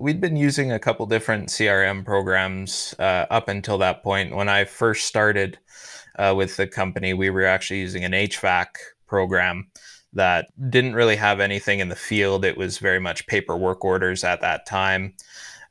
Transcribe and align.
We'd 0.00 0.18
been 0.18 0.36
using 0.36 0.72
a 0.72 0.78
couple 0.78 1.04
different 1.04 1.50
CRM 1.50 2.06
programs 2.06 2.94
uh, 2.98 3.26
up 3.28 3.48
until 3.48 3.76
that 3.78 4.02
point. 4.02 4.34
When 4.34 4.48
I 4.48 4.64
first 4.64 5.06
started 5.06 5.58
uh, 6.18 6.32
with 6.34 6.56
the 6.56 6.66
company, 6.66 7.12
we 7.12 7.28
were 7.28 7.44
actually 7.44 7.80
using 7.80 8.02
an 8.04 8.12
HVAC 8.12 8.68
program 9.06 9.70
that 10.14 10.46
didn't 10.70 10.94
really 10.94 11.16
have 11.16 11.38
anything 11.38 11.80
in 11.80 11.90
the 11.90 11.96
field. 11.96 12.46
It 12.46 12.56
was 12.56 12.78
very 12.78 12.98
much 12.98 13.26
paperwork 13.26 13.84
orders 13.84 14.24
at 14.24 14.40
that 14.40 14.64
time. 14.64 15.12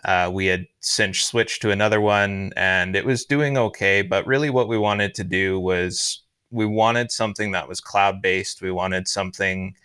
Uh, 0.05 0.30
we 0.32 0.46
had 0.46 0.68
since 0.80 1.21
switched 1.21 1.64
to 1.64 1.71
another 1.71 2.00
one 2.00 2.54
and 2.55 2.96
it 2.96 3.05
was 3.05 3.25
doing 3.25 3.57
okay. 3.57 4.04
But 4.04 4.27
really, 4.27 4.52
what 4.52 4.68
we 4.68 4.77
wanted 4.77 5.16
to 5.16 5.23
do 5.23 5.59
was 5.59 6.21
we 6.52 6.68
wanted 6.68 7.11
something 7.11 7.52
that 7.54 7.68
was 7.68 7.82
cloud 7.82 8.21
based. 8.21 8.61
We 8.61 8.71
wanted 8.71 9.07
something 9.07 9.75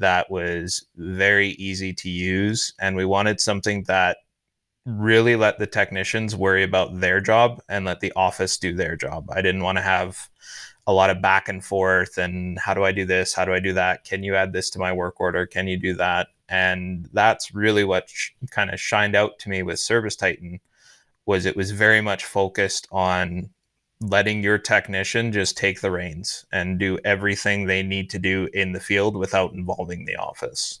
that 0.00 0.30
was 0.30 0.86
very 0.96 1.50
easy 1.50 1.92
to 1.94 2.10
use. 2.10 2.74
And 2.80 2.96
we 2.96 3.04
wanted 3.04 3.40
something 3.40 3.84
that 3.84 4.18
really 4.84 5.36
let 5.36 5.58
the 5.58 5.66
technicians 5.66 6.34
worry 6.34 6.62
about 6.64 7.00
their 7.00 7.20
job 7.20 7.62
and 7.68 7.84
let 7.84 8.00
the 8.00 8.12
office 8.16 8.58
do 8.58 8.74
their 8.74 8.96
job. 8.96 9.30
I 9.30 9.42
didn't 9.42 9.62
want 9.62 9.78
to 9.78 9.82
have 9.82 10.28
a 10.86 10.92
lot 10.92 11.10
of 11.10 11.22
back 11.22 11.48
and 11.48 11.64
forth 11.64 12.18
and 12.18 12.58
how 12.58 12.74
do 12.74 12.84
I 12.84 12.92
do 12.92 13.04
this? 13.04 13.34
How 13.34 13.44
do 13.44 13.52
I 13.52 13.60
do 13.60 13.74
that? 13.74 14.04
Can 14.04 14.22
you 14.22 14.34
add 14.34 14.52
this 14.52 14.70
to 14.70 14.78
my 14.78 14.92
work 14.92 15.20
order? 15.20 15.46
Can 15.46 15.68
you 15.68 15.76
do 15.76 15.94
that? 15.94 16.28
And 16.48 17.08
that's 17.12 17.54
really 17.54 17.84
what 17.84 18.08
sh- 18.08 18.30
kind 18.50 18.70
of 18.70 18.80
shined 18.80 19.14
out 19.14 19.38
to 19.40 19.48
me 19.48 19.62
with 19.62 19.78
Service 19.78 20.16
Titan 20.16 20.60
was 21.26 21.46
it 21.46 21.56
was 21.56 21.70
very 21.70 22.00
much 22.00 22.24
focused 22.24 22.88
on 22.90 23.50
letting 24.00 24.42
your 24.42 24.58
technician 24.58 25.30
just 25.30 25.56
take 25.56 25.80
the 25.80 25.90
reins 25.90 26.46
and 26.52 26.78
do 26.78 26.98
everything 27.04 27.66
they 27.66 27.82
need 27.82 28.08
to 28.10 28.18
do 28.18 28.48
in 28.54 28.72
the 28.72 28.80
field 28.80 29.16
without 29.16 29.52
involving 29.52 30.06
the 30.06 30.16
office. 30.16 30.80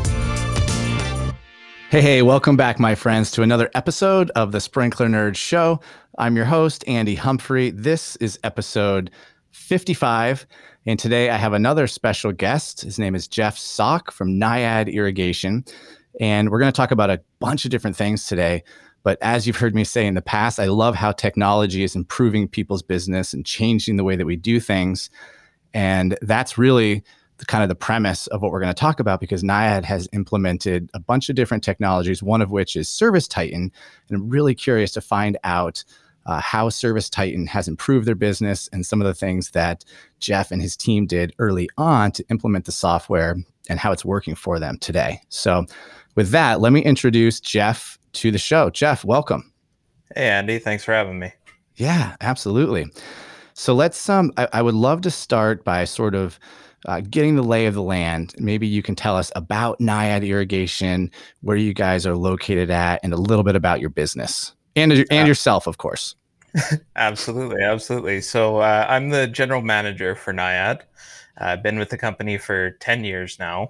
Hey, 1.91 2.01
hey, 2.01 2.21
welcome 2.21 2.55
back, 2.55 2.79
my 2.79 2.95
friends, 2.95 3.31
to 3.31 3.41
another 3.41 3.69
episode 3.75 4.29
of 4.29 4.53
the 4.53 4.61
Sprinkler 4.61 5.09
Nerd 5.09 5.35
Show. 5.35 5.81
I'm 6.17 6.37
your 6.37 6.45
host, 6.45 6.85
Andy 6.87 7.15
Humphrey. 7.15 7.69
This 7.71 8.15
is 8.15 8.39
episode 8.45 9.11
55. 9.49 10.47
And 10.85 10.97
today 10.97 11.29
I 11.29 11.35
have 11.35 11.51
another 11.51 11.87
special 11.87 12.31
guest. 12.31 12.79
His 12.79 12.97
name 12.97 13.13
is 13.13 13.27
Jeff 13.27 13.57
Soch 13.57 14.09
from 14.09 14.39
Naiad 14.39 14.87
Irrigation. 14.87 15.65
And 16.17 16.49
we're 16.49 16.59
going 16.59 16.71
to 16.71 16.75
talk 16.77 16.91
about 16.91 17.09
a 17.09 17.21
bunch 17.39 17.65
of 17.65 17.71
different 17.71 17.97
things 17.97 18.25
today. 18.25 18.63
But 19.03 19.17
as 19.21 19.45
you've 19.45 19.57
heard 19.57 19.75
me 19.75 19.83
say 19.83 20.07
in 20.07 20.13
the 20.13 20.21
past, 20.21 20.61
I 20.61 20.67
love 20.67 20.95
how 20.95 21.11
technology 21.11 21.83
is 21.83 21.97
improving 21.97 22.47
people's 22.47 22.83
business 22.83 23.33
and 23.33 23.45
changing 23.45 23.97
the 23.97 24.05
way 24.05 24.15
that 24.15 24.25
we 24.25 24.37
do 24.37 24.61
things. 24.61 25.09
And 25.73 26.17
that's 26.21 26.57
really 26.57 27.03
the, 27.41 27.45
kind 27.45 27.63
of 27.63 27.69
the 27.69 27.75
premise 27.75 28.27
of 28.27 28.41
what 28.41 28.51
we're 28.51 28.59
going 28.59 28.73
to 28.73 28.79
talk 28.79 28.99
about 28.99 29.19
because 29.19 29.43
Naiad 29.43 29.83
has 29.83 30.07
implemented 30.13 30.91
a 30.93 30.99
bunch 30.99 31.27
of 31.27 31.35
different 31.35 31.63
technologies, 31.63 32.21
one 32.21 32.39
of 32.39 32.51
which 32.51 32.75
is 32.75 32.87
Service 32.87 33.27
Titan. 33.27 33.71
And 34.07 34.15
I'm 34.15 34.29
really 34.29 34.53
curious 34.53 34.91
to 34.91 35.01
find 35.01 35.37
out 35.43 35.83
uh, 36.27 36.39
how 36.39 36.69
Service 36.69 37.09
Titan 37.09 37.47
has 37.47 37.67
improved 37.67 38.07
their 38.07 38.15
business 38.15 38.69
and 38.71 38.85
some 38.85 39.01
of 39.01 39.07
the 39.07 39.15
things 39.15 39.51
that 39.51 39.83
Jeff 40.19 40.51
and 40.51 40.61
his 40.61 40.77
team 40.77 41.07
did 41.07 41.33
early 41.39 41.67
on 41.79 42.11
to 42.11 42.23
implement 42.29 42.65
the 42.65 42.71
software 42.71 43.35
and 43.67 43.79
how 43.79 43.91
it's 43.91 44.05
working 44.05 44.35
for 44.35 44.59
them 44.59 44.77
today. 44.77 45.19
So, 45.29 45.65
with 46.13 46.29
that, 46.29 46.61
let 46.61 46.73
me 46.73 46.81
introduce 46.81 47.39
Jeff 47.39 47.97
to 48.13 48.29
the 48.29 48.37
show. 48.37 48.69
Jeff, 48.69 49.03
welcome. 49.03 49.51
Hey, 50.15 50.29
Andy. 50.29 50.59
Thanks 50.59 50.83
for 50.83 50.91
having 50.91 51.17
me. 51.17 51.33
Yeah, 51.75 52.15
absolutely. 52.21 52.85
So 53.53 53.73
let's 53.73 54.09
um 54.09 54.31
I, 54.37 54.47
I 54.53 54.61
would 54.61 54.75
love 54.75 55.01
to 55.01 55.11
start 55.11 55.63
by 55.63 55.85
sort 55.85 56.15
of 56.15 56.39
uh, 56.85 57.01
getting 57.01 57.35
the 57.35 57.43
lay 57.43 57.65
of 57.65 57.73
the 57.73 57.81
land. 57.81 58.33
Maybe 58.37 58.67
you 58.67 58.81
can 58.81 58.95
tell 58.95 59.15
us 59.15 59.31
about 59.35 59.79
Naiad 59.79 60.27
Irrigation, 60.27 61.11
where 61.41 61.57
you 61.57 61.73
guys 61.73 62.05
are 62.05 62.15
located 62.15 62.69
at, 62.69 62.99
and 63.03 63.13
a 63.13 63.17
little 63.17 63.43
bit 63.43 63.55
about 63.55 63.79
your 63.79 63.89
business 63.89 64.53
and 64.75 64.91
and 64.91 65.11
uh, 65.11 65.25
yourself, 65.25 65.67
of 65.67 65.77
course. 65.77 66.15
absolutely, 66.95 67.63
absolutely. 67.63 68.21
So 68.21 68.57
uh, 68.57 68.85
I'm 68.89 69.09
the 69.09 69.27
general 69.27 69.61
manager 69.61 70.15
for 70.15 70.33
Naiad. 70.33 70.81
I've 71.37 71.63
been 71.63 71.79
with 71.79 71.89
the 71.89 71.97
company 71.97 72.37
for 72.37 72.71
ten 72.71 73.03
years 73.03 73.39
now. 73.39 73.69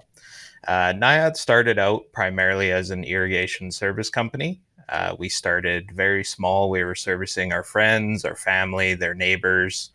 Uh, 0.66 0.92
Naiad 0.96 1.36
started 1.36 1.78
out 1.78 2.04
primarily 2.12 2.70
as 2.70 2.90
an 2.90 3.04
irrigation 3.04 3.70
service 3.70 4.10
company. 4.10 4.60
Uh, 4.88 5.16
we 5.18 5.28
started 5.28 5.90
very 5.92 6.24
small. 6.24 6.70
We 6.70 6.84
were 6.84 6.94
servicing 6.94 7.52
our 7.52 7.62
friends, 7.62 8.24
our 8.24 8.36
family, 8.36 8.94
their 8.94 9.14
neighbors. 9.14 9.90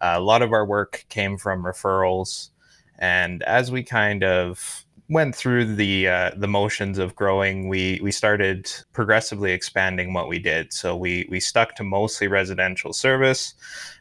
Uh, 0.00 0.14
a 0.16 0.20
lot 0.20 0.42
of 0.42 0.52
our 0.52 0.64
work 0.64 1.04
came 1.08 1.38
from 1.38 1.62
referrals. 1.62 2.50
And 3.00 3.42
as 3.44 3.72
we 3.72 3.82
kind 3.82 4.22
of 4.22 4.84
went 5.08 5.34
through 5.34 5.74
the 5.74 6.06
uh, 6.06 6.30
the 6.36 6.46
motions 6.46 6.98
of 6.98 7.16
growing, 7.16 7.68
we 7.68 7.98
we 8.02 8.12
started 8.12 8.70
progressively 8.92 9.52
expanding 9.52 10.14
what 10.14 10.28
we 10.28 10.38
did. 10.38 10.72
So 10.72 10.96
we 10.96 11.26
we 11.28 11.40
stuck 11.40 11.74
to 11.76 11.84
mostly 11.84 12.28
residential 12.28 12.92
service. 12.92 13.54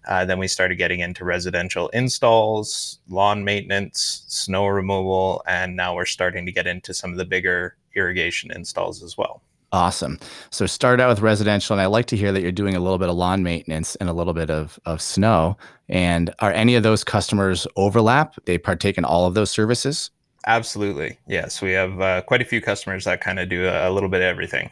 Uh, 0.08 0.26
then 0.26 0.38
we 0.38 0.48
started 0.48 0.76
getting 0.76 1.00
into 1.00 1.26
residential 1.26 1.90
installs, 1.90 3.00
lawn 3.10 3.44
maintenance, 3.44 4.24
snow 4.28 4.68
removal, 4.68 5.42
and 5.48 5.76
now 5.76 5.96
we're 5.96 6.06
starting 6.06 6.46
to 6.46 6.52
get 6.52 6.68
into 6.68 6.94
some 6.94 7.12
of 7.12 7.18
the 7.18 7.26
bigger 7.26 7.76
irrigation 7.96 8.52
installs 8.52 9.02
as 9.04 9.18
well. 9.18 9.42
Awesome. 9.72 10.20
So 10.50 10.66
start 10.66 11.00
out 11.00 11.10
with 11.10 11.22
residential, 11.22 11.76
and 11.76 11.82
I 11.82 11.86
like 11.86 12.08
to 12.08 12.18
hear 12.18 12.32
that 12.32 12.42
you're 12.42 12.52
doing 12.52 12.76
a 12.76 12.80
little 12.80 12.98
bit 12.98 13.10
of 13.10 13.16
lawn 13.16 13.44
maintenance 13.44 13.96
and 13.98 14.10
a 14.10 14.14
little 14.14 14.34
bit 14.34 14.50
of 14.50 14.80
of 14.86 15.02
snow. 15.02 15.58
And 15.88 16.34
are 16.40 16.52
any 16.52 16.76
of 16.76 16.84
those 16.84 17.04
customers 17.04 17.68
overlap? 17.76 18.36
They 18.46 18.58
partake 18.58 18.98
in 18.98 19.06
all 19.06 19.28
of 19.28 19.36
those 19.36 19.52
services? 19.52 20.10
Absolutely. 20.48 21.20
Yes, 21.28 21.62
we 21.62 21.72
have 21.74 22.02
uh, 22.02 22.22
quite 22.24 22.42
a 22.42 22.46
few 22.46 22.62
customers 22.62 23.06
that 23.06 23.22
kind 23.22 23.40
of 23.40 23.50
do 23.50 23.68
a, 23.68 23.90
a 23.90 23.92
little 23.92 24.10
bit 24.10 24.22
of 24.22 24.28
everything. 24.28 24.72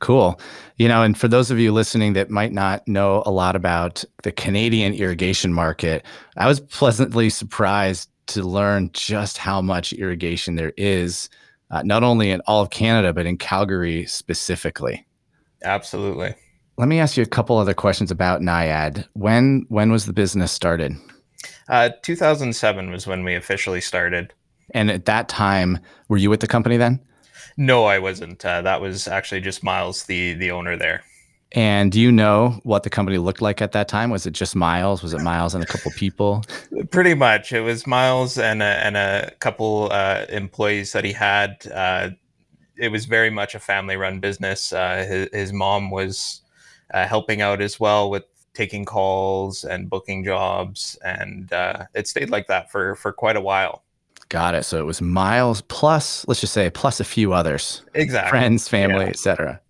Cool. 0.00 0.38
You 0.76 0.88
know, 0.88 1.02
and 1.02 1.16
for 1.16 1.28
those 1.28 1.50
of 1.50 1.58
you 1.58 1.72
listening 1.72 2.12
that 2.14 2.28
might 2.28 2.52
not 2.52 2.86
know 2.86 3.22
a 3.24 3.30
lot 3.30 3.56
about 3.56 4.04
the 4.22 4.32
Canadian 4.32 4.92
irrigation 4.92 5.52
market, 5.54 6.04
I 6.36 6.46
was 6.46 6.60
pleasantly 6.60 7.30
surprised 7.30 8.10
to 8.26 8.42
learn 8.42 8.90
just 8.92 9.38
how 9.38 9.62
much 9.62 9.92
irrigation 9.94 10.56
there 10.56 10.74
is 10.76 11.30
uh, 11.70 11.82
not 11.82 12.02
only 12.02 12.30
in 12.30 12.40
all 12.46 12.62
of 12.62 12.70
Canada, 12.70 13.12
but 13.12 13.26
in 13.26 13.36
Calgary 13.36 14.06
specifically. 14.06 15.06
Absolutely. 15.64 16.34
Let 16.78 16.88
me 16.88 17.00
ask 17.00 17.16
you 17.16 17.22
a 17.22 17.26
couple 17.26 17.56
other 17.56 17.74
questions 17.74 18.10
about 18.10 18.42
Naiad. 18.42 19.06
When 19.14 19.64
when 19.68 19.90
was 19.90 20.06
the 20.06 20.12
business 20.12 20.52
started? 20.52 20.94
Uh, 21.68 21.90
2007 22.02 22.90
was 22.90 23.06
when 23.06 23.24
we 23.24 23.34
officially 23.34 23.80
started. 23.80 24.32
And 24.72 24.90
at 24.90 25.06
that 25.06 25.28
time, 25.28 25.78
were 26.08 26.16
you 26.16 26.30
with 26.30 26.40
the 26.40 26.46
company 26.46 26.76
then? 26.76 27.00
No, 27.56 27.84
I 27.84 27.98
wasn't. 27.98 28.44
Uh, 28.44 28.62
that 28.62 28.80
was 28.80 29.08
actually 29.08 29.40
just 29.40 29.64
Miles, 29.64 30.04
the 30.04 30.34
the 30.34 30.50
owner 30.50 30.76
there. 30.76 31.02
And 31.52 31.92
do 31.92 32.00
you 32.00 32.10
know 32.10 32.60
what 32.64 32.82
the 32.82 32.90
company 32.90 33.18
looked 33.18 33.40
like 33.40 33.62
at 33.62 33.72
that 33.72 33.88
time? 33.88 34.10
Was 34.10 34.26
it 34.26 34.32
just 34.32 34.56
Miles? 34.56 35.02
Was 35.02 35.14
it 35.14 35.20
Miles 35.20 35.54
and 35.54 35.62
a 35.62 35.66
couple 35.66 35.92
people? 35.92 36.44
Pretty 36.90 37.14
much. 37.14 37.52
It 37.52 37.60
was 37.60 37.86
Miles 37.86 38.36
and 38.36 38.62
a, 38.62 38.84
and 38.84 38.96
a 38.96 39.32
couple 39.38 39.88
uh, 39.92 40.26
employees 40.28 40.92
that 40.92 41.04
he 41.04 41.12
had. 41.12 41.66
Uh, 41.72 42.10
it 42.76 42.90
was 42.90 43.06
very 43.06 43.30
much 43.30 43.54
a 43.54 43.60
family 43.60 43.96
run 43.96 44.18
business. 44.18 44.72
Uh, 44.72 45.06
his, 45.08 45.28
his, 45.32 45.52
mom 45.52 45.90
was 45.90 46.42
uh, 46.92 47.06
helping 47.06 47.40
out 47.40 47.62
as 47.62 47.78
well 47.78 48.10
with 48.10 48.24
taking 48.52 48.84
calls 48.84 49.64
and 49.64 49.88
booking 49.88 50.24
jobs. 50.24 50.98
And 51.04 51.52
uh, 51.52 51.84
it 51.94 52.08
stayed 52.08 52.28
like 52.28 52.48
that 52.48 52.72
for, 52.72 52.96
for 52.96 53.12
quite 53.12 53.36
a 53.36 53.40
while. 53.40 53.84
Got 54.28 54.56
it. 54.56 54.64
So 54.64 54.78
it 54.78 54.84
was 54.84 55.00
Miles 55.00 55.60
plus, 55.62 56.26
let's 56.26 56.40
just 56.40 56.52
say, 56.52 56.68
plus 56.70 56.98
a 56.98 57.04
few 57.04 57.32
others. 57.32 57.82
Exactly. 57.94 58.30
Friends, 58.30 58.66
family, 58.66 59.04
yeah. 59.04 59.10
etc 59.10 59.60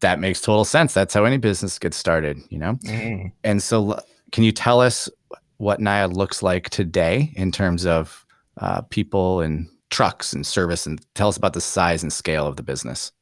that 0.00 0.20
makes 0.20 0.40
total 0.40 0.64
sense. 0.64 0.94
That's 0.94 1.14
how 1.14 1.24
any 1.24 1.38
business 1.38 1.78
gets 1.78 1.96
started, 1.96 2.38
you 2.50 2.58
know? 2.58 2.74
Mm. 2.84 3.32
And 3.44 3.62
so, 3.62 3.98
can 4.32 4.44
you 4.44 4.52
tell 4.52 4.80
us 4.80 5.08
what 5.56 5.80
Naiad 5.80 6.16
looks 6.16 6.42
like 6.42 6.70
today 6.70 7.32
in 7.34 7.50
terms 7.50 7.84
of 7.86 8.24
uh, 8.58 8.82
people 8.82 9.40
and 9.40 9.68
trucks 9.90 10.32
and 10.32 10.46
service 10.46 10.86
and 10.86 11.00
tell 11.14 11.28
us 11.28 11.36
about 11.36 11.54
the 11.54 11.60
size 11.60 12.02
and 12.02 12.12
scale 12.12 12.46
of 12.46 12.56
the 12.56 12.62
business? 12.62 13.12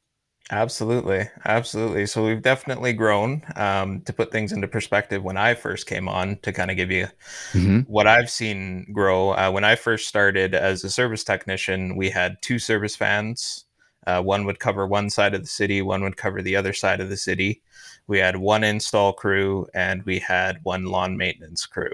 Absolutely. 0.49 1.27
Absolutely. 1.43 2.05
So 2.05 2.23
we've 2.23 2.41
definitely 2.41 2.93
grown. 2.93 3.41
Um, 3.57 4.01
to 4.01 4.13
put 4.13 4.31
things 4.31 4.53
into 4.53 4.67
perspective, 4.67 5.21
when 5.21 5.35
I 5.35 5.53
first 5.55 5.87
came 5.87 6.07
on, 6.07 6.37
to 6.43 6.53
kind 6.53 6.71
of 6.71 6.77
give 6.77 6.89
you 6.89 7.07
mm-hmm. 7.51 7.79
what 7.81 8.07
I've 8.07 8.29
seen 8.29 8.87
grow, 8.93 9.31
uh, 9.31 9.51
when 9.51 9.65
I 9.65 9.75
first 9.75 10.07
started 10.07 10.55
as 10.55 10.85
a 10.85 10.89
service 10.89 11.25
technician, 11.25 11.97
we 11.97 12.09
had 12.09 12.37
two 12.41 12.59
service 12.59 12.95
vans 12.95 13.65
uh, 14.07 14.21
one 14.21 14.45
would 14.45 14.57
cover 14.57 14.87
one 14.87 15.09
side 15.09 15.35
of 15.35 15.41
the 15.41 15.47
city, 15.47 15.81
one 15.81 16.01
would 16.01 16.15
cover 16.15 16.41
the 16.41 16.55
other 16.55 16.71
side 16.71 17.01
of 17.01 17.09
the 17.09 17.17
city. 17.17 17.61
we 18.07 18.17
had 18.17 18.37
one 18.37 18.63
install 18.63 19.11
crew, 19.11 19.67
and 19.73 20.01
we 20.03 20.17
had 20.17 20.59
one 20.63 20.85
lawn 20.85 21.17
maintenance 21.17 21.65
crew. 21.65 21.91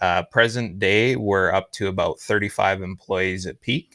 Uh, 0.00 0.22
present 0.22 0.78
day, 0.78 1.16
we're 1.16 1.52
up 1.52 1.70
to 1.72 1.88
about 1.88 2.18
35 2.18 2.80
employees 2.80 3.46
at 3.46 3.60
peak. 3.60 3.94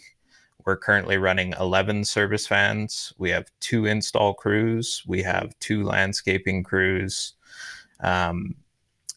We're 0.64 0.78
currently 0.78 1.18
running 1.18 1.56
11 1.60 2.06
service 2.06 2.46
vans. 2.46 3.14
We 3.18 3.32
have 3.32 3.50
two 3.60 3.88
install 3.88 4.36
crews. 4.36 5.02
We 5.08 5.24
have 5.24 5.58
two 5.60 5.84
landscaping 5.84 6.64
crews. 6.64 7.34
Um, 8.02 8.54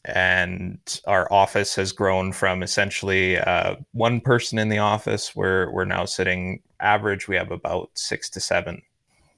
and 0.04 1.00
our 1.06 1.32
office 1.32 1.74
has 1.76 1.92
grown 1.92 2.32
from 2.32 2.62
essentially 2.62 3.38
uh, 3.38 3.76
one 3.92 4.20
person 4.20 4.58
in 4.58 4.68
the 4.68 4.78
office. 4.78 5.34
We're, 5.36 5.70
we're 5.70 5.84
now 5.84 6.04
sitting 6.04 6.60
average, 6.80 7.28
we 7.28 7.36
have 7.36 7.50
about 7.50 7.90
six 7.94 8.28
to 8.30 8.40
seven. 8.40 8.82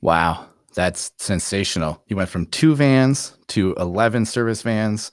Wow. 0.01 0.49
That's 0.75 1.13
sensational. 1.19 2.03
You 2.09 2.17
went 2.17 2.29
from 2.29 2.47
two 2.47 2.75
vans 2.75 3.37
to 3.49 3.75
11 3.79 4.27
service 4.27 4.63
vans, 4.63 5.13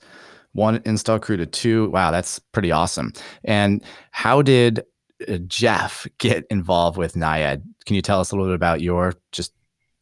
one 0.52 0.82
install 0.84 1.18
crew 1.18 1.36
to 1.36 1.46
two. 1.46 1.88
Wow, 1.90 2.10
that's 2.10 2.38
pretty 2.38 2.72
awesome. 2.72 3.12
And 3.44 3.82
how 4.10 4.42
did 4.42 4.82
uh, 5.28 5.38
Jeff 5.46 6.06
get 6.18 6.44
involved 6.50 6.98
with 6.98 7.14
Naiad? 7.14 7.62
Can 7.86 7.96
you 7.96 8.02
tell 8.02 8.20
us 8.20 8.32
a 8.32 8.34
little 8.34 8.50
bit 8.50 8.56
about 8.56 8.80
your 8.80 9.14
just 9.30 9.52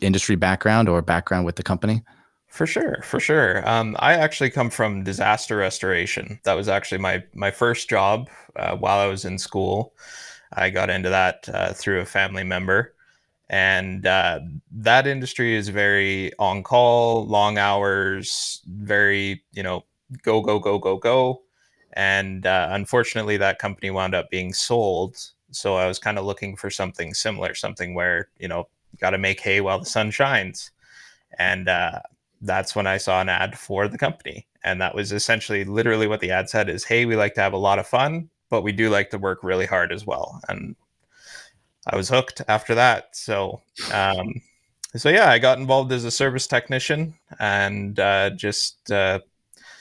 industry 0.00 0.35
background 0.35 0.88
or 0.88 1.02
background 1.02 1.44
with 1.44 1.56
the 1.56 1.62
company? 1.62 2.02
For 2.50 2.67
sure, 2.67 3.00
for 3.02 3.20
sure. 3.20 3.67
Um, 3.69 3.97
I 4.00 4.14
actually 4.14 4.50
come 4.50 4.70
from 4.70 5.05
disaster 5.05 5.56
restoration. 5.56 6.41
That 6.44 6.55
was 6.55 6.69
actually 6.69 6.99
my 6.99 7.23
my 7.35 7.50
first 7.50 7.88
job 7.88 8.29
uh, 8.56 8.76
while 8.76 8.99
I 8.99 9.06
was 9.06 9.25
in 9.25 9.38
school. 9.38 9.94
I 10.52 10.70
got 10.70 10.91
into 10.91 11.08
that 11.11 11.49
uh, 11.52 11.73
through 11.73 12.00
a 12.00 12.06
family 12.06 12.43
member 12.44 12.94
and 13.50 14.06
uh, 14.06 14.41
that 14.73 15.06
industry 15.06 15.55
is 15.56 15.69
very 15.69 16.32
on 16.38 16.62
call 16.62 17.26
long 17.26 17.58
hours 17.58 18.62
very 18.67 19.44
you 19.52 19.62
know 19.62 19.85
go 20.23 20.41
go 20.41 20.58
go 20.58 20.79
go 20.79 20.97
go 20.97 21.43
and 21.94 22.47
uh, 22.47 22.69
unfortunately 22.73 23.37
that 23.37 23.58
company 23.58 23.91
wound 23.91 24.14
up 24.14 24.31
being 24.31 24.52
sold 24.52 25.17
so 25.50 25.75
i 25.76 25.87
was 25.87 25.99
kind 25.99 26.19
of 26.19 26.25
looking 26.25 26.56
for 26.56 26.70
something 26.70 27.12
similar 27.14 27.55
something 27.55 27.94
where 27.94 28.29
you 28.38 28.49
know 28.49 28.69
got 29.00 29.11
to 29.11 29.19
make 29.19 29.41
hay 29.41 29.61
while 29.61 29.81
the 29.81 29.87
sun 29.87 30.11
shines 30.11 30.70
and 31.38 31.69
uh, 31.69 32.00
that's 32.42 32.75
when 32.75 32.87
i 32.87 32.96
saw 32.96 33.20
an 33.20 33.28
ad 33.28 33.58
for 33.58 33.88
the 33.88 33.98
company 33.98 34.46
and 34.64 34.81
that 34.81 34.94
was 34.94 35.12
essentially 35.12 35.64
literally 35.64 36.06
what 36.06 36.20
the 36.20 36.31
ad 36.31 36.48
said 36.48 36.69
is 36.69 36.84
hey 36.84 37.04
we 37.04 37.16
like 37.16 37.34
to 37.34 37.40
have 37.40 37.52
a 37.52 37.58
lot 37.58 37.78
of 37.78 37.87
fun 37.87 38.28
but 38.48 38.62
we 38.62 38.72
do 38.72 38.90
like 38.90 39.10
to 39.10 39.19
work 39.19 39.42
really 39.42 39.66
hard 39.66 39.92
as 39.92 40.06
well 40.06 40.40
and 40.48 40.75
I 41.87 41.96
was 41.96 42.08
hooked 42.08 42.42
after 42.48 42.75
that. 42.75 43.16
So, 43.16 43.62
um, 43.92 44.40
so 44.96 45.08
yeah, 45.08 45.31
I 45.31 45.38
got 45.38 45.58
involved 45.58 45.92
as 45.92 46.04
a 46.04 46.10
service 46.10 46.46
technician 46.46 47.14
and 47.38 47.98
uh, 47.98 48.31
just 48.31 48.90
uh, 48.90 49.20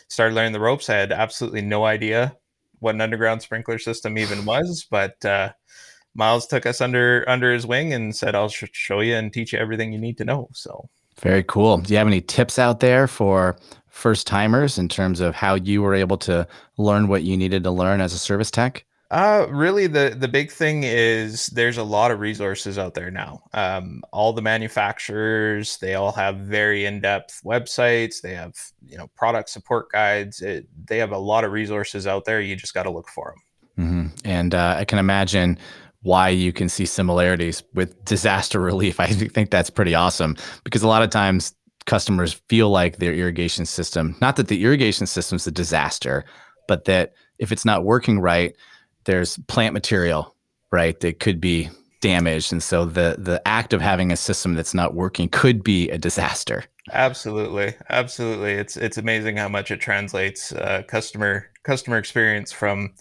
started 0.08 0.36
learning 0.36 0.54
the 0.54 0.60
ropes. 0.60 0.90
I 0.90 0.96
had 0.96 1.12
absolutely 1.12 1.62
no 1.62 1.86
idea 1.86 2.36
what 2.80 2.96
an 2.96 3.02
underground 3.02 3.42
sprinkler 3.42 3.78
system 3.78 4.18
even 4.18 4.46
was, 4.46 4.88
but 4.90 5.24
uh, 5.26 5.52
Miles 6.16 6.48
took 6.48 6.66
us 6.66 6.80
under 6.80 7.26
under 7.28 7.54
his 7.54 7.68
wing 7.68 7.94
and 7.94 8.16
said, 8.16 8.36
"I'll 8.36 8.50
sh- 8.50 8.64
show 8.72 9.02
you 9.02 9.16
and 9.16 9.34
teach 9.34 9.54
you 9.54 9.60
everything 9.60 9.92
you 9.92 10.00
need 10.00 10.18
to 10.20 10.26
know." 10.26 10.50
So 10.54 10.90
very 11.20 11.44
cool. 11.44 11.78
Do 11.78 11.94
you 11.94 11.98
have 11.98 12.08
any 12.08 12.22
tips 12.22 12.58
out 12.58 12.80
there 12.80 13.08
for 13.08 13.58
first 13.88 14.26
timers 14.26 14.78
in 14.78 14.88
terms 14.88 15.20
of 15.20 15.36
how 15.36 15.56
you 15.56 15.82
were 15.82 15.94
able 15.94 16.18
to 16.18 16.48
learn 16.78 17.08
what 17.08 17.24
you 17.24 17.36
needed 17.36 17.64
to 17.64 17.72
learn 17.72 18.02
as 18.02 18.14
a 18.14 18.18
service 18.18 18.50
tech? 18.50 18.86
Uh, 19.12 19.48
really, 19.50 19.88
the 19.88 20.16
the 20.18 20.28
big 20.28 20.52
thing 20.52 20.84
is 20.84 21.48
there's 21.48 21.78
a 21.78 21.84
lot 21.84 22.12
of 22.12 22.20
resources 22.20 22.78
out 22.78 22.94
there 22.94 23.10
now. 23.10 23.42
Um, 23.54 24.04
all 24.14 24.34
the 24.34 24.42
manufacturers 24.44 25.78
they 25.78 25.96
all 25.96 26.12
have 26.12 26.38
very 26.38 26.86
in 26.86 27.02
depth 27.02 27.42
websites. 27.44 28.22
They 28.22 28.36
have 28.36 28.54
you 28.86 29.00
know 29.00 29.08
product 29.16 29.50
support 29.50 29.92
guides. 29.92 30.42
It, 30.42 30.68
they 30.86 31.00
have 31.00 31.12
a 31.12 31.18
lot 31.18 31.44
of 31.44 31.52
resources 31.52 32.06
out 32.06 32.26
there. 32.26 32.40
You 32.40 32.56
just 32.56 32.76
got 32.76 32.84
to 32.84 32.92
look 32.92 33.10
for 33.10 33.34
them. 33.34 33.88
Mm-hmm. 33.88 34.08
And 34.26 34.54
uh, 34.54 34.76
I 34.78 34.86
can 34.86 35.00
imagine 35.00 35.58
why 36.02 36.30
you 36.30 36.54
can 36.54 36.70
see 36.70 36.86
similarities 36.86 37.64
with 37.74 38.04
disaster 38.06 38.60
relief. 38.72 39.00
I 39.00 39.08
think 39.08 39.50
that's 39.50 39.70
pretty 39.70 39.96
awesome 39.96 40.36
because 40.64 40.84
a 40.84 40.88
lot 40.88 41.04
of 41.04 41.10
times 41.10 41.54
customers 41.86 42.34
feel 42.50 42.70
like 42.70 42.98
their 42.98 43.14
irrigation 43.14 43.66
system, 43.66 44.16
not 44.22 44.36
that 44.36 44.48
the 44.48 44.64
irrigation 44.64 45.08
system 45.08 45.38
is 45.38 45.48
a 45.48 45.52
disaster, 45.52 46.24
but 46.68 46.86
that 46.86 47.14
if 47.40 47.52
it's 47.52 47.66
not 47.66 47.84
working 47.84 48.20
right 48.20 48.56
there's 49.06 49.38
plant 49.48 49.74
material, 49.74 50.36
right, 50.72 51.00
that 51.00 51.20
could 51.20 51.42
be 51.42 51.70
damaged. 52.02 52.52
And 52.52 52.62
so 52.62 52.86
the 52.86 53.16
the 53.18 53.42
act 53.48 53.74
of 53.74 53.82
having 53.82 54.12
a 54.12 54.16
system 54.16 54.54
that's 54.54 54.74
not 54.74 54.94
working 54.94 55.30
could 55.30 55.64
be 55.64 55.90
a 55.90 55.98
disaster. 55.98 56.64
Absolutely, 56.92 57.74
absolutely. 57.90 58.52
It's 58.52 58.78
it's 58.78 58.98
amazing 58.98 59.38
how 59.38 59.50
much 59.50 59.72
it 59.72 59.82
translates 59.82 60.52
uh, 60.52 60.84
customer 60.88 61.50
customer 61.64 61.98
experience 61.98 62.52
from 62.52 62.94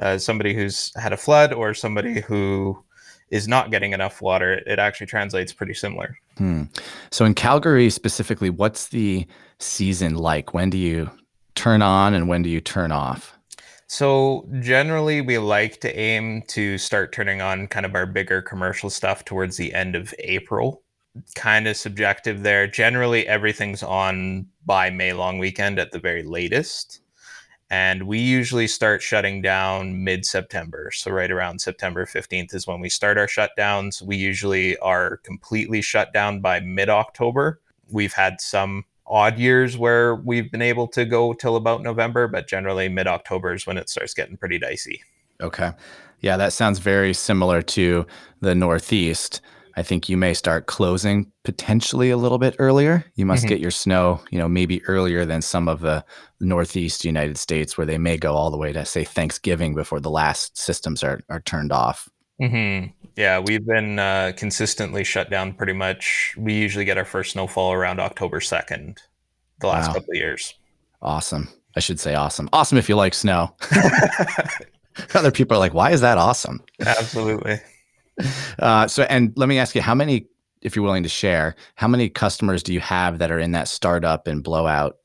uh, 0.00 0.18
somebody 0.18 0.54
who's 0.54 0.92
had 0.96 1.12
a 1.12 1.16
flood 1.16 1.52
or 1.52 1.74
somebody 1.74 2.20
who 2.20 2.82
is 3.30 3.46
not 3.46 3.70
getting 3.70 3.92
enough 3.92 4.20
water. 4.20 4.54
It 4.66 4.78
actually 4.78 5.06
translates 5.06 5.52
pretty 5.52 5.74
similar. 5.74 6.18
Hmm. 6.36 6.64
So 7.10 7.24
in 7.24 7.34
Calgary 7.34 7.90
specifically, 7.90 8.50
what's 8.50 8.88
the 8.88 9.26
season 9.58 10.16
like? 10.16 10.52
When 10.52 10.70
do 10.70 10.78
you 10.78 11.10
turn 11.54 11.82
on 11.82 12.14
and 12.14 12.28
when 12.28 12.42
do 12.42 12.50
you 12.50 12.60
turn 12.60 12.90
off? 12.90 13.38
So 13.86 14.48
generally, 14.60 15.20
we 15.20 15.38
like 15.38 15.80
to 15.80 15.98
aim 15.98 16.42
to 16.48 16.78
start 16.78 17.12
turning 17.12 17.40
on 17.40 17.66
kind 17.66 17.84
of 17.84 17.94
our 17.94 18.06
bigger 18.06 18.40
commercial 18.40 18.88
stuff 18.88 19.24
towards 19.24 19.56
the 19.56 19.74
end 19.74 19.96
of 19.96 20.14
April. 20.20 20.82
Kind 21.34 21.66
of 21.66 21.76
subjective 21.76 22.44
there. 22.44 22.68
Generally, 22.68 23.26
everything's 23.26 23.82
on 23.82 24.46
by 24.64 24.90
May 24.90 25.12
long 25.12 25.38
weekend 25.38 25.80
at 25.80 25.90
the 25.90 25.98
very 25.98 26.22
latest. 26.22 27.00
And 27.70 28.02
we 28.08 28.18
usually 28.18 28.66
start 28.66 29.00
shutting 29.00 29.42
down 29.42 30.02
mid 30.02 30.26
September. 30.26 30.90
So, 30.92 31.12
right 31.12 31.30
around 31.30 31.60
September 31.60 32.04
15th 32.04 32.52
is 32.52 32.66
when 32.66 32.80
we 32.80 32.88
start 32.88 33.16
our 33.16 33.28
shutdowns. 33.28 34.02
We 34.02 34.16
usually 34.16 34.76
are 34.78 35.18
completely 35.18 35.80
shut 35.80 36.12
down 36.12 36.40
by 36.40 36.60
mid 36.60 36.88
October. 36.88 37.60
We've 37.88 38.12
had 38.12 38.40
some 38.40 38.84
odd 39.06 39.38
years 39.38 39.78
where 39.78 40.16
we've 40.16 40.50
been 40.50 40.62
able 40.62 40.88
to 40.88 41.04
go 41.04 41.32
till 41.32 41.56
about 41.56 41.82
November, 41.82 42.26
but 42.26 42.48
generally 42.48 42.88
mid 42.88 43.06
October 43.06 43.54
is 43.54 43.66
when 43.66 43.78
it 43.78 43.88
starts 43.88 44.14
getting 44.14 44.36
pretty 44.36 44.58
dicey. 44.58 45.02
Okay. 45.40 45.72
Yeah, 46.20 46.36
that 46.36 46.52
sounds 46.52 46.80
very 46.80 47.14
similar 47.14 47.62
to 47.62 48.06
the 48.40 48.54
Northeast. 48.54 49.40
I 49.80 49.82
think 49.82 50.10
you 50.10 50.18
may 50.18 50.34
start 50.34 50.66
closing 50.66 51.32
potentially 51.42 52.10
a 52.10 52.18
little 52.18 52.36
bit 52.36 52.54
earlier. 52.58 53.02
You 53.14 53.24
must 53.24 53.44
mm-hmm. 53.44 53.48
get 53.48 53.60
your 53.60 53.70
snow, 53.70 54.20
you 54.30 54.38
know, 54.38 54.46
maybe 54.46 54.84
earlier 54.84 55.24
than 55.24 55.40
some 55.40 55.68
of 55.68 55.80
the 55.80 56.04
Northeast 56.38 57.02
United 57.02 57.38
States 57.38 57.78
where 57.78 57.86
they 57.86 57.96
may 57.96 58.18
go 58.18 58.34
all 58.34 58.50
the 58.50 58.58
way 58.58 58.74
to 58.74 58.84
say 58.84 59.04
Thanksgiving 59.04 59.74
before 59.74 59.98
the 59.98 60.10
last 60.10 60.58
systems 60.58 61.02
are, 61.02 61.22
are 61.30 61.40
turned 61.40 61.72
off. 61.72 62.10
Mm-hmm. 62.42 62.90
Yeah, 63.16 63.38
we've 63.38 63.64
been 63.64 63.98
uh, 63.98 64.32
consistently 64.36 65.02
shut 65.02 65.30
down 65.30 65.54
pretty 65.54 65.72
much. 65.72 66.34
We 66.36 66.52
usually 66.52 66.84
get 66.84 66.98
our 66.98 67.06
first 67.06 67.32
snowfall 67.32 67.72
around 67.72 68.00
October 68.00 68.40
2nd 68.40 68.98
the 69.60 69.66
last 69.66 69.88
wow. 69.88 69.94
couple 69.94 70.10
of 70.10 70.16
years. 70.16 70.58
Awesome. 71.00 71.48
I 71.74 71.80
should 71.80 71.98
say 71.98 72.14
awesome. 72.14 72.50
Awesome 72.52 72.76
if 72.76 72.90
you 72.90 72.96
like 72.96 73.14
snow. 73.14 73.56
Other 75.14 75.30
people 75.30 75.56
are 75.56 75.60
like, 75.60 75.72
why 75.72 75.92
is 75.92 76.02
that 76.02 76.18
awesome? 76.18 76.62
Absolutely. 76.84 77.60
Uh, 78.58 78.86
so, 78.86 79.04
and 79.04 79.32
let 79.36 79.48
me 79.48 79.58
ask 79.58 79.74
you, 79.74 79.80
how 79.80 79.94
many, 79.94 80.26
if 80.60 80.76
you're 80.76 80.84
willing 80.84 81.02
to 81.02 81.08
share, 81.08 81.54
how 81.76 81.88
many 81.88 82.10
customers 82.10 82.62
do 82.62 82.74
you 82.74 82.80
have 82.80 83.18
that 83.18 83.30
are 83.30 83.38
in 83.38 83.52
that 83.52 83.68
startup 83.68 84.26
and 84.26 84.42
blowout 84.42 84.98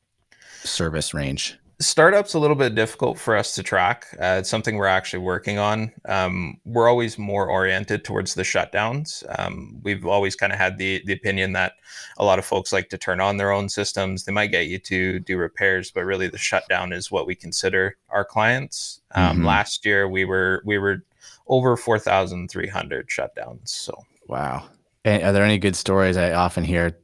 service 0.64 1.14
range? 1.14 1.58
startup's 1.80 2.34
a 2.34 2.40
little 2.40 2.56
bit 2.56 2.76
difficult 2.76 3.20
for 3.20 3.36
us 3.36 3.54
to 3.56 3.64
track. 3.64 4.08
Uh, 4.14 4.38
it's 4.40 4.50
something 4.50 4.78
we're 4.78 4.86
actually 4.86 5.20
working 5.20 5.58
on. 5.58 5.92
Um, 6.06 6.58
we're 6.64 6.88
always 6.88 7.18
more 7.18 7.50
oriented 7.50 8.04
towards 8.04 8.34
the 8.34 8.44
shutdowns. 8.44 9.24
Um, 9.40 9.80
we've 9.84 10.06
always 10.06 10.36
kind 10.36 10.54
of 10.54 10.60
had 10.60 10.78
the 10.78 11.02
the 11.06 11.14
opinion 11.14 11.54
that 11.54 11.74
a 12.18 12.26
lot 12.26 12.40
of 12.40 12.46
folks 12.46 12.72
like 12.72 12.90
to 12.90 12.98
turn 12.98 13.20
on 13.20 13.38
their 13.38 13.52
own 13.52 13.68
systems. 13.70 14.24
They 14.24 14.32
might 14.32 14.52
get 14.52 14.68
you 14.68 14.80
to 14.80 15.20
do 15.20 15.38
repairs, 15.38 15.92
but 15.92 16.06
really 16.06 16.28
the 16.28 16.38
shutdown 16.38 16.94
is 16.94 17.12
what 17.12 17.28
we 17.28 17.36
consider 17.36 17.98
our 18.10 18.26
clients. 18.26 19.02
Um, 19.14 19.38
mm-hmm. 19.38 19.46
Last 19.46 19.86
year 19.86 20.08
we 20.08 20.26
were 20.26 20.62
we 20.66 20.78
were 20.78 21.04
over 21.48 21.78
four 21.78 22.00
thousand 22.00 22.50
three 22.50 22.68
hundred 22.68 23.10
shutdowns. 23.10 23.70
So 23.70 23.94
wow. 24.28 24.68
And 25.04 25.24
are 25.24 25.32
there 25.32 25.44
any 25.44 25.60
good 25.60 25.75
stories? 25.75 26.18
I 26.18 26.34
often 26.34 26.64
hear 26.64 26.98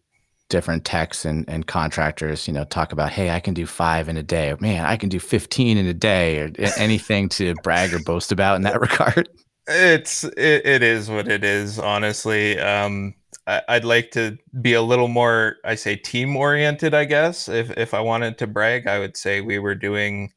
different 0.51 0.85
techs 0.85 1.25
and, 1.25 1.47
and 1.47 1.65
contractors, 1.65 2.47
you 2.47 2.53
know, 2.53 2.65
talk 2.65 2.91
about, 2.91 3.09
hey, 3.11 3.31
I 3.31 3.39
can 3.39 3.53
do 3.53 3.65
five 3.65 4.09
in 4.09 4.17
a 4.17 4.23
day. 4.23 4.53
Man, 4.59 4.85
I 4.85 4.97
can 4.97 5.07
do 5.07 5.19
15 5.19 5.77
in 5.77 5.85
a 5.87 5.93
day 5.93 6.39
or 6.39 6.51
anything 6.77 7.29
to 7.29 7.55
brag 7.63 7.93
or 7.93 7.99
boast 7.99 8.31
about 8.31 8.57
in 8.57 8.63
that 8.63 8.79
regard. 8.81 9.29
It's 9.67 10.23
it, 10.23 10.65
it 10.65 10.83
is 10.83 11.09
what 11.09 11.27
it 11.27 11.43
is, 11.43 11.79
honestly. 11.79 12.59
Um, 12.59 13.15
I, 13.47 13.61
I'd 13.69 13.85
like 13.85 14.11
to 14.11 14.37
be 14.59 14.73
a 14.73 14.81
little 14.81 15.07
more, 15.07 15.55
I 15.63 15.75
say, 15.75 15.95
team 15.95 16.35
oriented. 16.35 16.93
I 16.93 17.05
guess 17.05 17.47
if 17.47 17.71
if 17.77 17.93
I 17.93 18.01
wanted 18.01 18.37
to 18.39 18.47
brag, 18.47 18.87
I 18.87 18.99
would 18.99 19.15
say 19.15 19.41
we 19.41 19.59
were 19.59 19.75
doing. 19.75 20.33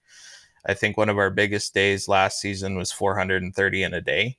I 0.66 0.74
think 0.74 0.96
one 0.96 1.08
of 1.08 1.18
our 1.18 1.30
biggest 1.30 1.74
days 1.74 2.08
last 2.08 2.40
season 2.40 2.76
was 2.76 2.90
430 2.92 3.82
in 3.82 3.94
a 3.94 4.00
day 4.00 4.38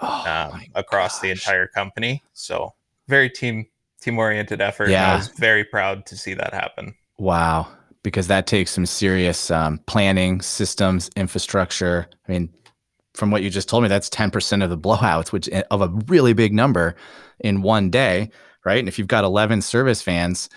oh 0.00 0.50
um, 0.52 0.62
across 0.74 1.14
gosh. 1.14 1.22
the 1.22 1.30
entire 1.30 1.66
company. 1.66 2.22
So 2.32 2.74
very 3.08 3.30
team 3.30 3.66
team 4.00 4.18
oriented 4.18 4.60
effort. 4.60 4.90
Yeah. 4.90 5.12
I 5.12 5.16
was 5.16 5.28
very 5.28 5.64
proud 5.64 6.06
to 6.06 6.16
see 6.16 6.34
that 6.34 6.52
happen. 6.52 6.94
Wow. 7.18 7.68
Because 8.02 8.28
that 8.28 8.46
takes 8.46 8.70
some 8.70 8.86
serious 8.86 9.50
um, 9.50 9.80
planning, 9.86 10.40
systems, 10.40 11.10
infrastructure. 11.16 12.06
I 12.28 12.32
mean, 12.32 12.52
from 13.14 13.30
what 13.30 13.42
you 13.42 13.50
just 13.50 13.68
told 13.68 13.82
me, 13.82 13.88
that's 13.88 14.10
10% 14.10 14.62
of 14.62 14.70
the 14.70 14.78
blowouts, 14.78 15.32
which 15.32 15.48
eh, 15.50 15.62
of 15.70 15.80
a 15.80 15.88
really 16.06 16.32
big 16.32 16.52
number 16.52 16.94
in 17.40 17.62
one 17.62 17.90
day, 17.90 18.30
right? 18.64 18.78
And 18.78 18.88
if 18.88 18.98
you've 18.98 19.08
got 19.08 19.24
11 19.24 19.62
service 19.62 20.02
vans, 20.02 20.48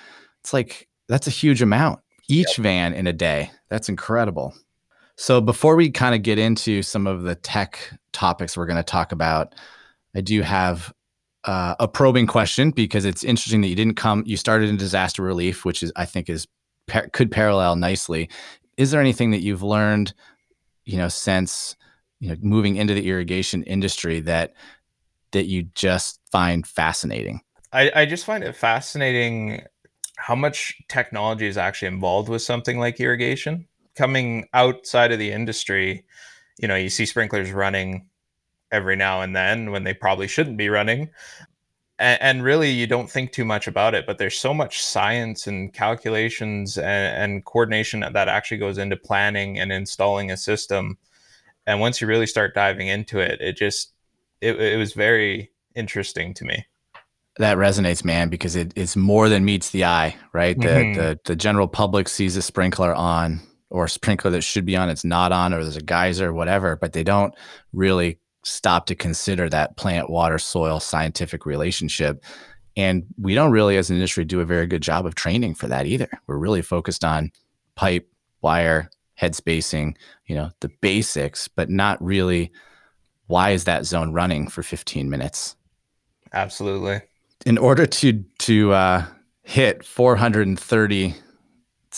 it's 0.42 0.54
like 0.54 0.88
that's 1.08 1.28
a 1.28 1.32
huge 1.32 1.62
amount 1.62 2.02
each 2.28 2.58
yep. 2.58 2.64
van 2.64 2.94
in 2.94 3.08
a 3.08 3.14
day. 3.14 3.52
That's 3.70 3.90
incredible. 3.90 4.54
So 5.20 5.42
before 5.42 5.76
we 5.76 5.92
kind 5.92 6.16
of 6.16 6.22
get 6.22 6.40
into 6.40 6.82
some 6.82 7.06
of 7.06 7.24
the 7.24 7.36
tech 7.36 7.94
topics 8.14 8.56
we're 8.56 8.66
going 8.66 8.78
to 8.78 8.84
talk 8.84 9.12
about, 9.12 9.54
I 10.16 10.22
do 10.22 10.42
have 10.42 10.94
uh, 11.44 11.76
a 11.78 11.90
probing 11.90 12.26
question 12.26 12.72
because 12.72 13.04
it's 13.04 13.26
interesting 13.26 13.60
that 13.60 13.68
you 13.68 13.76
didn't 13.76 13.96
come. 13.96 14.24
You 14.26 14.38
started 14.38 14.70
in 14.70 14.78
disaster 14.78 15.22
relief, 15.22 15.66
which 15.66 15.84
is 15.84 15.92
I 15.98 16.06
think 16.06 16.30
is 16.30 16.48
could 17.12 17.32
parallel 17.32 17.76
nicely. 17.76 18.30
Is 18.78 18.92
there 18.92 19.02
anything 19.02 19.32
that 19.32 19.42
you've 19.42 19.62
learned, 19.62 20.14
you 20.86 20.98
know, 20.98 21.10
since 21.10 21.76
you 22.22 22.30
know 22.30 22.38
moving 22.40 22.78
into 22.78 22.94
the 22.94 23.10
irrigation 23.10 23.64
industry 23.64 24.22
that 24.22 24.54
that 25.34 25.48
you 25.48 25.64
just 25.76 26.22
find 26.32 26.66
fascinating? 26.66 27.42
I, 27.74 27.92
I 27.94 28.06
just 28.06 28.24
find 28.24 28.42
it 28.42 28.56
fascinating 28.56 29.64
how 30.16 30.36
much 30.36 30.78
technology 30.88 31.46
is 31.46 31.58
actually 31.58 31.90
involved 31.90 32.30
with 32.30 32.42
something 32.42 32.80
like 32.80 33.02
irrigation. 33.02 33.68
Coming 34.00 34.48
outside 34.54 35.12
of 35.12 35.20
the 35.20 35.34
industry, 35.34 36.06
you 36.58 36.70
know, 36.70 36.76
you 36.78 36.88
see 36.88 37.06
sprinklers 37.06 37.52
running 37.52 38.08
every 38.72 38.96
now 38.96 39.20
and 39.20 39.36
then 39.36 39.72
when 39.72 39.84
they 39.84 39.94
probably 39.94 40.26
shouldn't 40.26 40.56
be 40.56 40.70
running. 40.70 41.10
And, 42.00 42.22
and 42.22 42.44
really, 42.44 42.72
you 42.72 42.88
don't 42.88 43.12
think 43.12 43.34
too 43.34 43.44
much 43.44 43.68
about 43.68 43.96
it, 43.96 44.06
but 44.08 44.18
there's 44.18 44.40
so 44.40 44.54
much 44.54 44.82
science 44.82 45.48
and 45.48 45.74
calculations 45.74 46.78
and, 46.78 47.34
and 47.34 47.44
coordination 47.44 48.00
that 48.00 48.30
actually 48.30 48.60
goes 48.60 48.78
into 48.78 48.96
planning 48.96 49.60
and 49.60 49.70
installing 49.70 50.32
a 50.32 50.38
system. 50.38 50.98
And 51.68 51.82
once 51.82 52.00
you 52.00 52.08
really 52.08 52.26
start 52.26 52.56
diving 52.56 52.88
into 52.88 53.20
it, 53.20 53.42
it 53.42 53.58
just, 53.58 53.92
it, 54.40 54.56
it 54.62 54.78
was 54.78 54.94
very 54.94 55.52
interesting 55.76 56.34
to 56.36 56.46
me 56.46 56.66
that 57.38 57.58
resonates, 57.58 58.04
man, 58.04 58.30
because 58.30 58.56
it, 58.56 58.74
it's 58.76 58.96
more 58.96 59.30
than 59.30 59.46
meets 59.46 59.72
the 59.72 59.86
eye, 59.86 60.16
right? 60.34 60.58
The, 60.58 60.68
mm-hmm. 60.68 61.00
the 61.00 61.20
the 61.24 61.36
general 61.36 61.68
public 61.68 62.10
sees 62.10 62.36
a 62.36 62.42
sprinkler 62.42 62.94
on 62.94 63.40
or 63.70 63.86
a 63.86 63.90
sprinkler 63.90 64.32
that 64.32 64.42
should 64.42 64.66
be 64.66 64.76
on, 64.76 64.90
it's 64.90 65.06
not 65.06 65.32
on, 65.32 65.54
or 65.54 65.64
there's 65.64 65.78
a 65.78 65.82
geyser, 65.82 66.34
whatever, 66.34 66.76
but 66.76 66.94
they 66.94 67.04
don't 67.04 67.34
really 67.74 68.20
stop 68.44 68.86
to 68.88 68.96
consider 68.96 69.50
that 69.50 69.78
plant 69.78 70.10
water 70.10 70.40
soil 70.40 70.80
scientific 70.80 71.46
relationship. 71.46 72.24
And 72.76 73.06
we 73.18 73.36
don't 73.36 73.52
really, 73.52 73.78
as 73.78 73.90
an 73.90 73.98
industry, 73.98 74.26
do 74.26 74.40
a 74.40 74.46
very 74.46 74.66
good 74.66 74.82
job 74.82 75.06
of 75.06 75.16
training 75.16 75.56
for 75.56 75.68
that 75.68 75.86
either. 75.86 76.10
We're 76.28 76.38
really 76.38 76.62
focused 76.62 77.04
on 77.04 77.32
pipe, 77.76 78.10
wire, 78.42 78.90
head 79.16 79.36
spacing, 79.36 79.98
you 80.28 80.36
know, 80.36 80.50
the 80.62 80.70
basics, 80.82 81.48
but 81.48 81.70
not 81.70 82.02
really 82.02 82.52
why 83.28 83.52
is 83.52 83.66
that 83.66 83.86
zone 83.86 84.12
running 84.12 84.48
for 84.48 84.64
15 84.64 85.10
minutes? 85.10 85.56
Absolutely. 86.34 87.02
In 87.46 87.58
order 87.58 87.86
to 87.86 88.24
to 88.40 88.74
uh, 88.74 89.06
hit 89.44 89.86
430 89.86 91.16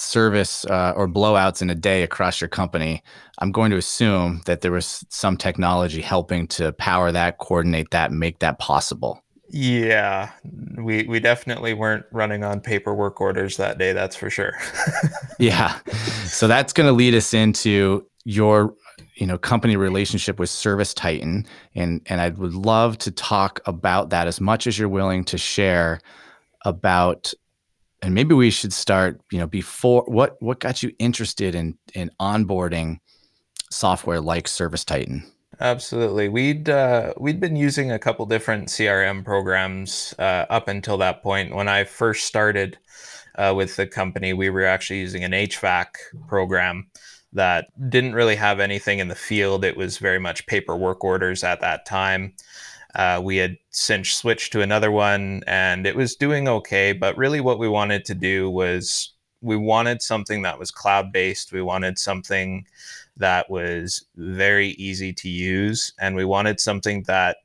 service 0.02 0.66
uh, 0.66 0.94
or 0.96 1.08
blowouts 1.08 1.62
in 1.62 1.70
a 1.70 1.76
day 1.76 2.04
across 2.04 2.42
your 2.42 2.48
company, 2.48 3.04
I'm 3.40 3.52
going 3.52 3.72
to 3.72 3.78
assume 3.78 4.42
that 4.46 4.62
there 4.62 4.72
was 4.72 5.06
some 5.10 5.38
technology 5.38 6.02
helping 6.02 6.48
to 6.50 6.72
power 6.74 7.12
that, 7.12 7.38
coordinate 7.38 7.92
that, 7.92 8.12
make 8.12 8.40
that 8.40 8.60
possible. 8.60 9.24
Yeah, 9.54 10.32
we 10.78 11.04
we 11.04 11.20
definitely 11.20 11.74
weren't 11.74 12.06
running 12.12 12.46
on 12.46 12.62
paperwork 12.62 13.20
orders 13.20 13.58
that 13.58 13.78
day. 13.78 13.92
That's 13.92 14.16
for 14.16 14.30
sure. 14.30 14.54
yeah, 15.40 15.78
so 16.26 16.48
that's 16.48 16.72
going 16.72 16.88
to 16.88 16.94
lead 16.94 17.14
us 17.14 17.34
into 17.34 18.08
your 18.24 18.74
you 19.16 19.28
know 19.28 19.38
company 19.38 19.76
relationship 19.76 20.40
with 20.40 20.50
Service 20.50 20.94
Titan, 20.94 21.46
and 21.76 22.02
and 22.06 22.22
I 22.22 22.30
would 22.30 22.54
love 22.54 22.98
to 23.00 23.12
talk 23.12 23.60
about 23.66 24.10
that 24.12 24.26
as 24.28 24.40
much 24.40 24.68
as 24.68 24.80
you're 24.80 24.88
willing 24.88 25.26
to 25.26 25.38
share 25.38 26.00
about 26.64 27.34
and 28.02 28.14
maybe 28.14 28.34
we 28.34 28.50
should 28.50 28.74
start 28.74 29.22
you 29.32 29.40
know 29.40 29.48
before 29.48 30.04
what 30.08 30.42
what 30.42 30.60
got 30.60 30.84
you 30.84 30.92
interested 31.00 31.56
in 31.56 31.78
in 31.94 32.12
onboarding 32.20 33.00
software 33.70 34.22
like 34.22 34.48
service 34.48 34.84
titan? 34.84 35.24
Absolutely. 35.60 36.28
We'd 36.28 36.70
uh, 36.70 37.14
we'd 37.18 37.40
been 37.40 37.56
using 37.56 37.92
a 37.92 38.00
couple 38.00 38.26
different 38.26 38.68
crm 38.70 39.24
programs 39.24 40.16
uh, 40.18 40.46
up 40.50 40.68
until 40.68 40.98
that 40.98 41.22
point. 41.22 41.56
When 41.56 41.68
i 41.68 41.84
first 41.84 42.26
started 42.26 42.78
uh, 43.36 43.54
with 43.56 43.76
the 43.76 43.88
company 43.88 44.34
we 44.34 44.50
were 44.50 44.66
actually 44.66 45.00
using 45.00 45.24
an 45.24 45.32
hvac 45.32 45.88
program 46.28 46.88
that 47.34 47.68
didn't 47.90 48.14
really 48.14 48.36
have 48.36 48.60
anything 48.60 49.00
in 49.00 49.08
the 49.08 49.16
field. 49.16 49.64
It 49.64 49.78
was 49.78 50.00
very 50.00 50.20
much 50.20 50.46
paper 50.48 50.76
work 50.76 51.02
orders 51.04 51.46
at 51.46 51.62
that 51.62 51.86
time 51.86 52.34
uh, 52.96 53.22
we 53.24 53.38
had 53.38 53.58
since 53.70 54.10
switched 54.10 54.52
to 54.54 54.62
another 54.62 54.92
one 54.92 55.44
and 55.48 55.88
it 55.88 55.96
was 55.96 56.16
doing 56.16 56.48
okay. 56.48 56.94
But 56.94 57.18
really, 57.18 57.40
what 57.42 57.60
we 57.60 57.68
wanted 57.68 58.06
to 58.06 58.16
do 58.16 58.50
was 58.50 59.14
we 59.42 59.56
wanted 59.56 60.02
something 60.02 60.42
that 60.44 60.60
was 60.60 60.72
cloud 60.72 61.12
based. 61.12 61.52
We 61.52 61.62
wanted 61.62 61.98
something 61.98 62.66
that 63.18 63.50
was 63.50 64.06
very 64.16 64.70
easy 64.70 65.14
to 65.14 65.30
use. 65.30 65.94
And 66.00 66.16
we 66.16 66.26
wanted 66.26 66.60
something 66.60 67.04
that 67.04 67.38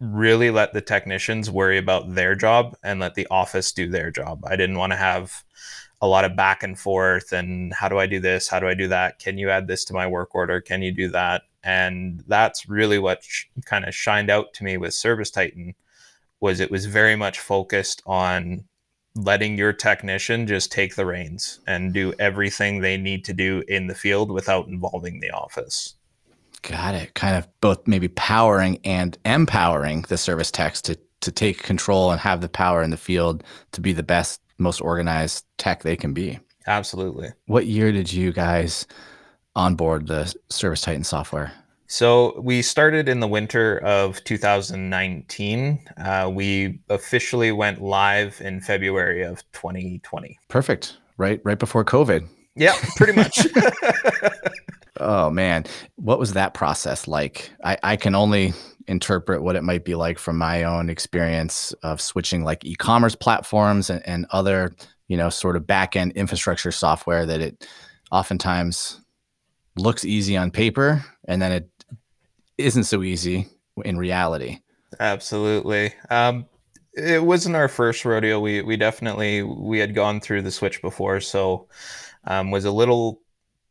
really 0.00 0.50
let 0.50 0.72
the 0.72 0.80
technicians 0.80 1.50
worry 1.50 1.78
about 1.78 2.14
their 2.14 2.34
job 2.34 2.76
and 2.82 3.00
let 3.00 3.14
the 3.14 3.26
office 3.30 3.72
do 3.72 3.88
their 3.88 4.10
job. 4.10 4.44
I 4.46 4.56
didn't 4.56 4.78
want 4.78 4.92
to 4.92 4.96
have 4.96 5.42
a 6.02 6.06
lot 6.06 6.24
of 6.24 6.36
back 6.36 6.62
and 6.62 6.78
forth 6.78 7.32
and 7.32 7.72
how 7.72 7.88
do 7.88 7.98
I 7.98 8.06
do 8.06 8.20
this? 8.20 8.48
How 8.48 8.60
do 8.60 8.68
I 8.68 8.74
do 8.74 8.88
that? 8.88 9.18
Can 9.18 9.38
you 9.38 9.48
add 9.48 9.66
this 9.66 9.84
to 9.86 9.94
my 9.94 10.06
work 10.06 10.34
order? 10.34 10.60
Can 10.60 10.82
you 10.82 10.92
do 10.92 11.08
that? 11.10 11.42
And 11.66 12.22
that's 12.26 12.68
really 12.68 12.98
what 12.98 13.22
sh- 13.22 13.44
kind 13.64 13.84
of 13.84 13.94
shined 13.94 14.30
out 14.30 14.54
to 14.54 14.64
me 14.64 14.76
with 14.76 14.94
service 14.94 15.30
titan 15.30 15.74
was 16.40 16.60
it 16.60 16.70
was 16.70 16.86
very 16.86 17.16
much 17.16 17.40
focused 17.40 18.02
on 18.06 18.64
letting 19.16 19.56
your 19.56 19.72
technician 19.72 20.46
just 20.46 20.70
take 20.70 20.94
the 20.94 21.06
reins 21.06 21.60
and 21.66 21.92
do 21.92 22.12
everything 22.18 22.80
they 22.80 22.96
need 22.96 23.24
to 23.24 23.32
do 23.32 23.62
in 23.66 23.86
the 23.86 23.94
field 23.94 24.30
without 24.30 24.68
involving 24.68 25.20
the 25.20 25.30
office. 25.30 25.94
Got 26.62 26.94
it. 26.94 27.14
Kind 27.14 27.36
of 27.36 27.48
both 27.60 27.86
maybe 27.86 28.08
powering 28.08 28.78
and 28.84 29.16
empowering 29.24 30.02
the 30.08 30.18
service 30.18 30.50
techs 30.50 30.82
to 30.82 30.98
to 31.22 31.32
take 31.32 31.62
control 31.62 32.10
and 32.10 32.20
have 32.20 32.42
the 32.42 32.48
power 32.48 32.82
in 32.82 32.90
the 32.90 32.96
field 32.96 33.42
to 33.72 33.80
be 33.80 33.92
the 33.92 34.02
best 34.02 34.40
most 34.58 34.80
organized 34.80 35.44
tech 35.56 35.82
they 35.82 35.96
can 35.96 36.12
be. 36.12 36.38
Absolutely. 36.66 37.30
What 37.46 37.66
year 37.66 37.90
did 37.90 38.12
you 38.12 38.32
guys 38.32 38.86
onboard 39.56 40.06
the 40.06 40.32
Service 40.50 40.82
Titan 40.82 41.02
software? 41.02 41.52
So 41.88 42.38
we 42.40 42.62
started 42.62 43.08
in 43.08 43.20
the 43.20 43.28
winter 43.28 43.78
of 43.78 44.22
2019. 44.24 45.88
Uh, 45.96 46.30
we 46.32 46.80
officially 46.88 47.52
went 47.52 47.80
live 47.80 48.40
in 48.40 48.60
February 48.60 49.22
of 49.22 49.42
2020. 49.52 50.38
Perfect. 50.48 50.98
Right, 51.16 51.40
right 51.44 51.58
before 51.58 51.84
COVID. 51.84 52.28
Yeah, 52.56 52.74
pretty 52.96 53.12
much. 53.12 53.46
oh 55.00 55.30
man, 55.30 55.64
what 55.96 56.18
was 56.18 56.32
that 56.32 56.54
process 56.54 57.06
like? 57.06 57.50
I, 57.62 57.78
I 57.82 57.96
can 57.96 58.14
only 58.14 58.52
interpret 58.88 59.42
what 59.42 59.56
it 59.56 59.62
might 59.62 59.84
be 59.84 59.94
like 59.94 60.18
from 60.18 60.38
my 60.38 60.64
own 60.64 60.90
experience 60.90 61.72
of 61.82 62.00
switching 62.00 62.44
like 62.44 62.64
e-commerce 62.64 63.14
platforms 63.14 63.90
and, 63.90 64.06
and 64.06 64.26
other, 64.30 64.74
you 65.08 65.16
know, 65.16 65.28
sort 65.28 65.56
of 65.56 65.66
back-end 65.66 66.12
infrastructure 66.12 66.72
software 66.72 67.26
that 67.26 67.40
it 67.40 67.66
oftentimes 68.10 69.00
looks 69.76 70.04
easy 70.04 70.36
on 70.36 70.50
paper 70.50 71.04
and 71.26 71.40
then 71.40 71.52
it 71.52 71.70
isn't 72.58 72.84
so 72.84 73.02
easy 73.02 73.48
in 73.84 73.98
reality. 73.98 74.58
Absolutely. 74.98 75.92
Um, 76.10 76.46
it 76.94 77.22
wasn't 77.22 77.56
our 77.56 77.68
first 77.68 78.04
rodeo. 78.04 78.40
We 78.40 78.62
we 78.62 78.76
definitely 78.76 79.42
we 79.42 79.78
had 79.78 79.94
gone 79.94 80.20
through 80.20 80.42
the 80.42 80.50
switch 80.50 80.80
before, 80.80 81.20
so 81.20 81.68
um, 82.24 82.50
was 82.50 82.64
a 82.64 82.70
little 82.70 83.20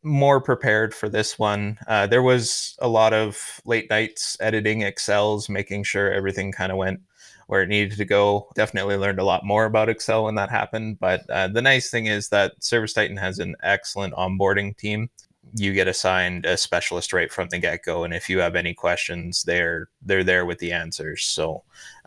more 0.04 0.40
prepared 0.40 0.94
for 0.94 1.10
this 1.10 1.40
one. 1.40 1.80
Uh, 1.88 2.06
there 2.06 2.22
was 2.22 2.78
a 2.80 2.88
lot 2.88 3.14
of 3.14 3.60
late 3.66 3.90
nights 3.90 4.38
editing 4.40 4.84
Excels, 4.84 5.50
making 5.50 5.84
sure 5.84 6.14
everything 6.14 6.52
kind 6.52 6.72
of 6.72 6.78
went 6.78 7.00
where 7.48 7.64
it 7.64 7.70
needed 7.70 7.98
to 7.98 8.06
go. 8.06 8.48
Definitely 8.56 8.98
learned 8.98 9.20
a 9.20 9.26
lot 9.26 9.46
more 9.46 9.66
about 9.66 9.90
Excel 9.90 10.26
when 10.26 10.36
that 10.36 10.52
happened. 10.52 11.00
But 11.00 11.28
uh, 11.30 11.48
the 11.48 11.62
nice 11.62 11.90
thing 11.90 12.06
is 12.06 12.30
that 12.30 12.64
Service 12.64 12.94
Titan 12.94 13.18
has 13.18 13.40
an 13.40 13.56
excellent 13.64 14.14
onboarding 14.14 14.78
team 14.78 15.10
you 15.54 15.74
get 15.74 15.88
assigned 15.88 16.46
a 16.46 16.58
specialist 16.58 17.14
right 17.14 17.32
from 17.32 17.48
the 17.50 17.60
get-go 17.60 18.04
and 18.04 18.14
if 18.14 18.30
you 18.30 18.40
have 18.40 18.56
any 18.56 18.74
questions 18.74 19.44
they're 19.44 19.90
they're 20.02 20.24
there 20.24 20.46
with 20.46 20.60
the 20.60 20.72
answers. 20.72 21.24
So 21.24 21.64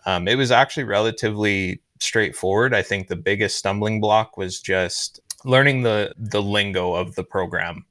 um, 0.07 0.28
it 0.28 0.37
was 0.37 0.50
actually 0.50 0.85
relatively 0.85 1.80
straightforward. 2.00 2.75
I 2.75 2.83
think 2.83 3.09
the 3.09 3.16
biggest 3.16 3.59
stumbling 3.59 4.00
block 4.00 4.37
was 4.37 4.61
just 4.61 5.21
learning 5.45 5.83
the 5.83 6.12
the 6.16 6.42
lingo 6.42 6.95
of 6.95 7.14
the 7.14 7.25
program. 7.25 7.85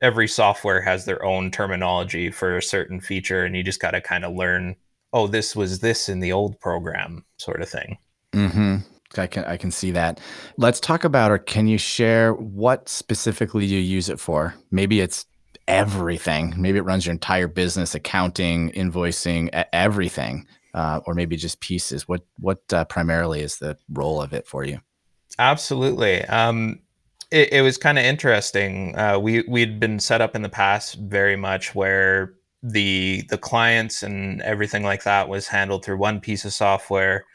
Every 0.00 0.28
software 0.28 0.82
has 0.82 1.04
their 1.04 1.24
own 1.24 1.50
terminology 1.50 2.30
for 2.30 2.56
a 2.56 2.62
certain 2.62 3.00
feature 3.00 3.44
and 3.44 3.56
you 3.56 3.62
just 3.62 3.80
got 3.80 3.92
to 3.92 4.00
kind 4.00 4.24
of 4.24 4.34
learn 4.34 4.76
oh 5.12 5.26
this 5.26 5.54
was 5.54 5.80
this 5.80 6.08
in 6.08 6.20
the 6.20 6.32
old 6.32 6.58
program 6.60 7.24
sort 7.38 7.62
of 7.62 7.68
thing. 7.68 7.98
Mm-hmm. 8.32 8.76
I 9.18 9.26
can 9.26 9.44
I 9.44 9.56
can 9.56 9.70
see 9.70 9.90
that. 9.92 10.20
Let's 10.56 10.80
talk 10.80 11.04
about 11.04 11.30
or 11.30 11.38
can 11.38 11.66
you 11.66 11.78
share 11.78 12.34
what 12.34 12.88
specifically 12.88 13.64
you 13.64 13.78
use 13.78 14.08
it 14.08 14.20
for? 14.20 14.54
Maybe 14.70 15.00
it's 15.00 15.26
everything. 15.68 16.54
Maybe 16.56 16.78
it 16.78 16.82
runs 16.82 17.06
your 17.06 17.12
entire 17.12 17.48
business, 17.48 17.94
accounting, 17.94 18.70
invoicing, 18.72 19.48
everything, 19.72 20.46
uh, 20.74 21.00
or 21.06 21.14
maybe 21.14 21.36
just 21.36 21.60
pieces. 21.60 22.08
What 22.08 22.22
what 22.38 22.60
uh, 22.72 22.84
primarily 22.84 23.40
is 23.40 23.58
the 23.58 23.76
role 23.90 24.20
of 24.20 24.32
it 24.32 24.46
for 24.46 24.64
you? 24.64 24.80
Absolutely. 25.38 26.22
Um, 26.26 26.80
it, 27.30 27.52
it, 27.52 27.62
was 27.62 27.76
kind 27.76 27.98
of 27.98 28.04
interesting. 28.04 28.96
Uh, 28.96 29.18
we 29.18 29.42
we'd 29.48 29.80
been 29.80 29.98
set 29.98 30.20
up 30.20 30.36
in 30.36 30.42
the 30.42 30.48
past 30.48 30.96
very 31.00 31.36
much 31.36 31.74
where 31.74 32.34
the 32.62 33.22
the 33.28 33.38
clients 33.38 34.02
and 34.02 34.40
everything 34.42 34.84
like 34.84 35.02
that 35.04 35.28
was 35.28 35.48
handled 35.48 35.84
through 35.84 35.98
one 35.98 36.20
piece 36.20 36.44
of 36.44 36.52
software. 36.52 37.26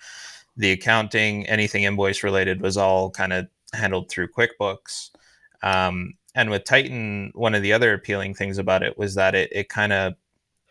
The 0.59 0.71
accounting, 0.71 1.47
anything 1.47 1.83
invoice 1.83 2.21
related, 2.21 2.61
was 2.61 2.77
all 2.77 3.09
kind 3.09 3.33
of 3.33 3.47
handled 3.73 4.09
through 4.09 4.27
QuickBooks. 4.27 5.09
Um, 5.63 6.13
and 6.35 6.49
with 6.49 6.65
Titan, 6.65 7.31
one 7.33 7.55
of 7.55 7.63
the 7.63 7.73
other 7.73 7.93
appealing 7.93 8.35
things 8.35 8.57
about 8.57 8.83
it 8.83 8.97
was 8.97 9.15
that 9.15 9.35
it, 9.35 9.49
it 9.51 9.69
kind 9.69 9.91
of 9.93 10.15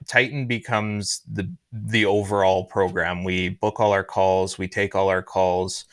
Titan 0.06 0.46
becomes 0.46 1.22
the 1.30 1.50
the 1.72 2.06
overall 2.06 2.64
program. 2.64 3.24
We 3.24 3.48
book 3.48 3.80
all 3.80 3.92
our 3.92 4.04
calls, 4.04 4.58
we 4.58 4.68
take 4.68 4.94
all 4.94 5.08
our 5.08 5.22
calls, 5.22 5.84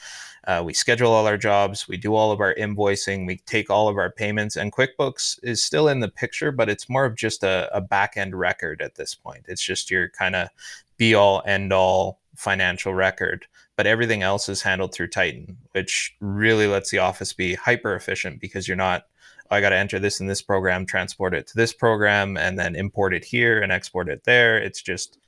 uh, 0.46 0.62
we 0.64 0.74
schedule 0.74 1.12
all 1.12 1.25
our 1.28 1.38
jobs, 1.38 1.88
we 1.88 1.98
do 1.98 2.16
all 2.16 2.32
of 2.32 2.40
our 2.40 2.54
invoicing, 2.56 3.25
we 3.25 3.38
take 3.46 3.70
all 3.70 3.88
of 3.88 3.98
our 3.98 4.12
payments, 4.12 4.56
and 4.56 4.72
QuickBooks 4.72 5.40
is 5.42 5.64
still 5.64 5.88
in 5.88 6.02
the 6.02 6.08
picture, 6.08 6.52
but 6.52 6.70
it's 6.70 6.88
more 6.88 7.06
of 7.06 7.16
just 7.16 7.44
a, 7.44 7.70
a 7.75 7.82
back 7.82 8.16
end 8.16 8.36
record 8.36 8.82
at 8.82 8.96
this 8.96 9.16
point. 9.16 9.46
It's 9.48 9.64
just 9.64 9.90
your 9.90 10.10
kind 10.10 10.36
of 10.36 10.50
be 10.98 11.16
all 11.16 11.42
end 11.46 11.74
all 11.74 12.20
financial 12.36 12.94
record, 12.94 13.48
but 13.75 13.88
everything 13.88 14.24
else 14.24 14.50
is 14.50 14.62
handled 14.62 14.94
through 14.94 15.08
Titan, 15.08 15.58
which 15.72 16.15
really 16.20 16.67
lets 16.67 16.91
the 16.91 17.00
office 17.00 17.34
be 17.34 17.55
hyper 17.55 17.96
efficient 17.96 18.39
because 18.39 18.67
you're 18.67 18.77
not 18.77 19.05
I 19.51 19.62
got 19.62 19.70
to 19.70 19.75
enter 19.75 20.00
this 20.00 20.20
in 20.20 20.25
this 20.27 20.41
program, 20.41 20.86
transport 20.86 21.36
it 21.36 21.48
to 21.48 21.55
this 21.55 21.74
program, 21.74 22.38
and 22.38 22.58
then 22.58 22.75
import 22.75 23.13
it 23.13 23.24
here 23.24 23.62
and 23.62 23.72
export 23.72 24.10
it 24.10 24.24
there. 24.24 24.58
It's 24.58 24.82
just, 24.82 25.20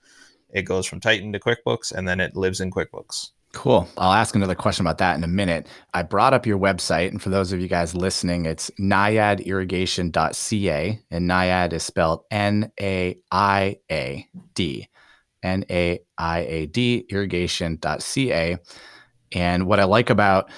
it 0.50 0.64
goes 0.64 0.88
from 0.88 1.00
Titan 1.00 1.32
to 1.34 1.40
QuickBooks 1.40 1.92
and 1.92 2.08
then 2.08 2.20
it 2.20 2.36
lives 2.36 2.60
in 2.60 2.72
QuickBooks. 2.72 3.30
Cool. 3.54 3.88
I'll 3.98 4.14
ask 4.14 4.36
another 4.36 4.56
question 4.56 4.86
about 4.86 4.98
that 5.00 5.16
in 5.16 5.24
a 5.24 5.28
minute. 5.28 5.68
I 5.94 6.04
brought 6.04 6.34
up 6.34 6.46
your 6.46 6.60
website, 6.60 7.08
and 7.10 7.22
for 7.22 7.30
those 7.30 7.54
of 7.54 7.62
you 7.62 7.68
guys 7.68 7.96
listening, 7.96 8.46
it's 8.46 8.70
naiadirrigation.ca, 8.80 11.00
and 11.10 11.28
Naiad 11.28 11.74
is 11.74 11.84
spelled 11.84 12.24
N 12.30 12.72
A 12.80 13.18
I 13.32 13.78
A 13.90 14.28
D. 14.54 14.88
N 15.44 15.66
A 15.70 16.00
I 16.18 16.40
A 16.40 16.66
D, 16.68 17.06
irrigation.ca. 17.10 18.58
And 19.34 19.68
what 19.68 19.80
I 19.80 19.84
like 19.84 20.10
about 20.10 20.50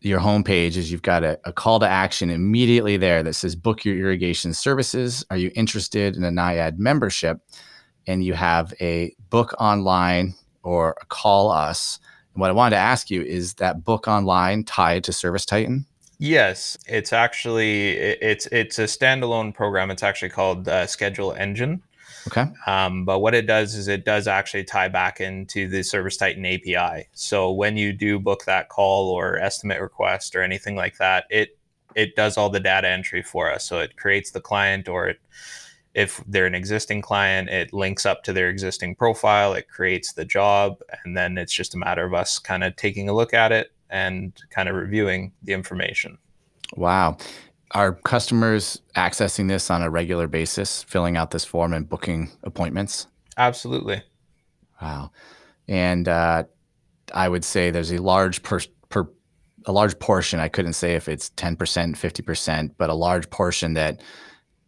your 0.00 0.20
homepage 0.20 0.76
is 0.76 0.92
you've 0.92 1.02
got 1.02 1.24
a, 1.24 1.38
a, 1.44 1.52
call 1.52 1.80
to 1.80 1.88
action 1.88 2.28
immediately 2.28 2.98
there 2.98 3.22
that 3.22 3.32
says 3.32 3.56
book 3.56 3.84
your 3.84 3.96
irrigation 3.96 4.52
services. 4.52 5.24
Are 5.30 5.36
you 5.36 5.50
interested 5.54 6.14
in 6.14 6.24
a 6.24 6.30
NAIAD 6.30 6.78
membership? 6.78 7.38
And 8.06 8.22
you 8.22 8.34
have 8.34 8.74
a 8.82 9.14
book 9.30 9.54
online 9.58 10.34
or 10.62 10.94
a 11.00 11.06
call 11.06 11.50
us. 11.50 11.98
And 12.34 12.40
what 12.40 12.50
I 12.50 12.52
wanted 12.52 12.76
to 12.76 12.82
ask 12.82 13.10
you 13.10 13.22
is 13.22 13.54
that 13.54 13.82
book 13.82 14.06
online 14.06 14.64
tied 14.64 15.04
to 15.04 15.12
Service 15.12 15.46
Titan? 15.46 15.86
Yes, 16.18 16.76
it's 16.86 17.12
actually 17.12 17.90
it's 17.96 18.46
it's 18.46 18.78
a 18.78 18.84
standalone 18.84 19.54
program. 19.54 19.90
It's 19.90 20.02
actually 20.02 20.28
called 20.28 20.68
uh, 20.68 20.86
Schedule 20.86 21.32
Engine. 21.32 21.82
Okay. 22.26 22.46
Um, 22.66 23.04
but 23.04 23.18
what 23.20 23.34
it 23.34 23.46
does 23.46 23.74
is 23.74 23.88
it 23.88 24.04
does 24.04 24.26
actually 24.26 24.64
tie 24.64 24.88
back 24.88 25.20
into 25.20 25.68
the 25.68 25.82
Service 25.82 26.16
Titan 26.16 26.44
API. 26.46 27.08
So 27.12 27.52
when 27.52 27.76
you 27.76 27.92
do 27.92 28.18
book 28.18 28.44
that 28.46 28.68
call 28.68 29.10
or 29.10 29.38
estimate 29.38 29.80
request 29.80 30.34
or 30.34 30.42
anything 30.42 30.76
like 30.76 30.98
that, 30.98 31.24
it 31.30 31.58
it 31.94 32.16
does 32.16 32.36
all 32.36 32.50
the 32.50 32.60
data 32.60 32.88
entry 32.88 33.22
for 33.22 33.52
us. 33.52 33.64
So 33.64 33.78
it 33.78 33.96
creates 33.96 34.32
the 34.32 34.40
client 34.40 34.88
or 34.88 35.08
it 35.08 35.20
if 35.94 36.20
they're 36.26 36.46
an 36.46 36.56
existing 36.56 37.02
client, 37.02 37.48
it 37.48 37.72
links 37.72 38.04
up 38.04 38.24
to 38.24 38.32
their 38.32 38.48
existing 38.48 38.96
profile, 38.96 39.52
it 39.52 39.68
creates 39.68 40.12
the 40.12 40.24
job, 40.24 40.80
and 41.04 41.16
then 41.16 41.38
it's 41.38 41.52
just 41.52 41.72
a 41.72 41.78
matter 41.78 42.04
of 42.04 42.12
us 42.12 42.40
kind 42.40 42.64
of 42.64 42.74
taking 42.74 43.08
a 43.08 43.12
look 43.12 43.32
at 43.32 43.52
it 43.52 43.70
and 43.90 44.32
kind 44.50 44.68
of 44.68 44.74
reviewing 44.74 45.30
the 45.44 45.52
information. 45.52 46.18
Wow 46.74 47.16
are 47.74 47.94
customers 47.94 48.80
accessing 48.96 49.48
this 49.48 49.70
on 49.70 49.82
a 49.82 49.90
regular 49.90 50.28
basis, 50.28 50.84
filling 50.84 51.16
out 51.16 51.32
this 51.32 51.44
form 51.44 51.72
and 51.72 51.88
booking 51.88 52.30
appointments? 52.44 53.08
Absolutely. 53.36 54.02
Wow. 54.80 55.10
And 55.66 56.08
uh, 56.08 56.44
I 57.12 57.28
would 57.28 57.44
say 57.44 57.70
there's 57.70 57.92
a 57.92 57.98
large 57.98 58.42
per, 58.42 58.60
per 58.88 59.08
a 59.66 59.72
large 59.72 59.98
portion. 59.98 60.38
I 60.38 60.48
couldn't 60.48 60.74
say 60.74 60.94
if 60.94 61.08
it's 61.08 61.30
10%, 61.30 61.56
50%, 61.56 62.70
but 62.78 62.90
a 62.90 62.94
large 62.94 63.28
portion 63.30 63.74
that 63.74 64.00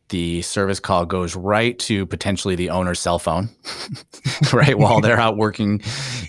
the 0.08 0.42
service 0.42 0.80
call 0.80 1.04
goes 1.04 1.34
right 1.34 1.78
to 1.80 2.06
potentially 2.06 2.54
the 2.54 2.70
owner's 2.70 3.00
cell 3.00 3.18
phone, 3.18 3.50
right? 4.52 4.78
While 4.78 5.00
they're 5.00 5.18
out 5.18 5.36
working 5.36 5.82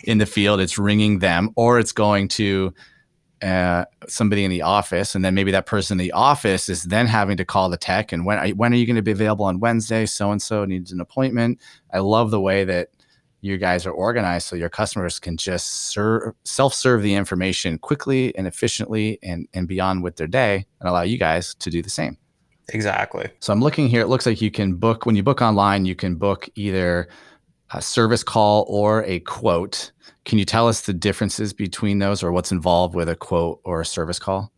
in 0.03 0.17
the 0.17 0.25
field, 0.25 0.59
it's 0.59 0.77
ringing 0.77 1.19
them, 1.19 1.51
or 1.55 1.79
it's 1.79 1.91
going 1.91 2.27
to 2.29 2.73
uh, 3.41 3.85
somebody 4.07 4.43
in 4.43 4.51
the 4.51 4.61
office, 4.61 5.15
and 5.15 5.23
then 5.23 5.35
maybe 5.35 5.51
that 5.51 5.65
person 5.65 5.99
in 5.99 6.05
the 6.05 6.11
office 6.11 6.69
is 6.69 6.83
then 6.83 7.07
having 7.07 7.37
to 7.37 7.45
call 7.45 7.69
the 7.69 7.77
tech 7.77 8.11
and 8.11 8.25
when 8.25 8.37
are, 8.37 8.49
when 8.49 8.73
are 8.73 8.75
you 8.75 8.85
going 8.85 8.95
to 8.95 9.01
be 9.01 9.11
available 9.11 9.45
on 9.45 9.59
Wednesday? 9.59 10.05
So 10.05 10.31
and 10.31 10.41
so 10.41 10.65
needs 10.65 10.91
an 10.91 10.99
appointment. 10.99 11.59
I 11.93 11.99
love 11.99 12.31
the 12.31 12.41
way 12.41 12.65
that 12.65 12.89
you 13.41 13.57
guys 13.57 13.85
are 13.85 13.91
organized 13.91 14.47
so 14.47 14.55
your 14.55 14.69
customers 14.69 15.19
can 15.19 15.37
just 15.37 15.89
serve, 15.91 16.33
self-serve 16.43 17.03
the 17.03 17.13
information 17.13 17.77
quickly 17.77 18.35
and 18.35 18.47
efficiently 18.47 19.19
and, 19.21 19.47
and 19.53 19.67
beyond 19.67 20.03
with 20.03 20.15
their 20.15 20.27
day 20.27 20.65
and 20.79 20.89
allow 20.89 21.03
you 21.03 21.17
guys 21.17 21.53
to 21.55 21.69
do 21.69 21.81
the 21.81 21.89
same. 21.89 22.17
Exactly. 22.69 23.29
So 23.39 23.53
I'm 23.53 23.61
looking 23.61 23.87
here. 23.87 24.01
It 24.01 24.07
looks 24.07 24.25
like 24.25 24.41
you 24.41 24.51
can 24.51 24.75
book 24.75 25.05
when 25.05 25.15
you 25.15 25.23
book 25.23 25.41
online, 25.41 25.85
you 25.85 25.95
can 25.95 26.15
book 26.15 26.49
either 26.55 27.07
a 27.71 27.81
service 27.81 28.23
call 28.23 28.65
or 28.67 29.03
a 29.03 29.19
quote. 29.21 29.91
Can 30.25 30.37
you 30.37 30.45
tell 30.45 30.67
us 30.67 30.81
the 30.81 30.93
differences 30.93 31.53
between 31.53 31.99
those 31.99 32.23
or 32.23 32.31
what's 32.31 32.51
involved 32.51 32.95
with 32.95 33.09
a 33.09 33.15
quote 33.15 33.61
or 33.63 33.81
a 33.81 33.85
service 33.85 34.19
call? 34.19 34.51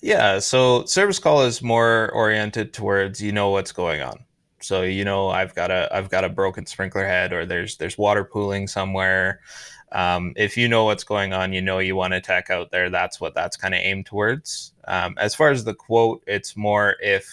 Yeah, 0.00 0.38
so 0.38 0.84
service 0.84 1.18
call 1.18 1.42
is 1.42 1.62
more 1.62 2.10
oriented 2.12 2.72
towards 2.72 3.20
you 3.20 3.32
know 3.32 3.50
what's 3.50 3.72
going 3.72 4.00
on. 4.02 4.24
So 4.60 4.82
you 4.82 5.04
know 5.04 5.28
I've 5.28 5.54
got 5.54 5.70
a 5.70 5.88
I've 5.94 6.08
got 6.08 6.24
a 6.24 6.28
broken 6.28 6.66
sprinkler 6.66 7.06
head 7.06 7.32
or 7.32 7.46
there's 7.46 7.76
there's 7.76 7.98
water 7.98 8.24
pooling 8.24 8.66
somewhere. 8.66 9.40
Um, 9.92 10.32
if 10.36 10.56
you 10.56 10.68
know 10.68 10.84
what's 10.84 11.04
going 11.04 11.32
on, 11.32 11.52
you 11.52 11.60
know 11.60 11.78
you 11.78 11.94
want 11.96 12.14
a 12.14 12.20
tech 12.20 12.48
out 12.48 12.70
there. 12.70 12.88
That's 12.88 13.20
what 13.20 13.34
that's 13.34 13.56
kind 13.56 13.74
of 13.74 13.80
aimed 13.80 14.06
towards. 14.06 14.72
Um, 14.88 15.14
as 15.18 15.34
far 15.34 15.50
as 15.50 15.64
the 15.64 15.74
quote, 15.74 16.22
it's 16.26 16.56
more 16.56 16.96
if 17.00 17.28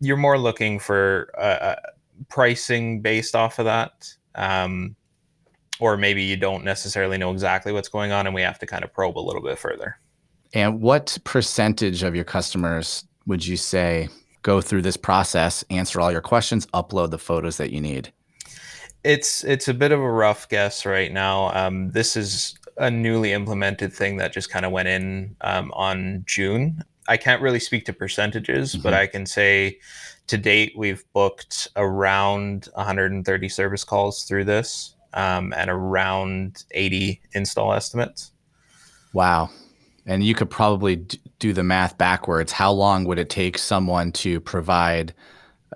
you're 0.00 0.16
more 0.16 0.38
looking 0.38 0.78
for 0.78 1.30
uh, 1.38 1.76
pricing 2.28 3.00
based 3.00 3.34
off 3.34 3.58
of 3.58 3.64
that. 3.64 4.12
Um, 4.34 4.96
or 5.78 5.96
maybe 5.96 6.22
you 6.22 6.36
don't 6.36 6.64
necessarily 6.64 7.18
know 7.18 7.32
exactly 7.32 7.72
what's 7.72 7.88
going 7.88 8.12
on 8.12 8.26
and 8.26 8.34
we 8.34 8.42
have 8.42 8.58
to 8.58 8.66
kind 8.66 8.84
of 8.84 8.92
probe 8.92 9.18
a 9.18 9.20
little 9.20 9.42
bit 9.42 9.58
further. 9.58 9.98
And 10.54 10.80
what 10.80 11.18
percentage 11.24 12.02
of 12.02 12.14
your 12.14 12.24
customers 12.24 13.04
would 13.26 13.46
you 13.46 13.56
say 13.56 14.08
go 14.42 14.60
through 14.60 14.82
this 14.82 14.96
process, 14.96 15.64
answer 15.70 16.00
all 16.00 16.12
your 16.12 16.20
questions, 16.20 16.66
upload 16.66 17.10
the 17.10 17.18
photos 17.18 17.56
that 17.58 17.70
you 17.72 17.80
need? 17.80 18.12
It's 19.04 19.44
it's 19.44 19.68
a 19.68 19.74
bit 19.74 19.92
of 19.92 20.00
a 20.00 20.10
rough 20.10 20.48
guess 20.48 20.86
right 20.86 21.12
now. 21.12 21.52
Um, 21.54 21.90
this 21.92 22.16
is 22.16 22.58
a 22.76 22.90
newly 22.90 23.32
implemented 23.32 23.92
thing 23.92 24.16
that 24.16 24.32
just 24.32 24.50
kind 24.50 24.64
of 24.64 24.72
went 24.72 24.88
in 24.88 25.36
um, 25.42 25.72
on 25.74 26.24
June. 26.26 26.82
I 27.08 27.16
can't 27.16 27.40
really 27.40 27.60
speak 27.60 27.84
to 27.86 27.92
percentages, 27.92 28.74
mm 28.74 28.78
-hmm. 28.78 28.82
but 28.82 28.92
mm-hmm. 28.92 29.02
I 29.02 29.06
can 29.06 29.26
say 29.26 29.78
to 30.26 30.36
date 30.36 30.72
we've 30.76 31.04
booked 31.12 31.68
around 31.76 32.68
130 32.74 33.48
service 33.48 33.84
calls 33.84 34.24
through 34.24 34.44
this 34.44 34.96
um, 35.14 35.52
and 35.56 35.70
around 35.70 36.64
80 36.72 37.20
install 37.32 37.72
estimates. 37.72 38.32
Wow. 39.12 39.50
And 40.04 40.22
you 40.22 40.34
could 40.34 40.50
probably 40.50 41.06
do 41.38 41.52
the 41.52 41.62
math 41.62 41.98
backwards. 41.98 42.52
How 42.52 42.70
long 42.70 43.04
would 43.04 43.18
it 43.18 43.30
take 43.30 43.58
someone 43.58 44.12
to 44.12 44.40
provide 44.40 45.14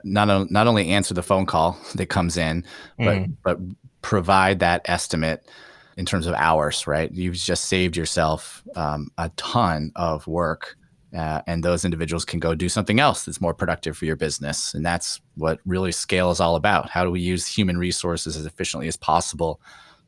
not, 0.05 0.51
not 0.51 0.67
only 0.67 0.91
answer 0.91 1.15
the 1.15 1.23
phone 1.23 1.47
call 1.47 1.79
that 1.95 2.07
comes 2.07 2.37
in, 2.37 2.65
but, 2.99 3.19
mm. 3.19 3.33
but 3.43 3.59
provide 4.03 4.61
that 4.61 4.83
estimate 4.87 5.49
in 5.97 6.07
terms 6.07 6.27
of 6.27 6.35
hours, 6.35 6.87
right? 6.87 7.13
You've 7.13 7.35
just 7.35 7.67
saved 7.67 7.97
yourself 7.97 8.63
um, 8.77 9.11
a 9.19 9.31
ton 9.37 9.93
of 9.97 10.27
work 10.27 10.77
uh, 11.17 11.43
and 11.47 11.65
those 11.65 11.85
individuals 11.85 12.25
can 12.25 12.39
go 12.39 12.55
do 12.55 12.69
something 12.69 13.01
else 13.01 13.25
that's 13.25 13.41
more 13.41 13.55
productive 13.55 13.97
for 13.97 14.05
your 14.05 14.17
business. 14.17 14.75
And 14.75 14.85
that's 14.85 15.21
what 15.35 15.59
really 15.67 15.93
scale 15.93 16.31
is 16.31 16.41
all 16.41 16.57
about. 16.57 16.91
How 16.91 17.05
do 17.05 17.11
we 17.11 17.21
use 17.21 17.47
human 17.47 17.79
resources 17.79 18.37
as 18.37 18.47
efficiently 18.47 18.87
as 18.89 18.97
possible 18.97 19.61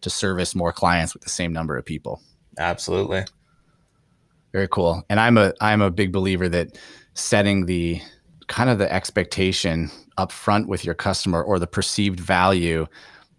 to 0.03 0.11
service 0.11 0.55
more 0.55 0.73
clients 0.73 1.15
with 1.15 1.23
the 1.23 1.31
same 1.31 1.53
number 1.53 1.77
of 1.77 1.85
people? 1.85 2.21
Absolutely. 2.59 3.25
Very 4.53 4.69
cool. 4.69 5.03
And 5.09 5.19
I'm 5.19 5.39
a 5.39 5.53
I'm 5.61 5.81
a 5.81 5.91
big 5.91 6.13
believer 6.13 6.49
that 6.51 6.79
setting 7.15 7.67
the 7.67 8.01
kind 8.49 8.69
of 8.71 8.79
the 8.79 8.93
expectation 8.93 9.91
up 10.19 10.31
front 10.31 10.69
with 10.69 10.85
your 10.85 10.95
customer 10.95 11.43
or 11.43 11.59
the 11.59 11.67
perceived 11.67 12.21
value 12.21 12.87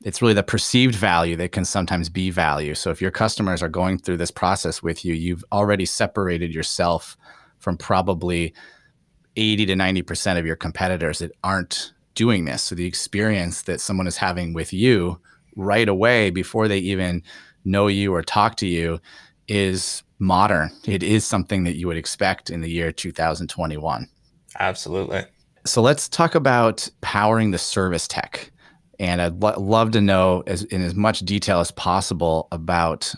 it's 0.03 0.21
really 0.21 0.33
the 0.33 0.43
perceived 0.43 0.95
value 0.95 1.35
that 1.37 1.53
can 1.53 1.63
sometimes 1.65 2.09
be 2.09 2.29
value. 2.29 2.75
So 2.75 2.91
if 2.91 3.01
your 3.01 3.11
customers 3.11 3.63
are 3.63 3.69
going 3.69 3.97
through 3.97 4.17
this 4.17 4.31
process 4.31 4.83
with 4.83 5.05
you, 5.05 5.13
you've 5.13 5.45
already 5.51 5.85
separated 5.85 6.53
yourself 6.53 7.17
from 7.63 7.77
probably 7.77 8.53
80 9.37 9.67
to 9.67 9.73
90% 9.73 10.37
of 10.37 10.45
your 10.45 10.57
competitors 10.57 11.19
that 11.19 11.31
aren't 11.43 11.93
doing 12.13 12.45
this. 12.45 12.61
So 12.63 12.75
the 12.75 12.85
experience 12.85 13.63
that 13.63 13.81
someone 13.81 14.05
is 14.05 14.17
having 14.17 14.53
with 14.53 14.73
you 14.73 15.19
right 15.55 15.87
away 15.87 16.29
before 16.29 16.67
they 16.67 16.79
even 16.79 17.23
know 17.63 17.87
you 17.87 18.13
or 18.13 18.21
talk 18.21 18.57
to 18.57 18.67
you 18.67 18.99
is 19.47 20.03
modern. 20.19 20.71
It 20.85 21.03
is 21.03 21.25
something 21.25 21.63
that 21.63 21.75
you 21.75 21.87
would 21.87 21.97
expect 21.97 22.49
in 22.49 22.61
the 22.61 22.69
year 22.69 22.91
2021. 22.91 24.07
Absolutely. 24.59 25.23
So 25.65 25.81
let's 25.81 26.09
talk 26.09 26.35
about 26.35 26.89
powering 27.01 27.51
the 27.51 27.57
service 27.57 28.07
tech. 28.07 28.51
And 28.99 29.21
I'd 29.21 29.41
lo- 29.41 29.55
love 29.57 29.91
to 29.91 30.01
know 30.01 30.43
as, 30.45 30.63
in 30.63 30.81
as 30.81 30.93
much 30.93 31.21
detail 31.21 31.59
as 31.59 31.71
possible 31.71 32.47
about 32.51 33.13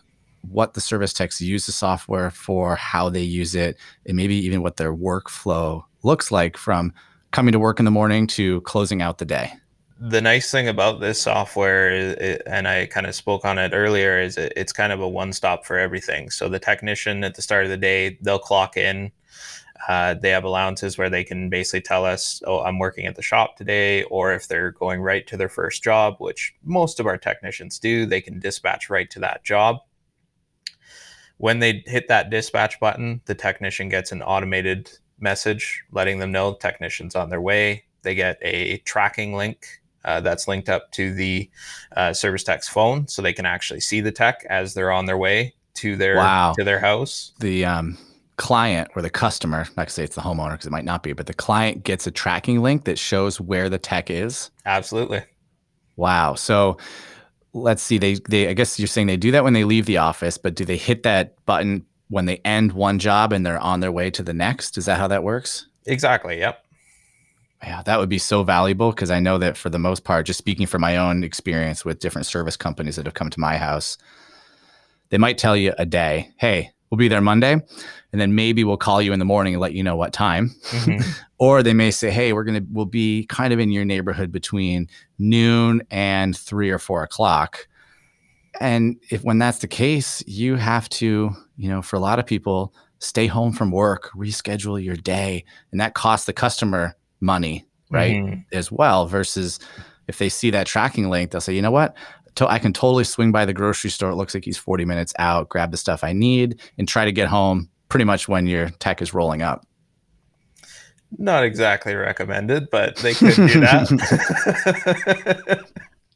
what 0.49 0.73
the 0.73 0.81
service 0.81 1.13
techs 1.13 1.41
use 1.41 1.65
the 1.65 1.71
software 1.71 2.31
for, 2.31 2.75
how 2.75 3.09
they 3.09 3.21
use 3.21 3.55
it, 3.55 3.77
and 4.05 4.15
maybe 4.15 4.35
even 4.35 4.61
what 4.61 4.77
their 4.77 4.93
workflow 4.93 5.83
looks 6.03 6.31
like 6.31 6.57
from 6.57 6.93
coming 7.31 7.51
to 7.51 7.59
work 7.59 7.79
in 7.79 7.85
the 7.85 7.91
morning 7.91 8.27
to 8.27 8.61
closing 8.61 9.01
out 9.01 9.17
the 9.17 9.25
day. 9.25 9.51
The 9.99 10.21
nice 10.21 10.51
thing 10.51 10.67
about 10.67 10.99
this 10.99 11.21
software, 11.21 11.89
is, 11.89 12.41
and 12.45 12.67
I 12.67 12.85
kind 12.85 13.05
of 13.05 13.15
spoke 13.15 13.45
on 13.45 13.57
it 13.57 13.71
earlier, 13.73 14.19
is 14.19 14.37
it's 14.37 14.73
kind 14.73 14.91
of 14.91 14.99
a 14.99 15.07
one 15.07 15.31
stop 15.31 15.65
for 15.65 15.77
everything. 15.77 16.29
So 16.29 16.49
the 16.49 16.59
technician 16.59 17.23
at 17.23 17.35
the 17.35 17.41
start 17.41 17.63
of 17.63 17.69
the 17.69 17.77
day, 17.77 18.17
they'll 18.21 18.39
clock 18.39 18.75
in 18.75 19.11
uh, 19.87 20.15
they 20.15 20.29
have 20.29 20.43
allowances 20.43 20.97
where 20.97 21.09
they 21.09 21.23
can 21.23 21.49
basically 21.49 21.81
tell 21.81 22.05
us, 22.05 22.41
oh, 22.47 22.61
I'm 22.61 22.79
working 22.79 23.05
at 23.05 23.15
the 23.15 23.21
shop 23.21 23.55
today, 23.55 24.03
or 24.03 24.33
if 24.33 24.47
they're 24.47 24.71
going 24.71 25.01
right 25.01 25.25
to 25.27 25.37
their 25.37 25.49
first 25.49 25.83
job, 25.83 26.15
which 26.19 26.53
most 26.63 26.99
of 26.99 27.05
our 27.05 27.17
technicians 27.17 27.77
do, 27.77 28.05
they 28.05 28.21
can 28.21 28.39
dispatch 28.39 28.89
right 28.89 29.09
to 29.11 29.19
that 29.19 29.43
job. 29.43 29.77
When 31.37 31.59
they 31.59 31.83
hit 31.85 32.07
that 32.07 32.29
dispatch 32.29 32.79
button, 32.79 33.21
the 33.25 33.35
technician 33.35 33.89
gets 33.89 34.11
an 34.11 34.21
automated 34.21 34.89
message 35.19 35.83
letting 35.91 36.19
them 36.19 36.31
know 36.31 36.51
the 36.51 36.57
technician's 36.57 37.15
on 37.15 37.29
their 37.29 37.41
way. 37.41 37.83
They 38.03 38.15
get 38.15 38.37
a 38.41 38.77
tracking 38.79 39.35
link 39.35 39.65
uh, 40.05 40.21
that's 40.21 40.47
linked 40.47 40.69
up 40.69 40.91
to 40.91 41.13
the 41.13 41.49
uh, 41.95 42.13
service 42.13 42.43
tech's 42.43 42.69
phone, 42.69 43.07
so 43.07 43.21
they 43.21 43.33
can 43.33 43.45
actually 43.45 43.79
see 43.79 44.01
the 44.01 44.11
tech 44.11 44.45
as 44.49 44.73
they're 44.73 44.91
on 44.91 45.05
their 45.05 45.17
way 45.17 45.55
to 45.75 45.95
their 45.95 46.17
wow. 46.17 46.53
to 46.57 46.63
their 46.63 46.79
house. 46.79 47.33
The 47.39 47.65
um, 47.65 47.97
client 48.37 48.89
or 48.95 49.01
the 49.01 49.09
customer, 49.09 49.67
not 49.75 49.87
to 49.87 49.93
say 49.93 50.03
it's 50.03 50.15
the 50.15 50.21
homeowner 50.21 50.51
because 50.51 50.67
it 50.67 50.71
might 50.71 50.85
not 50.85 51.03
be, 51.03 51.13
but 51.13 51.25
the 51.25 51.33
client 51.33 51.83
gets 51.83 52.05
a 52.07 52.11
tracking 52.11 52.61
link 52.61 52.85
that 52.85 52.99
shows 52.99 53.41
where 53.41 53.69
the 53.69 53.79
tech 53.79 54.09
is. 54.09 54.51
Absolutely. 54.65 55.23
Wow. 55.95 56.35
So 56.35 56.77
let's 57.55 57.81
see. 57.81 57.97
They 57.97 58.15
they 58.29 58.47
I 58.49 58.53
guess 58.53 58.77
you're 58.79 58.87
saying 58.87 59.07
they 59.07 59.17
do 59.17 59.31
that 59.31 59.43
when 59.43 59.53
they 59.53 59.63
leave 59.63 59.85
the 59.85 59.97
office, 59.97 60.37
but 60.37 60.55
do 60.55 60.65
they 60.65 60.77
hit 60.77 61.03
that 61.03 61.43
button 61.45 61.85
when 62.09 62.25
they 62.25 62.37
end 62.45 62.73
one 62.73 62.99
job 62.99 63.33
and 63.33 63.45
they're 63.45 63.59
on 63.59 63.79
their 63.79 63.91
way 63.91 64.11
to 64.11 64.21
the 64.21 64.33
next? 64.33 64.77
Is 64.77 64.85
that 64.85 64.99
how 64.99 65.07
that 65.07 65.23
works? 65.23 65.67
Exactly. 65.85 66.39
Yep. 66.39 66.61
Yeah, 67.63 67.81
that 67.83 67.99
would 67.99 68.09
be 68.09 68.19
so 68.19 68.43
valuable 68.43 68.91
because 68.91 69.09
I 69.09 69.19
know 69.19 69.37
that 69.39 69.57
for 69.57 69.69
the 69.69 69.79
most 69.79 70.03
part, 70.03 70.27
just 70.27 70.37
speaking 70.37 70.67
from 70.67 70.81
my 70.81 70.97
own 70.97 71.23
experience 71.23 71.83
with 71.83 71.99
different 71.99 72.27
service 72.27 72.57
companies 72.57 72.97
that 72.97 73.05
have 73.05 73.15
come 73.15 73.29
to 73.31 73.39
my 73.39 73.57
house, 73.57 73.97
they 75.09 75.17
might 75.17 75.37
tell 75.37 75.55
you 75.55 75.73
a 75.79 75.85
day, 75.85 76.31
hey, 76.37 76.73
we'll 76.89 76.97
be 76.97 77.07
there 77.07 77.21
Monday. 77.21 77.53
And 77.53 78.21
then 78.21 78.35
maybe 78.35 78.63
we'll 78.63 78.77
call 78.77 79.01
you 79.01 79.11
in 79.11 79.19
the 79.19 79.25
morning 79.25 79.53
and 79.53 79.61
let 79.61 79.73
you 79.73 79.83
know 79.83 79.95
what 79.95 80.13
time. 80.13 80.55
Mm-hmm. 80.69 81.09
or 81.37 81.63
they 81.63 81.73
may 81.73 81.91
say, 81.91 82.11
hey, 82.11 82.33
we're 82.33 82.43
going 82.43 82.61
to, 82.61 82.67
we'll 82.71 82.85
be 82.85 83.25
kind 83.27 83.53
of 83.53 83.59
in 83.59 83.71
your 83.71 83.85
neighborhood 83.85 84.31
between 84.31 84.87
noon 85.19 85.81
and 85.91 86.37
three 86.37 86.69
or 86.69 86.79
four 86.79 87.03
o'clock. 87.03 87.67
And 88.61 88.97
if 89.09 89.23
when 89.23 89.37
that's 89.37 89.59
the 89.59 89.67
case, 89.67 90.23
you 90.25 90.55
have 90.55 90.87
to, 90.89 91.31
you 91.57 91.69
know, 91.69 91.81
for 91.81 91.97
a 91.97 91.99
lot 91.99 92.19
of 92.19 92.25
people, 92.25 92.73
stay 92.99 93.27
home 93.27 93.51
from 93.51 93.71
work, 93.71 94.09
reschedule 94.15 94.81
your 94.81 94.95
day. 94.95 95.43
And 95.71 95.81
that 95.81 95.93
costs 95.93 96.25
the 96.25 96.33
customer 96.33 96.95
money, 97.19 97.65
right? 97.89 98.15
Mm-hmm. 98.15 98.39
As 98.53 98.71
well, 98.71 99.07
versus 99.07 99.59
if 100.07 100.17
they 100.17 100.29
see 100.29 100.49
that 100.51 100.67
tracking 100.67 101.09
link, 101.09 101.31
they'll 101.31 101.41
say, 101.41 101.53
you 101.53 101.61
know 101.61 101.71
what? 101.71 101.95
To, 102.35 102.47
I 102.47 102.59
can 102.59 102.73
totally 102.73 103.03
swing 103.03 103.31
by 103.31 103.45
the 103.45 103.53
grocery 103.53 103.89
store. 103.89 104.09
It 104.09 104.15
looks 104.15 104.33
like 104.33 104.45
he's 104.45 104.57
40 104.57 104.85
minutes 104.85 105.13
out, 105.19 105.49
grab 105.49 105.71
the 105.71 105.77
stuff 105.77 106.03
I 106.03 106.13
need, 106.13 106.59
and 106.77 106.87
try 106.87 107.05
to 107.05 107.11
get 107.11 107.27
home 107.27 107.69
pretty 107.89 108.05
much 108.05 108.27
when 108.27 108.47
your 108.47 108.69
tech 108.69 109.01
is 109.01 109.13
rolling 109.13 109.41
up. 109.41 109.65
Not 111.17 111.43
exactly 111.43 111.95
recommended, 111.95 112.69
but 112.69 112.97
they 112.97 113.13
could 113.13 113.35
do 113.35 113.59
that. 113.61 113.89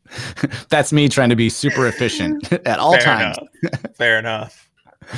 That's 0.70 0.92
me 0.92 1.08
trying 1.10 1.30
to 1.30 1.36
be 1.36 1.50
super 1.50 1.88
efficient 1.88 2.52
at 2.66 2.80
all 2.80 2.94
Fair 2.94 3.02
times. 3.02 3.38
Enough. 3.38 3.96
Fair 3.96 4.20
enough. 4.20 4.70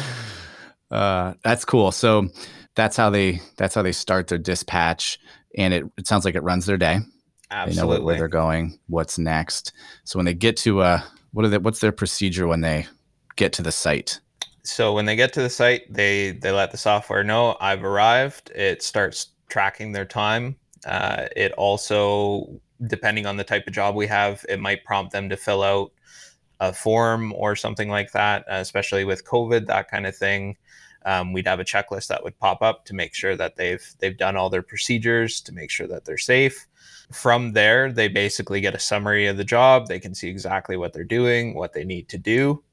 Uh, 0.92 1.36
that's 1.42 1.64
cool. 1.64 1.90
So 1.94 2.28
that's 2.76 2.98
how 2.98 3.10
they 3.10 3.40
that's 3.56 3.74
how 3.74 3.82
they 3.82 3.94
start 3.94 4.28
their 4.28 4.38
dispatch, 4.38 5.18
and 5.58 5.74
it, 5.74 5.86
it 5.98 6.06
sounds 6.06 6.26
like 6.26 6.36
it 6.36 6.44
runs 6.44 6.66
their 6.66 6.76
day. 6.76 7.00
Absolutely. 7.52 7.96
They 7.96 8.00
know 8.00 8.06
where 8.06 8.18
they're 8.18 8.28
going, 8.28 8.80
what's 8.88 9.18
next. 9.18 9.74
So 10.06 10.18
when 10.18 10.26
they 10.26 10.34
get 10.34 10.58
to 10.58 10.82
uh 10.82 11.02
what 11.34 11.46
are 11.46 11.50
they 11.50 11.58
what's 11.58 11.80
their 11.80 11.92
procedure 11.92 12.48
when 12.48 12.62
they 12.62 12.88
get 13.36 13.54
to 13.54 13.62
the 13.62 13.72
site? 13.72 14.20
So 14.64 14.94
when 14.94 15.06
they 15.06 15.16
get 15.16 15.34
to 15.34 15.42
the 15.42 15.50
site, 15.50 15.92
they 15.92 16.32
they 16.32 16.52
let 16.52 16.72
the 16.72 16.78
software 16.78 17.24
know 17.24 17.58
I've 17.60 17.84
arrived. 17.84 18.52
It 18.52 18.82
starts 18.82 19.28
tracking 19.50 19.92
their 19.92 20.06
time. 20.06 20.56
Uh, 20.86 21.28
it 21.36 21.52
also, 21.54 22.60
depending 22.88 23.26
on 23.26 23.38
the 23.38 23.44
type 23.44 23.68
of 23.68 23.74
job 23.74 23.96
we 23.96 24.08
have, 24.08 24.46
it 24.50 24.60
might 24.60 24.84
prompt 24.86 25.12
them 25.12 25.30
to 25.30 25.38
fill 25.38 25.64
out 25.64 25.92
a 26.60 26.72
form 26.72 27.34
or 27.34 27.56
something 27.56 27.90
like 27.90 28.12
that. 28.12 28.44
Uh, 28.44 28.56
especially 28.56 29.04
with 29.04 29.26
COVID, 29.26 29.68
that 29.68 29.90
kind 29.90 30.06
of 30.06 30.16
thing. 30.16 30.58
Um, 31.04 31.34
we'd 31.34 31.48
have 31.48 31.60
a 31.60 31.66
checklist 31.66 32.08
that 32.08 32.24
would 32.24 32.38
pop 32.38 32.62
up 32.62 32.86
to 32.86 32.94
make 32.94 33.16
sure 33.16 33.36
that 33.36 33.56
they've 33.56 33.84
they've 34.00 34.18
done 34.18 34.38
all 34.38 34.52
their 34.52 34.62
procedures 34.62 35.42
to 35.42 35.52
make 35.52 35.72
sure 35.72 35.88
that 35.88 36.06
they're 36.06 36.18
safe 36.20 36.68
from 37.12 37.54
there, 37.54 37.92
they 37.92 38.08
basically 38.08 38.62
get 38.62 38.76
a 38.76 38.80
summary 38.80 39.28
of 39.28 39.38
the 39.38 39.44
job. 39.44 39.88
They 39.88 40.00
can 40.00 40.16
see 40.16 40.30
exactly 40.30 40.78
what 40.78 40.94
they're 40.94 41.04
doing, 41.04 41.56
what 41.56 41.74
they 41.74 41.84
need 41.84 42.10
to 42.10 42.18
do. 42.18 42.64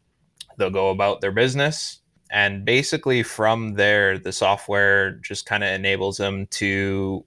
They'll 0.57 0.70
go 0.70 0.90
about 0.90 1.20
their 1.20 1.33
business. 1.33 2.01
And 2.31 2.64
basically, 2.64 3.22
from 3.22 3.74
there, 3.74 4.18
the 4.18 4.33
software 4.33 5.12
just 5.12 5.46
kind 5.46 5.64
of 5.64 5.70
enables 5.70 6.18
them 6.18 6.46
to 6.46 7.24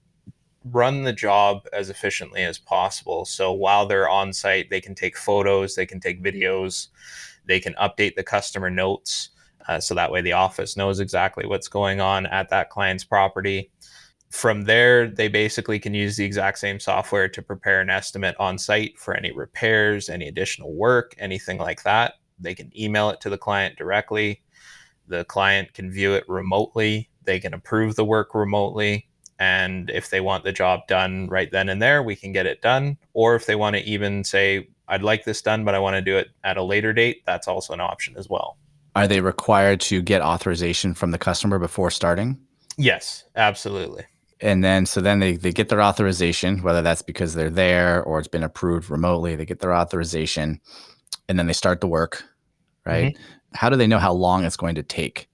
run 0.70 1.02
the 1.02 1.12
job 1.12 1.66
as 1.72 1.90
efficiently 1.90 2.42
as 2.42 2.58
possible. 2.58 3.24
So 3.24 3.52
while 3.52 3.86
they're 3.86 4.08
on 4.08 4.32
site, 4.32 4.70
they 4.70 4.80
can 4.80 4.94
take 4.94 5.16
photos, 5.16 5.74
they 5.74 5.86
can 5.86 5.98
take 5.98 6.22
videos, 6.22 6.88
they 7.46 7.58
can 7.58 7.74
update 7.74 8.14
the 8.14 8.22
customer 8.22 8.70
notes. 8.70 9.30
Uh, 9.68 9.80
so 9.80 9.94
that 9.94 10.10
way 10.10 10.20
the 10.20 10.32
office 10.32 10.76
knows 10.76 11.00
exactly 11.00 11.46
what's 11.46 11.68
going 11.68 12.00
on 12.00 12.26
at 12.26 12.48
that 12.50 12.70
client's 12.70 13.04
property 13.04 13.70
from 14.32 14.62
there, 14.62 15.08
they 15.08 15.28
basically 15.28 15.78
can 15.78 15.92
use 15.92 16.16
the 16.16 16.24
exact 16.24 16.58
same 16.58 16.80
software 16.80 17.28
to 17.28 17.42
prepare 17.42 17.82
an 17.82 17.90
estimate 17.90 18.34
on 18.40 18.56
site 18.56 18.98
for 18.98 19.14
any 19.14 19.30
repairs, 19.30 20.08
any 20.08 20.26
additional 20.26 20.72
work, 20.74 21.14
anything 21.18 21.58
like 21.58 21.82
that. 21.82 22.14
They 22.40 22.54
can 22.54 22.72
email 22.76 23.10
it 23.10 23.20
to 23.20 23.30
the 23.30 23.36
client 23.36 23.76
directly. 23.76 24.42
The 25.06 25.26
client 25.26 25.74
can 25.74 25.92
view 25.92 26.14
it 26.14 26.24
remotely. 26.28 27.10
They 27.24 27.40
can 27.40 27.52
approve 27.52 27.94
the 27.94 28.06
work 28.06 28.34
remotely. 28.34 29.06
And 29.38 29.90
if 29.90 30.08
they 30.08 30.22
want 30.22 30.44
the 30.44 30.52
job 30.52 30.86
done 30.88 31.28
right 31.28 31.50
then 31.50 31.68
and 31.68 31.82
there, 31.82 32.02
we 32.02 32.16
can 32.16 32.32
get 32.32 32.46
it 32.46 32.62
done. 32.62 32.96
Or 33.12 33.34
if 33.34 33.44
they 33.44 33.54
want 33.54 33.76
to 33.76 33.82
even 33.82 34.24
say, 34.24 34.66
I'd 34.88 35.02
like 35.02 35.24
this 35.24 35.42
done, 35.42 35.62
but 35.66 35.74
I 35.74 35.78
want 35.78 35.94
to 35.96 36.00
do 36.00 36.16
it 36.16 36.28
at 36.42 36.56
a 36.56 36.62
later 36.62 36.94
date, 36.94 37.22
that's 37.26 37.48
also 37.48 37.74
an 37.74 37.80
option 37.80 38.14
as 38.16 38.30
well. 38.30 38.56
Are 38.96 39.06
they 39.06 39.20
required 39.20 39.80
to 39.82 40.00
get 40.00 40.22
authorization 40.22 40.94
from 40.94 41.10
the 41.10 41.18
customer 41.18 41.58
before 41.58 41.90
starting? 41.90 42.38
Yes, 42.78 43.24
absolutely 43.36 44.06
and 44.42 44.62
then 44.62 44.84
so 44.84 45.00
then 45.00 45.20
they, 45.20 45.36
they 45.36 45.52
get 45.52 45.68
their 45.68 45.82
authorization 45.82 46.62
whether 46.62 46.82
that's 46.82 47.02
because 47.02 47.34
they're 47.34 47.48
there 47.48 48.02
or 48.02 48.18
it's 48.18 48.28
been 48.28 48.42
approved 48.42 48.90
remotely 48.90 49.36
they 49.36 49.46
get 49.46 49.60
their 49.60 49.74
authorization 49.74 50.60
and 51.28 51.38
then 51.38 51.46
they 51.46 51.52
start 51.52 51.80
the 51.80 51.86
work 51.86 52.24
right? 52.84 53.14
Mm-hmm. 53.14 53.54
how 53.54 53.68
do 53.68 53.76
they 53.76 53.86
know 53.86 53.98
how 53.98 54.12
long 54.12 54.44
it's 54.44 54.56
going 54.56 54.74
to 54.76 54.82
take? 54.82 55.28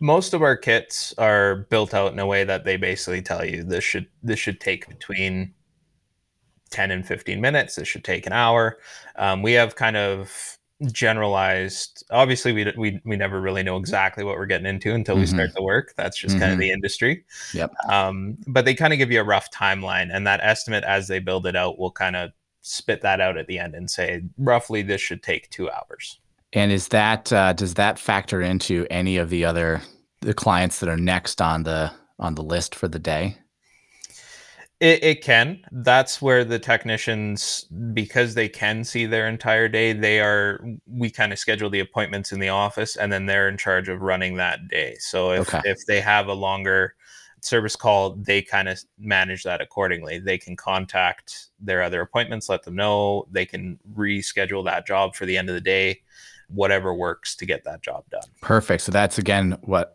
Most 0.00 0.32
of 0.32 0.42
our 0.42 0.56
kits 0.56 1.12
are 1.18 1.66
built 1.70 1.92
out 1.92 2.12
in 2.12 2.18
a 2.18 2.26
way 2.26 2.44
that 2.44 2.64
they 2.64 2.76
basically 2.76 3.22
tell 3.22 3.44
you 3.44 3.64
this 3.64 3.82
should 3.82 4.06
this 4.22 4.38
should 4.38 4.60
take 4.60 4.88
between 4.88 5.54
10 6.70 6.90
and 6.90 7.06
15 7.06 7.40
minutes 7.40 7.74
this 7.74 7.88
should 7.88 8.04
take 8.04 8.26
an 8.26 8.32
hour. 8.32 8.78
Um, 9.16 9.42
we 9.42 9.52
have 9.54 9.74
kind 9.74 9.96
of 9.96 10.57
generalized. 10.92 12.04
Obviously 12.10 12.52
we, 12.52 12.72
we 12.76 13.00
we 13.04 13.16
never 13.16 13.40
really 13.40 13.62
know 13.62 13.76
exactly 13.76 14.24
what 14.24 14.36
we're 14.36 14.46
getting 14.46 14.66
into 14.66 14.94
until 14.94 15.14
mm-hmm. 15.14 15.22
we 15.22 15.26
start 15.26 15.54
the 15.54 15.62
work. 15.62 15.94
That's 15.96 16.16
just 16.16 16.34
mm-hmm. 16.34 16.40
kind 16.40 16.52
of 16.52 16.58
the 16.58 16.70
industry. 16.70 17.24
Yep. 17.52 17.72
Um, 17.88 18.38
but 18.46 18.64
they 18.64 18.74
kind 18.74 18.92
of 18.92 18.98
give 18.98 19.10
you 19.10 19.20
a 19.20 19.24
rough 19.24 19.50
timeline 19.50 20.08
and 20.12 20.26
that 20.26 20.40
estimate 20.42 20.84
as 20.84 21.08
they 21.08 21.18
build 21.18 21.46
it 21.46 21.56
out 21.56 21.78
will 21.78 21.90
kind 21.90 22.16
of 22.16 22.30
spit 22.62 23.00
that 23.02 23.20
out 23.20 23.36
at 23.36 23.46
the 23.46 23.58
end 23.58 23.74
and 23.74 23.90
say 23.90 24.22
roughly 24.36 24.82
this 24.82 25.00
should 25.00 25.22
take 25.22 25.50
two 25.50 25.70
hours. 25.70 26.18
And 26.52 26.72
is 26.72 26.88
that 26.88 27.32
uh, 27.32 27.52
does 27.52 27.74
that 27.74 27.98
factor 27.98 28.40
into 28.40 28.86
any 28.90 29.16
of 29.16 29.30
the 29.30 29.44
other 29.44 29.82
the 30.20 30.34
clients 30.34 30.80
that 30.80 30.88
are 30.88 30.96
next 30.96 31.40
on 31.40 31.64
the 31.64 31.92
on 32.18 32.34
the 32.34 32.42
list 32.42 32.74
for 32.74 32.88
the 32.88 32.98
day 32.98 33.36
It, 34.80 35.02
it 35.02 35.22
can. 35.22 35.64
That's 35.72 36.22
where 36.22 36.44
the 36.44 36.58
technicians, 36.60 37.66
because 37.92 38.34
they 38.34 38.48
can 38.48 38.84
see 38.84 39.06
their 39.06 39.26
entire 39.26 39.68
day, 39.68 39.92
they 39.92 40.20
are. 40.20 40.64
We 40.86 41.10
kind 41.10 41.32
of 41.32 41.38
schedule 41.40 41.68
the 41.68 41.80
appointments 41.80 42.30
in 42.30 42.38
the 42.38 42.50
office, 42.50 42.96
and 42.96 43.12
then 43.12 43.26
they're 43.26 43.48
in 43.48 43.56
charge 43.56 43.88
of 43.88 44.02
running 44.02 44.36
that 44.36 44.68
day. 44.68 44.96
So 45.00 45.32
if 45.32 45.48
Okay. 45.48 45.60
if 45.64 45.84
they 45.86 46.00
have 46.00 46.28
a 46.28 46.32
longer 46.32 46.94
service 47.40 47.74
call, 47.76 48.10
they 48.16 48.40
kind 48.42 48.68
of 48.68 48.80
manage 48.98 49.42
that 49.44 49.60
accordingly. 49.60 50.20
They 50.20 50.38
can 50.38 50.54
contact 50.56 51.48
their 51.60 51.82
other 51.82 52.00
appointments, 52.00 52.48
let 52.48 52.62
them 52.62 52.76
know. 52.76 53.26
They 53.32 53.46
can 53.46 53.78
reschedule 53.94 54.64
that 54.66 54.86
job 54.86 55.16
for 55.16 55.26
the 55.26 55.36
end 55.36 55.48
of 55.48 55.54
the 55.56 55.60
day, 55.60 56.02
whatever 56.48 56.94
works 56.94 57.36
to 57.36 57.46
get 57.46 57.64
that 57.64 57.82
job 57.82 58.04
done. 58.10 58.22
Perfect. 58.40 58.82
So 58.82 58.92
that's 58.92 59.18
again 59.18 59.58
what 59.62 59.92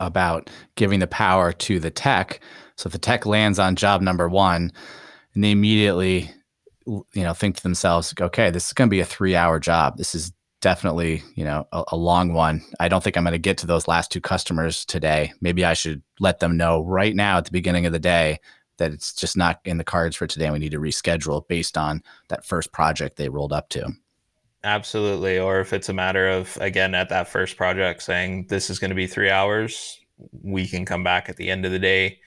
about 0.00 0.50
giving 0.76 1.00
the 1.00 1.06
power 1.06 1.52
to 1.52 1.80
the 1.80 1.90
tech. 1.90 2.40
So 2.76 2.88
if 2.88 2.92
the 2.92 2.98
tech 2.98 3.26
lands 3.26 3.58
on 3.58 3.76
job 3.76 4.02
number 4.02 4.28
one 4.28 4.72
and 5.34 5.44
they 5.44 5.50
immediately 5.50 6.30
you 6.86 7.04
know 7.14 7.34
think 7.34 7.56
to 7.56 7.62
themselves, 7.62 8.14
okay, 8.20 8.50
this 8.50 8.66
is 8.66 8.72
going 8.72 8.88
to 8.88 8.94
be 8.94 9.00
a 9.00 9.04
three 9.04 9.34
hour 9.34 9.58
job. 9.58 9.98
This 9.98 10.14
is 10.14 10.32
definitely 10.60 11.22
you 11.34 11.44
know 11.44 11.66
a, 11.72 11.84
a 11.88 11.96
long 11.96 12.32
one. 12.32 12.62
I 12.80 12.88
don't 12.88 13.02
think 13.02 13.16
I'm 13.16 13.24
going 13.24 13.32
to 13.32 13.38
get 13.38 13.58
to 13.58 13.66
those 13.66 13.88
last 13.88 14.10
two 14.10 14.20
customers 14.20 14.84
today. 14.84 15.32
Maybe 15.40 15.64
I 15.64 15.74
should 15.74 16.02
let 16.20 16.38
them 16.38 16.56
know 16.56 16.82
right 16.82 17.14
now 17.14 17.38
at 17.38 17.44
the 17.44 17.50
beginning 17.50 17.86
of 17.86 17.92
the 17.92 17.98
day 17.98 18.38
that 18.78 18.92
it's 18.92 19.14
just 19.14 19.36
not 19.36 19.60
in 19.64 19.78
the 19.78 19.84
cards 19.84 20.16
for 20.16 20.26
today. 20.26 20.46
And 20.46 20.52
We 20.52 20.58
need 20.58 20.72
to 20.72 20.78
reschedule 20.78 21.46
based 21.48 21.78
on 21.78 22.02
that 22.28 22.44
first 22.44 22.72
project 22.72 23.16
they 23.16 23.28
rolled 23.28 23.52
up 23.52 23.68
to. 23.70 23.90
Absolutely. 24.64 25.38
Or 25.38 25.60
if 25.60 25.72
it's 25.72 25.88
a 25.88 25.92
matter 25.92 26.28
of, 26.28 26.56
again, 26.60 26.94
at 26.94 27.08
that 27.10 27.28
first 27.28 27.56
project 27.56 28.02
saying 28.02 28.46
this 28.48 28.68
is 28.70 28.78
going 28.78 28.90
to 28.90 28.96
be 28.96 29.06
three 29.06 29.30
hours, 29.30 30.00
we 30.42 30.66
can 30.66 30.84
come 30.84 31.04
back 31.04 31.28
at 31.28 31.36
the 31.36 31.50
end 31.50 31.64
of 31.64 31.72
the 31.72 31.78
day 31.78 32.18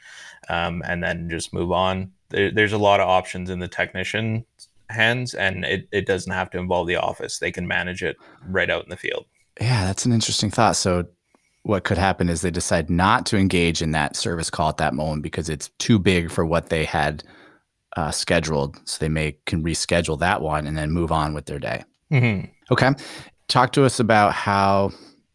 um, 0.48 0.82
and 0.86 1.04
then 1.04 1.30
just 1.30 1.54
move 1.54 1.72
on. 1.72 2.12
There, 2.30 2.52
there's 2.52 2.74
a 2.74 2.78
lot 2.78 3.00
of 3.00 3.08
options 3.10 3.50
in 3.50 3.60
the 3.60 3.68
technician 3.68 4.46
hands, 4.89 5.34
and 5.34 5.65
it, 5.65 5.88
it 5.92 6.06
doesn't 6.06 6.32
have 6.32 6.50
to 6.52 6.60
involve 6.60 6.88
the 6.88 6.96
office. 6.96 7.39
They 7.39 7.52
can 7.52 7.68
manage 7.68 8.04
it 8.04 8.18
right 8.48 8.70
out 8.70 8.84
in 8.84 8.89
the 8.89 8.98
field. 8.98 9.26
Yeah, 9.60 9.86
that's 9.86 10.06
an 10.06 10.13
interesting 10.13 10.50
thought. 10.50 10.76
So, 10.76 11.06
what 11.63 11.84
could 11.84 11.98
happen 11.98 12.30
is 12.30 12.42
they 12.42 12.52
decide 12.52 12.89
not 12.89 13.26
to 13.28 13.38
engage 13.38 13.82
in 13.82 13.92
that 13.92 14.15
service 14.15 14.50
call 14.50 14.70
at 14.70 14.78
that 14.78 14.94
moment 14.94 15.24
because 15.24 15.50
it's 15.50 15.70
too 15.78 16.00
big 16.00 16.32
for 16.32 16.46
what 16.46 16.70
they 16.70 16.86
had 16.86 17.24
uh, 17.98 18.12
scheduled. 18.12 18.80
So 18.88 18.98
they 19.00 19.10
may 19.10 19.36
can 19.46 19.62
reschedule 19.62 20.18
that 20.20 20.42
one 20.42 20.65
and 20.65 20.78
then 20.78 20.92
move 20.92 21.12
on 21.12 21.34
with 21.34 21.46
their 21.46 21.60
day. 21.60 21.84
Mm-hmm. 22.12 22.48
Okay, 22.72 22.91
talk 23.48 23.72
to 23.74 23.86
us 23.86 24.00
about 24.00 24.34
how 24.34 24.91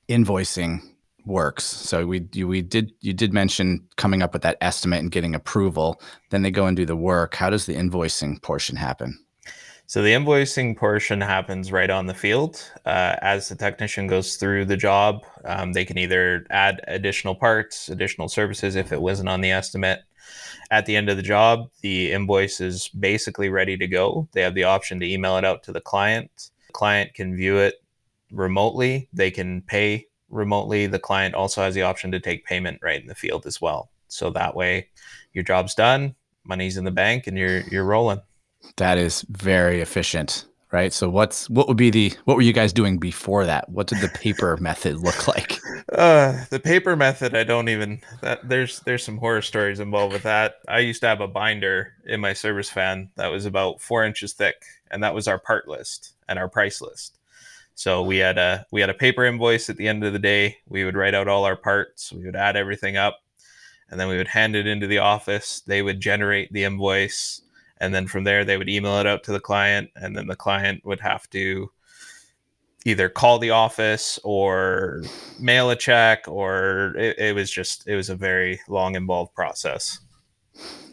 invoicing 0.09 0.81
works. 1.27 1.65
So 1.65 2.07
we 2.07 2.27
you, 2.33 2.47
we 2.47 2.63
did 2.63 2.93
you 3.01 3.13
did 3.13 3.33
mention 3.33 3.87
coming 3.97 4.23
up 4.23 4.33
with 4.33 4.43
that 4.43 4.59
estimate 4.61 5.01
and 5.01 5.11
getting 5.11 5.35
approval. 5.35 6.01
Then 6.31 6.43
they 6.43 6.51
go 6.51 6.67
and 6.67 6.77
do 6.77 6.87
the 6.87 6.97
work. 6.97 7.35
How 7.35 7.51
does 7.51 7.67
the 7.67 7.75
invoicing 7.75 8.43
portion 8.43 8.77
happen? 8.77 9.19
So 9.87 10.03
the 10.03 10.13
invoicing 10.13 10.77
portion 10.77 11.21
happens 11.21 11.71
right 11.71 11.91
on 11.91 12.07
the 12.07 12.15
field. 12.15 12.71
Uh, 12.87 13.17
as 13.21 13.51
the 13.51 13.55
technician 13.55 14.07
goes 14.07 14.37
through 14.37 14.65
the 14.65 14.79
job, 14.79 15.25
um, 15.45 15.75
they 15.75 15.85
can 15.85 15.99
either 15.99 16.47
add 16.51 16.81
additional 16.89 17.35
parts, 17.35 17.91
additional 17.91 18.29
services 18.29 18.77
if 18.77 18.93
it 18.93 19.03
wasn't 19.03 19.29
on 19.29 19.43
the 19.43 19.51
estimate. 19.51 20.01
At 20.71 20.87
the 20.87 20.97
end 20.97 21.11
of 21.11 21.19
the 21.19 21.23
job, 21.23 21.69
the 21.83 22.13
invoice 22.13 22.63
is 22.63 22.89
basically 22.89 23.51
ready 23.51 23.77
to 23.77 23.87
go. 23.87 24.27
They 24.33 24.41
have 24.41 24.55
the 24.55 24.65
option 24.65 24.99
to 25.01 25.07
email 25.07 25.37
it 25.37 25.45
out 25.45 25.63
to 25.65 25.73
the 25.73 25.83
client. 25.83 26.51
Client 26.75 27.15
can 27.15 27.35
view 27.35 27.57
it 27.57 27.77
remotely. 28.31 29.09
They 29.13 29.31
can 29.31 29.63
pay 29.63 30.09
remotely. 30.29 30.87
The 30.87 30.99
client 30.99 31.35
also 31.35 31.63
has 31.63 31.75
the 31.75 31.83
option 31.83 32.11
to 32.13 32.21
take 32.21 32.45
payment 32.45 32.81
right 32.83 33.01
in 33.01 33.07
the 33.07 33.15
field 33.15 33.47
as 33.47 33.61
well. 33.61 33.91
So 34.09 34.31
that 34.31 34.55
way, 34.55 34.89
your 35.33 35.45
job's 35.45 35.75
done, 35.75 36.15
money's 36.45 36.77
in 36.77 36.85
the 36.85 36.91
bank, 36.91 37.27
and 37.27 37.39
you're 37.39 37.61
you're 37.61 37.85
rolling. 37.85 38.21
That 38.77 38.99
is 38.99 39.25
very 39.29 39.81
efficient, 39.81 40.47
right? 40.73 40.93
So 40.93 41.09
what's 41.09 41.49
what 41.49 41.69
would 41.69 41.77
be 41.77 41.91
the 41.91 42.13
what 42.25 42.37
were 42.37 42.43
you 42.43 42.53
guys 42.53 42.73
doing 42.73 42.99
before 42.99 43.47
that? 43.47 43.69
What 43.69 43.87
did 43.87 44.01
the 44.01 44.09
paper 44.09 44.57
method 44.61 44.99
look 44.99 45.27
like? 45.27 45.59
Uh, 45.93 46.45
the 46.51 46.61
paper 46.61 46.97
method, 46.97 47.35
I 47.35 47.45
don't 47.45 47.69
even 47.69 48.01
that 48.21 48.49
there's 48.49 48.81
there's 48.81 49.05
some 49.05 49.19
horror 49.19 49.43
stories 49.43 49.81
involved 49.81 50.13
with 50.13 50.25
that. 50.25 50.57
I 50.69 50.81
used 50.81 51.01
to 51.03 51.09
have 51.09 51.21
a 51.21 51.29
binder 51.29 51.93
in 52.05 52.21
my 52.21 52.33
service 52.33 52.71
fan 52.71 53.11
that 53.17 53.31
was 53.33 53.47
about 53.47 53.81
four 53.81 54.05
inches 54.05 54.33
thick, 54.33 54.57
and 54.91 55.03
that 55.03 55.15
was 55.15 55.29
our 55.29 55.39
part 55.39 55.69
list 55.69 56.14
and 56.29 56.39
our 56.39 56.49
price 56.49 56.81
list. 56.81 57.19
So 57.75 58.03
we 58.03 58.19
had 58.19 58.39
a 58.39 58.67
we 58.71 58.81
had 58.81 58.91
a 58.91 58.95
paper 58.95 59.25
invoice 59.25 59.69
at 59.69 59.77
the 59.77 59.89
end 59.89 60.05
of 60.05 60.13
the 60.13 60.19
day. 60.19 60.59
We 60.69 60.85
would 60.85 60.97
write 60.97 61.15
out 61.15 61.29
all 61.29 61.45
our 61.45 61.57
parts. 61.57 62.13
We 62.13 62.25
would 62.25 62.37
add 62.37 62.57
everything 62.57 62.97
up, 62.97 63.21
and 63.91 63.99
then 63.99 64.09
we 64.09 64.17
would 64.17 64.29
hand 64.29 64.55
it 64.55 64.67
into 64.67 64.87
the 64.87 64.99
office. 64.99 65.63
They 65.67 65.83
would 65.83 66.01
generate 66.01 66.53
the 66.53 66.65
invoice, 66.65 67.43
and 67.79 67.93
then 67.95 68.07
from 68.07 68.25
there 68.25 68.45
they 68.45 68.57
would 68.57 68.69
email 68.69 68.99
it 68.99 69.07
out 69.07 69.25
to 69.25 69.33
the 69.33 69.41
client, 69.41 69.91
and 69.97 70.17
then 70.17 70.29
the 70.29 70.37
client 70.37 70.85
would 70.85 71.01
have 71.01 71.29
to 71.31 71.71
either 72.85 73.09
call 73.09 73.39
the 73.39 73.51
office 73.51 74.19
or 74.23 75.03
mail 75.41 75.71
a 75.71 75.77
check, 75.77 76.29
or 76.29 76.95
it, 76.97 77.19
it 77.19 77.35
was 77.35 77.51
just 77.51 77.89
it 77.89 77.97
was 77.97 78.09
a 78.09 78.17
very 78.17 78.61
long 78.69 78.95
involved 78.95 79.35
process. 79.35 79.99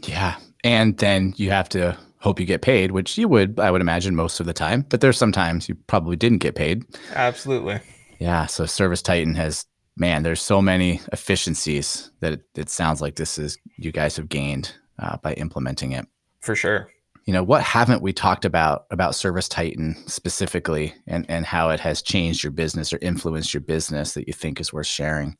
Yeah. 0.03 0.37
And 0.63 0.97
then 0.97 1.33
you 1.37 1.51
have 1.51 1.69
to 1.69 1.97
hope 2.21 2.39
you 2.39 2.45
get 2.45 2.61
paid, 2.61 2.91
which 2.91 3.17
you 3.17 3.27
would, 3.27 3.59
I 3.59 3.71
would 3.71 3.81
imagine, 3.81 4.15
most 4.15 4.39
of 4.39 4.45
the 4.45 4.53
time. 4.53 4.85
But 4.87 5.01
there's 5.01 5.17
sometimes 5.17 5.67
you 5.67 5.75
probably 5.87 6.15
didn't 6.15 6.37
get 6.37 6.55
paid. 6.55 6.85
Absolutely. 7.13 7.79
Yeah. 8.19 8.45
So 8.45 8.65
Service 8.65 9.01
Titan 9.01 9.35
has, 9.35 9.65
man, 9.97 10.23
there's 10.23 10.41
so 10.41 10.61
many 10.61 11.01
efficiencies 11.11 12.11
that 12.19 12.33
it, 12.33 12.41
it 12.55 12.69
sounds 12.69 13.01
like 13.01 13.15
this 13.15 13.37
is 13.37 13.57
you 13.77 13.91
guys 13.91 14.15
have 14.17 14.29
gained 14.29 14.73
uh, 14.99 15.17
by 15.17 15.33
implementing 15.33 15.91
it. 15.93 16.05
For 16.41 16.55
sure. 16.55 16.91
You 17.25 17.33
know, 17.33 17.43
what 17.43 17.63
haven't 17.63 18.01
we 18.01 18.13
talked 18.13 18.45
about 18.45 18.85
about 18.91 19.15
Service 19.15 19.47
Titan 19.47 19.95
specifically 20.07 20.93
and, 21.07 21.25
and 21.29 21.45
how 21.45 21.69
it 21.69 21.79
has 21.79 22.01
changed 22.01 22.43
your 22.43 22.51
business 22.51 22.93
or 22.93 22.99
influenced 23.01 23.53
your 23.53 23.61
business 23.61 24.13
that 24.13 24.27
you 24.27 24.33
think 24.33 24.59
is 24.59 24.73
worth 24.73 24.87
sharing? 24.87 25.37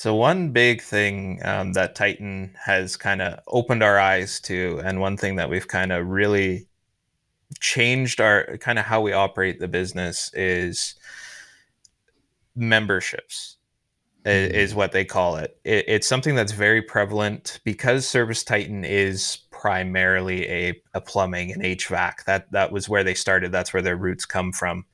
So 0.00 0.14
one 0.14 0.52
big 0.52 0.80
thing 0.80 1.40
um, 1.44 1.74
that 1.74 1.94
Titan 1.94 2.54
has 2.64 2.96
kind 2.96 3.20
of 3.20 3.38
opened 3.46 3.82
our 3.82 3.98
eyes 3.98 4.40
to, 4.44 4.80
and 4.82 4.98
one 4.98 5.18
thing 5.18 5.36
that 5.36 5.50
we've 5.50 5.68
kind 5.68 5.92
of 5.92 6.06
really 6.06 6.66
changed 7.58 8.18
our 8.18 8.56
kind 8.56 8.78
of 8.78 8.86
how 8.86 9.02
we 9.02 9.12
operate 9.12 9.60
the 9.60 9.68
business 9.68 10.32
is 10.32 10.94
memberships 12.56 13.58
is 14.24 14.74
what 14.74 14.92
they 14.92 15.04
call 15.04 15.36
it. 15.36 15.58
it. 15.64 15.84
It's 15.86 16.08
something 16.08 16.34
that's 16.34 16.52
very 16.52 16.80
prevalent 16.80 17.60
because 17.64 18.08
Service 18.08 18.42
Titan 18.42 18.86
is 18.86 19.40
primarily 19.50 20.48
a, 20.48 20.82
a 20.94 21.02
plumbing 21.02 21.52
and 21.52 21.62
HVAC. 21.62 22.24
That 22.24 22.50
that 22.52 22.72
was 22.72 22.88
where 22.88 23.04
they 23.04 23.12
started. 23.12 23.52
That's 23.52 23.74
where 23.74 23.82
their 23.82 23.98
roots 23.98 24.24
come 24.24 24.50
from. 24.52 24.86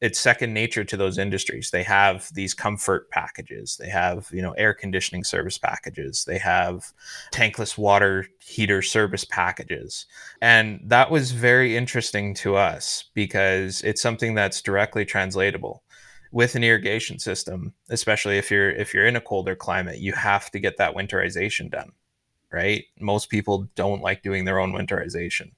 It's 0.00 0.18
second 0.18 0.52
nature 0.52 0.84
to 0.84 0.96
those 0.96 1.16
industries. 1.16 1.70
They 1.70 1.82
have 1.82 2.28
these 2.34 2.52
comfort 2.52 3.10
packages. 3.10 3.76
They 3.78 3.88
have, 3.88 4.28
you 4.30 4.42
know, 4.42 4.52
air 4.52 4.74
conditioning 4.74 5.24
service 5.24 5.56
packages. 5.56 6.24
They 6.26 6.38
have 6.38 6.92
tankless 7.32 7.78
water 7.78 8.26
heater 8.40 8.82
service 8.82 9.24
packages. 9.24 10.06
And 10.42 10.80
that 10.84 11.10
was 11.10 11.32
very 11.32 11.76
interesting 11.76 12.34
to 12.34 12.56
us 12.56 13.04
because 13.14 13.82
it's 13.82 14.02
something 14.02 14.34
that's 14.34 14.60
directly 14.60 15.06
translatable 15.06 15.82
with 16.32 16.54
an 16.54 16.64
irrigation 16.64 17.18
system, 17.18 17.72
especially 17.88 18.36
if 18.36 18.50
you're 18.50 18.70
if 18.70 18.92
you're 18.92 19.06
in 19.06 19.16
a 19.16 19.20
colder 19.20 19.56
climate, 19.56 19.98
you 19.98 20.12
have 20.12 20.50
to 20.50 20.58
get 20.58 20.76
that 20.76 20.94
winterization 20.94 21.70
done, 21.70 21.92
right? 22.52 22.84
Most 23.00 23.30
people 23.30 23.68
don't 23.74 24.02
like 24.02 24.22
doing 24.22 24.44
their 24.44 24.58
own 24.58 24.72
winterization. 24.72 25.52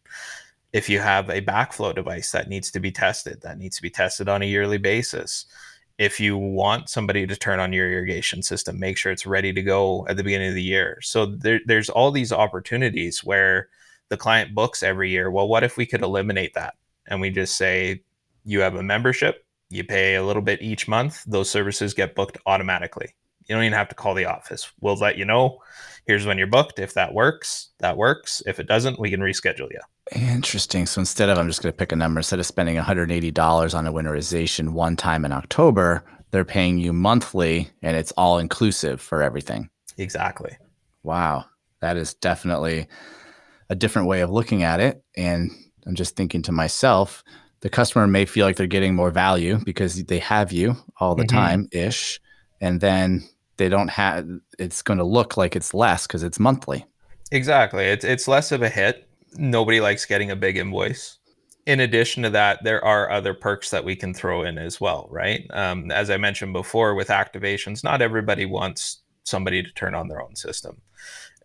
If 0.72 0.88
you 0.88 1.00
have 1.00 1.30
a 1.30 1.40
backflow 1.40 1.94
device 1.94 2.30
that 2.32 2.48
needs 2.48 2.70
to 2.72 2.80
be 2.80 2.90
tested, 2.90 3.40
that 3.42 3.58
needs 3.58 3.76
to 3.76 3.82
be 3.82 3.90
tested 3.90 4.28
on 4.28 4.42
a 4.42 4.46
yearly 4.46 4.78
basis. 4.78 5.46
If 5.96 6.20
you 6.20 6.36
want 6.36 6.88
somebody 6.88 7.26
to 7.26 7.36
turn 7.36 7.58
on 7.58 7.72
your 7.72 7.90
irrigation 7.90 8.42
system, 8.42 8.78
make 8.78 8.96
sure 8.96 9.10
it's 9.10 9.26
ready 9.26 9.52
to 9.52 9.62
go 9.62 10.06
at 10.08 10.16
the 10.16 10.22
beginning 10.22 10.50
of 10.50 10.54
the 10.54 10.62
year. 10.62 10.98
So 11.02 11.26
there, 11.26 11.60
there's 11.66 11.88
all 11.88 12.10
these 12.10 12.32
opportunities 12.32 13.24
where 13.24 13.68
the 14.08 14.16
client 14.16 14.54
books 14.54 14.82
every 14.82 15.10
year. 15.10 15.30
Well, 15.30 15.48
what 15.48 15.64
if 15.64 15.76
we 15.76 15.86
could 15.86 16.02
eliminate 16.02 16.54
that? 16.54 16.74
And 17.08 17.20
we 17.20 17.30
just 17.30 17.56
say, 17.56 18.02
you 18.44 18.60
have 18.60 18.76
a 18.76 18.82
membership, 18.82 19.44
you 19.70 19.84
pay 19.84 20.14
a 20.14 20.24
little 20.24 20.42
bit 20.42 20.62
each 20.62 20.86
month, 20.86 21.24
those 21.26 21.50
services 21.50 21.94
get 21.94 22.14
booked 22.14 22.38
automatically. 22.46 23.14
You 23.46 23.54
don't 23.54 23.64
even 23.64 23.76
have 23.76 23.88
to 23.88 23.94
call 23.94 24.14
the 24.14 24.26
office. 24.26 24.70
We'll 24.80 24.96
let 24.96 25.16
you 25.18 25.24
know. 25.24 25.58
Here's 26.08 26.24
when 26.24 26.38
you're 26.38 26.46
booked. 26.46 26.78
If 26.78 26.94
that 26.94 27.12
works, 27.12 27.68
that 27.80 27.98
works. 27.98 28.42
If 28.46 28.58
it 28.58 28.66
doesn't, 28.66 28.98
we 28.98 29.10
can 29.10 29.20
reschedule 29.20 29.68
you. 29.70 29.80
Interesting. 30.16 30.86
So 30.86 31.00
instead 31.00 31.28
of, 31.28 31.36
I'm 31.36 31.48
just 31.48 31.62
going 31.62 31.70
to 31.70 31.76
pick 31.76 31.92
a 31.92 31.96
number, 31.96 32.18
instead 32.18 32.40
of 32.40 32.46
spending 32.46 32.76
$180 32.76 33.74
on 33.74 33.86
a 33.86 33.92
winterization 33.92 34.70
one 34.70 34.96
time 34.96 35.26
in 35.26 35.32
October, 35.32 36.02
they're 36.30 36.46
paying 36.46 36.78
you 36.78 36.94
monthly 36.94 37.68
and 37.82 37.94
it's 37.94 38.12
all 38.12 38.38
inclusive 38.38 39.02
for 39.02 39.22
everything. 39.22 39.68
Exactly. 39.98 40.56
Wow. 41.02 41.44
That 41.82 41.98
is 41.98 42.14
definitely 42.14 42.88
a 43.68 43.74
different 43.74 44.08
way 44.08 44.22
of 44.22 44.30
looking 44.30 44.62
at 44.62 44.80
it. 44.80 45.02
And 45.14 45.50
I'm 45.86 45.94
just 45.94 46.16
thinking 46.16 46.40
to 46.44 46.52
myself, 46.52 47.22
the 47.60 47.68
customer 47.68 48.06
may 48.06 48.24
feel 48.24 48.46
like 48.46 48.56
they're 48.56 48.66
getting 48.66 48.94
more 48.94 49.10
value 49.10 49.58
because 49.62 50.02
they 50.04 50.20
have 50.20 50.52
you 50.52 50.74
all 50.98 51.14
the 51.14 51.24
Mhm. 51.24 51.28
time 51.28 51.68
ish. 51.70 52.18
And 52.62 52.80
then 52.80 53.28
they 53.58 53.68
don't 53.68 53.88
have, 53.88 54.26
it's 54.58 54.82
going 54.82 54.98
to 54.98 55.04
look 55.04 55.36
like 55.36 55.54
it's 55.54 55.74
less 55.74 56.06
because 56.06 56.22
it's 56.22 56.40
monthly. 56.40 56.86
Exactly. 57.30 57.84
It's 57.84 58.04
it's 58.04 58.26
less 58.26 58.52
of 58.52 58.62
a 58.62 58.68
hit. 58.68 59.08
Nobody 59.36 59.80
likes 59.80 60.06
getting 60.06 60.30
a 60.30 60.36
big 60.36 60.56
invoice. 60.56 61.18
In 61.66 61.80
addition 61.80 62.22
to 62.22 62.30
that, 62.30 62.64
there 62.64 62.82
are 62.82 63.10
other 63.10 63.34
perks 63.34 63.68
that 63.70 63.84
we 63.84 63.94
can 63.94 64.14
throw 64.14 64.42
in 64.42 64.56
as 64.56 64.80
well, 64.80 65.06
right? 65.10 65.46
Um, 65.50 65.90
as 65.90 66.08
I 66.08 66.16
mentioned 66.16 66.54
before, 66.54 66.94
with 66.94 67.08
activations, 67.08 67.84
not 67.84 68.00
everybody 68.00 68.46
wants 68.46 69.02
somebody 69.24 69.62
to 69.62 69.70
turn 69.72 69.94
on 69.94 70.08
their 70.08 70.22
own 70.22 70.34
system. 70.34 70.80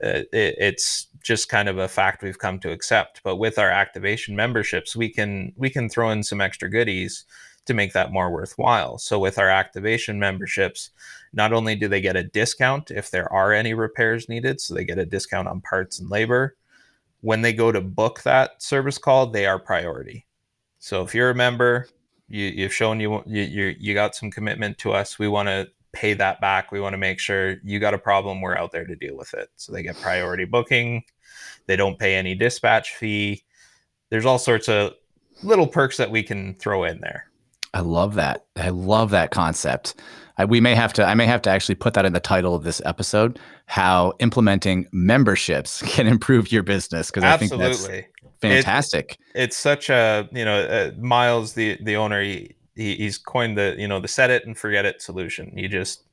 Uh, 0.01 0.23
it, 0.31 0.55
it's 0.57 1.07
just 1.21 1.49
kind 1.49 1.67
of 1.67 1.77
a 1.77 1.89
fact 1.89 2.23
we've 2.23 2.39
come 2.39 2.59
to 2.59 2.71
accept. 2.71 3.21
But 3.23 3.35
with 3.35 3.59
our 3.59 3.69
activation 3.69 4.35
memberships, 4.35 4.95
we 4.95 5.09
can 5.09 5.51
we 5.57 5.69
can 5.69 5.89
throw 5.89 6.09
in 6.11 6.23
some 6.23 6.39
extra 6.39 6.69
goodies 6.69 7.25
to 7.65 7.73
make 7.73 7.93
that 7.93 8.11
more 8.11 8.31
worthwhile. 8.31 8.97
So 8.97 9.19
with 9.19 9.39
our 9.39 9.49
activation 9.49 10.19
memberships, 10.19 10.91
not 11.31 11.53
only 11.53 11.75
do 11.75 11.87
they 11.87 12.01
get 12.01 12.15
a 12.15 12.23
discount 12.23 12.91
if 12.91 13.09
there 13.09 13.31
are 13.31 13.53
any 13.53 13.73
repairs 13.73 14.29
needed, 14.29 14.59
so 14.59 14.73
they 14.73 14.85
get 14.85 14.97
a 14.97 15.05
discount 15.05 15.47
on 15.47 15.61
parts 15.61 15.99
and 15.99 16.09
labor. 16.09 16.55
When 17.21 17.41
they 17.41 17.53
go 17.53 17.71
to 17.71 17.81
book 17.81 18.23
that 18.23 18.61
service 18.61 18.97
call, 18.97 19.27
they 19.27 19.45
are 19.45 19.59
priority. 19.59 20.25
So 20.79 21.01
if 21.01 21.15
you're 21.15 21.29
a 21.29 21.35
member, 21.35 21.87
you, 22.27 22.63
have 22.63 22.73
shown 22.73 22.99
you, 22.99 23.23
you 23.25 23.75
you 23.79 23.93
got 23.93 24.15
some 24.15 24.29
commitment 24.29 24.77
to 24.79 24.91
us. 24.91 25.17
We 25.17 25.27
want 25.27 25.47
to 25.47 25.69
pay 25.93 26.13
that 26.15 26.41
back. 26.41 26.71
We 26.71 26.81
want 26.81 26.93
to 26.93 26.97
make 26.97 27.19
sure 27.19 27.57
you 27.63 27.79
got 27.79 27.93
a 27.93 27.99
problem, 27.99 28.41
we're 28.41 28.57
out 28.57 28.71
there 28.71 28.85
to 28.85 28.95
deal 28.95 29.15
with 29.15 29.33
it. 29.33 29.49
So 29.55 29.71
they 29.71 29.83
get 29.83 29.99
priority 30.01 30.43
booking. 30.43 31.03
They 31.67 31.75
don't 31.75 31.97
pay 31.97 32.15
any 32.15 32.35
dispatch 32.35 32.95
fee. 32.95 33.43
There's 34.09 34.25
all 34.25 34.39
sorts 34.39 34.67
of 34.67 34.93
little 35.43 35.67
perks 35.67 35.97
that 35.97 36.11
we 36.11 36.23
can 36.23 36.55
throw 36.55 36.83
in 36.83 36.99
there. 36.99 37.29
I 37.73 37.81
love 37.81 38.15
that. 38.15 38.45
I 38.55 38.69
love 38.69 39.09
that 39.11 39.31
concept. 39.31 39.95
I, 40.37 40.45
we 40.45 40.59
may 40.61 40.75
have 40.75 40.93
to. 40.93 41.05
I 41.05 41.13
may 41.13 41.25
have 41.25 41.41
to 41.43 41.49
actually 41.49 41.75
put 41.75 41.93
that 41.93 42.05
in 42.05 42.13
the 42.13 42.19
title 42.19 42.55
of 42.55 42.63
this 42.63 42.81
episode: 42.85 43.39
how 43.65 44.13
implementing 44.19 44.87
memberships 44.91 45.81
can 45.87 46.07
improve 46.07 46.51
your 46.51 46.63
business. 46.63 47.09
Because 47.09 47.23
I 47.23 47.37
think 47.37 47.51
that's 47.51 47.87
fantastic. 48.41 49.17
It, 49.33 49.43
it's 49.43 49.57
such 49.57 49.89
a 49.89 50.27
you 50.31 50.45
know 50.45 50.61
uh, 50.61 50.91
Miles, 50.99 51.53
the 51.53 51.77
the 51.81 51.95
owner, 51.95 52.21
he, 52.21 52.55
he, 52.75 52.95
he's 52.95 53.17
coined 53.17 53.57
the 53.57 53.75
you 53.77 53.87
know 53.87 53.99
the 53.99 54.07
set 54.07 54.29
it 54.29 54.45
and 54.45 54.57
forget 54.57 54.85
it 54.85 55.01
solution. 55.01 55.55
You 55.55 55.67
just 55.67 56.03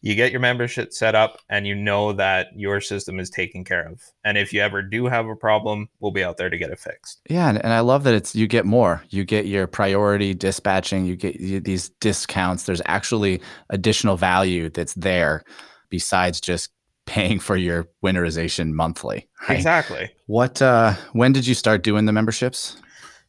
you 0.00 0.14
get 0.14 0.30
your 0.30 0.40
membership 0.40 0.92
set 0.92 1.14
up 1.14 1.38
and 1.48 1.66
you 1.66 1.74
know 1.74 2.12
that 2.12 2.48
your 2.54 2.80
system 2.80 3.18
is 3.18 3.30
taken 3.30 3.64
care 3.64 3.88
of. 3.88 4.02
And 4.24 4.38
if 4.38 4.52
you 4.52 4.60
ever 4.60 4.82
do 4.82 5.06
have 5.06 5.26
a 5.26 5.36
problem, 5.36 5.88
we'll 6.00 6.12
be 6.12 6.24
out 6.24 6.36
there 6.36 6.50
to 6.50 6.58
get 6.58 6.70
it 6.70 6.78
fixed. 6.78 7.20
Yeah, 7.28 7.48
and, 7.48 7.62
and 7.62 7.72
I 7.72 7.80
love 7.80 8.04
that 8.04 8.14
it's 8.14 8.34
you 8.34 8.46
get 8.46 8.64
more. 8.64 9.02
You 9.10 9.24
get 9.24 9.46
your 9.46 9.66
priority 9.66 10.34
dispatching, 10.34 11.06
you 11.06 11.16
get 11.16 11.40
you, 11.40 11.60
these 11.60 11.88
discounts. 12.00 12.64
There's 12.64 12.82
actually 12.86 13.40
additional 13.70 14.16
value 14.16 14.70
that's 14.70 14.94
there 14.94 15.44
besides 15.90 16.40
just 16.40 16.70
paying 17.06 17.40
for 17.40 17.56
your 17.56 17.88
winterization 18.04 18.72
monthly. 18.72 19.28
Right? 19.48 19.56
Exactly. 19.56 20.10
What 20.26 20.60
uh 20.60 20.94
when 21.12 21.32
did 21.32 21.46
you 21.46 21.54
start 21.54 21.82
doing 21.82 22.04
the 22.04 22.12
memberships? 22.12 22.76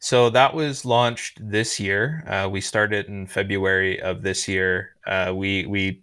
So 0.00 0.30
that 0.30 0.54
was 0.54 0.86
launched 0.86 1.38
this 1.42 1.78
year. 1.78 2.24
Uh, 2.26 2.48
we 2.48 2.62
started 2.62 3.06
in 3.06 3.26
February 3.26 4.00
of 4.00 4.22
this 4.22 4.48
year. 4.48 4.96
Uh, 5.06 5.32
we 5.36 5.66
we 5.66 6.02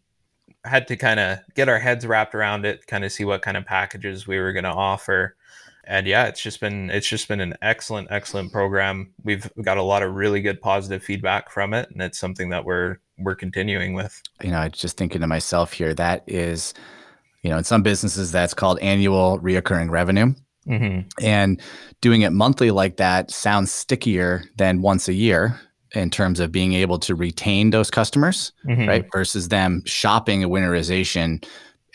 had 0.68 0.88
to 0.88 0.96
kind 0.96 1.20
of 1.20 1.40
get 1.56 1.70
our 1.70 1.80
heads 1.80 2.06
wrapped 2.06 2.36
around 2.36 2.66
it, 2.66 2.88
kind 2.88 3.04
of 3.04 3.12
see 3.12 3.26
what 3.26 3.42
kind 3.42 3.58
of 3.58 3.66
packages 3.66 4.28
we 4.28 4.40
were 4.40 4.54
going 4.54 4.64
to 4.64 4.72
offer. 4.72 5.36
And 5.84 6.06
yeah, 6.06 6.26
it's 6.26 6.42
just 6.42 6.60
been 6.60 6.90
it's 6.90 7.08
just 7.08 7.28
been 7.30 7.40
an 7.40 7.56
excellent 7.62 8.10
excellent 8.12 8.52
program. 8.52 9.14
We've 9.24 9.50
got 9.62 9.78
a 9.78 9.84
lot 9.84 10.04
of 10.04 10.16
really 10.16 10.42
good 10.42 10.62
positive 10.62 11.02
feedback 11.02 11.50
from 11.50 11.74
it, 11.74 11.90
and 11.90 12.02
it's 12.02 12.20
something 12.20 12.50
that 12.50 12.66
we're 12.66 12.98
we're 13.18 13.36
continuing 13.36 13.94
with. 13.94 14.22
You 14.44 14.52
know, 14.52 14.60
I 14.60 14.70
just 14.70 14.98
thinking 14.98 15.22
to 15.22 15.28
myself 15.28 15.72
here 15.72 15.94
that 15.94 16.24
is, 16.28 16.74
you 17.42 17.50
know, 17.50 17.58
in 17.58 17.64
some 17.64 17.84
businesses 17.84 18.32
that's 18.32 18.54
called 18.54 18.80
annual 18.80 19.40
reoccurring 19.40 19.90
revenue. 19.90 20.34
Mm-hmm. 20.68 21.26
And 21.26 21.62
doing 22.02 22.24
it 22.24 22.32
monthly 22.32 22.72
like 22.72 22.98
that 22.98 23.32
sounds 23.32 23.72
stickier 23.72 24.44
than 24.58 24.82
once 24.82 25.08
a 25.08 25.14
year 25.14 25.58
in 25.94 26.10
terms 26.10 26.40
of 26.40 26.52
being 26.52 26.74
able 26.74 27.00
to 27.00 27.16
retain 27.16 27.70
those 27.70 27.90
customers, 27.90 28.52
mm-hmm. 28.66 28.88
right? 28.88 29.06
Versus 29.12 29.50
them 29.50 29.84
shopping 29.86 30.44
a 30.44 30.50
winterization 30.50 31.46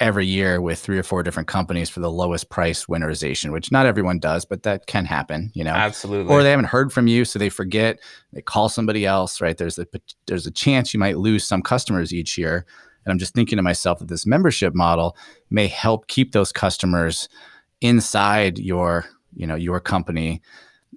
every 0.00 0.26
year 0.26 0.60
with 0.60 0.80
three 0.80 0.98
or 0.98 1.02
four 1.02 1.22
different 1.22 1.48
companies 1.48 1.88
for 1.88 2.00
the 2.00 2.10
lowest 2.10 2.50
price 2.50 2.86
winterization, 2.86 3.52
which 3.52 3.70
not 3.70 3.86
everyone 3.86 4.18
does, 4.18 4.44
but 4.44 4.64
that 4.64 4.86
can 4.86 5.04
happen, 5.04 5.52
you 5.54 5.62
know. 5.62 5.74
Absolutely. 5.74 6.32
Or 6.32 6.42
they 6.42 6.50
haven't 6.50 6.66
heard 6.66 6.92
from 6.92 7.06
you, 7.06 7.24
so 7.24 7.38
they 7.38 7.48
forget. 7.48 8.00
They 8.32 8.42
call 8.42 8.68
somebody 8.68 9.06
else, 9.06 9.40
right? 9.40 9.56
There's 9.56 9.78
a 9.78 9.86
there's 10.26 10.46
a 10.46 10.50
chance 10.50 10.92
you 10.92 11.00
might 11.00 11.18
lose 11.18 11.46
some 11.46 11.62
customers 11.62 12.12
each 12.12 12.36
year. 12.36 12.66
And 13.04 13.12
I'm 13.12 13.18
just 13.18 13.34
thinking 13.34 13.56
to 13.56 13.62
myself 13.62 13.98
that 13.98 14.08
this 14.08 14.26
membership 14.26 14.74
model 14.74 15.16
may 15.50 15.66
help 15.66 16.06
keep 16.06 16.32
those 16.32 16.52
customers 16.52 17.28
inside 17.80 18.58
your, 18.58 19.04
you 19.34 19.46
know, 19.46 19.56
your 19.56 19.80
company 19.80 20.40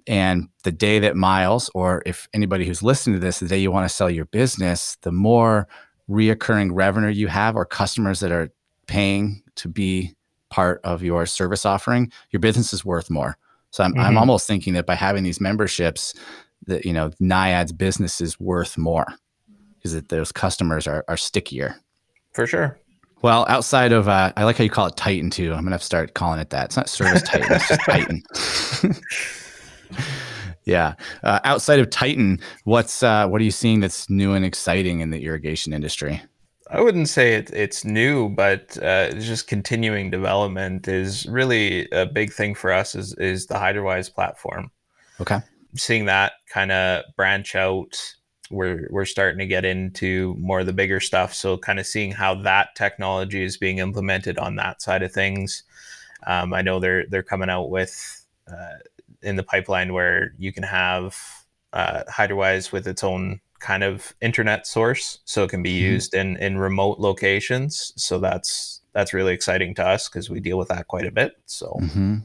and 0.06 0.48
the 0.62 0.72
day 0.72 0.98
that 1.00 1.16
Miles, 1.16 1.70
or 1.74 2.02
if 2.06 2.28
anybody 2.32 2.64
who's 2.64 2.82
listening 2.82 3.16
to 3.16 3.20
this, 3.20 3.40
the 3.40 3.48
day 3.48 3.58
you 3.58 3.70
want 3.70 3.88
to 3.88 3.94
sell 3.94 4.10
your 4.10 4.26
business, 4.26 4.96
the 5.02 5.12
more 5.12 5.66
reoccurring 6.08 6.70
revenue 6.72 7.08
you 7.08 7.28
have 7.28 7.56
or 7.56 7.64
customers 7.64 8.20
that 8.20 8.30
are 8.30 8.50
paying 8.86 9.42
to 9.56 9.68
be 9.68 10.14
part 10.50 10.80
of 10.84 11.02
your 11.02 11.26
service 11.26 11.66
offering, 11.66 12.10
your 12.30 12.40
business 12.40 12.72
is 12.72 12.84
worth 12.84 13.10
more. 13.10 13.36
So 13.70 13.82
I'm, 13.82 13.92
mm-hmm. 13.92 14.00
I'm 14.00 14.18
almost 14.18 14.46
thinking 14.46 14.74
that 14.74 14.86
by 14.86 14.94
having 14.94 15.24
these 15.24 15.40
memberships, 15.40 16.14
that 16.66 16.84
you 16.84 16.92
know, 16.92 17.10
Naiad's 17.20 17.72
business 17.72 18.20
is 18.20 18.38
worth 18.38 18.78
more 18.78 19.06
because 19.74 19.92
that 19.92 20.08
those 20.08 20.32
customers 20.32 20.86
are, 20.86 21.04
are 21.08 21.16
stickier. 21.16 21.76
For 22.32 22.46
sure. 22.46 22.78
Well, 23.22 23.46
outside 23.48 23.92
of, 23.92 24.08
uh, 24.08 24.32
I 24.36 24.44
like 24.44 24.58
how 24.58 24.64
you 24.64 24.70
call 24.70 24.86
it 24.86 24.96
Titan 24.96 25.30
too. 25.30 25.52
I'm 25.52 25.60
gonna 25.60 25.72
have 25.72 25.80
to 25.80 25.86
start 25.86 26.14
calling 26.14 26.38
it 26.38 26.50
that. 26.50 26.66
It's 26.66 26.76
not 26.76 26.88
Service 26.88 27.22
Titan, 27.22 27.48
it's 27.50 27.68
just 27.68 27.80
Titan. 27.84 28.22
yeah. 30.64 30.94
Uh, 31.22 31.40
outside 31.44 31.78
of 31.78 31.90
Titan, 31.90 32.40
what's 32.64 33.02
uh, 33.02 33.26
what 33.28 33.40
are 33.40 33.44
you 33.44 33.50
seeing 33.50 33.80
that's 33.80 34.10
new 34.10 34.32
and 34.32 34.44
exciting 34.44 35.00
in 35.00 35.10
the 35.10 35.24
irrigation 35.24 35.72
industry? 35.72 36.22
I 36.68 36.80
wouldn't 36.80 37.08
say 37.08 37.34
it, 37.34 37.50
it's 37.52 37.84
new, 37.84 38.28
but 38.28 38.76
uh, 38.82 39.12
just 39.12 39.46
continuing 39.46 40.10
development 40.10 40.88
is 40.88 41.24
really 41.26 41.88
a 41.90 42.06
big 42.06 42.32
thing 42.32 42.54
for 42.54 42.72
us. 42.72 42.94
Is 42.94 43.14
is 43.14 43.46
the 43.46 43.54
Hydrawise 43.54 44.12
platform? 44.12 44.70
Okay. 45.20 45.40
Seeing 45.76 46.06
that 46.06 46.32
kind 46.48 46.72
of 46.72 47.04
branch 47.16 47.54
out, 47.54 48.14
we're 48.50 48.88
we're 48.90 49.04
starting 49.04 49.38
to 49.38 49.46
get 49.46 49.64
into 49.64 50.34
more 50.38 50.60
of 50.60 50.66
the 50.66 50.72
bigger 50.72 50.98
stuff. 50.98 51.34
So 51.34 51.56
kind 51.56 51.78
of 51.78 51.86
seeing 51.86 52.10
how 52.10 52.34
that 52.42 52.74
technology 52.74 53.44
is 53.44 53.56
being 53.56 53.78
implemented 53.78 54.38
on 54.38 54.56
that 54.56 54.82
side 54.82 55.02
of 55.04 55.12
things. 55.12 55.62
Um, 56.26 56.52
I 56.52 56.62
know 56.62 56.80
they're 56.80 57.06
they're 57.06 57.22
coming 57.22 57.50
out 57.50 57.70
with 57.70 58.26
uh, 58.50 58.78
in 59.26 59.36
the 59.36 59.42
pipeline 59.42 59.92
where 59.92 60.32
you 60.38 60.52
can 60.52 60.62
have 60.62 61.16
uh, 61.72 62.04
Hydrawise 62.10 62.72
with 62.72 62.86
its 62.86 63.04
own 63.04 63.40
kind 63.58 63.82
of 63.82 64.14
internet 64.20 64.66
source, 64.66 65.18
so 65.24 65.44
it 65.44 65.50
can 65.50 65.62
be 65.62 65.72
mm-hmm. 65.72 65.92
used 65.92 66.14
in 66.14 66.36
in 66.38 66.58
remote 66.58 66.98
locations. 66.98 67.92
So 67.96 68.18
that's 68.18 68.80
that's 68.92 69.12
really 69.12 69.34
exciting 69.34 69.74
to 69.74 69.86
us 69.86 70.08
because 70.08 70.30
we 70.30 70.40
deal 70.40 70.56
with 70.56 70.68
that 70.68 70.88
quite 70.88 71.06
a 71.06 71.10
bit. 71.10 71.32
So, 71.46 71.76
mm-hmm. 71.80 72.16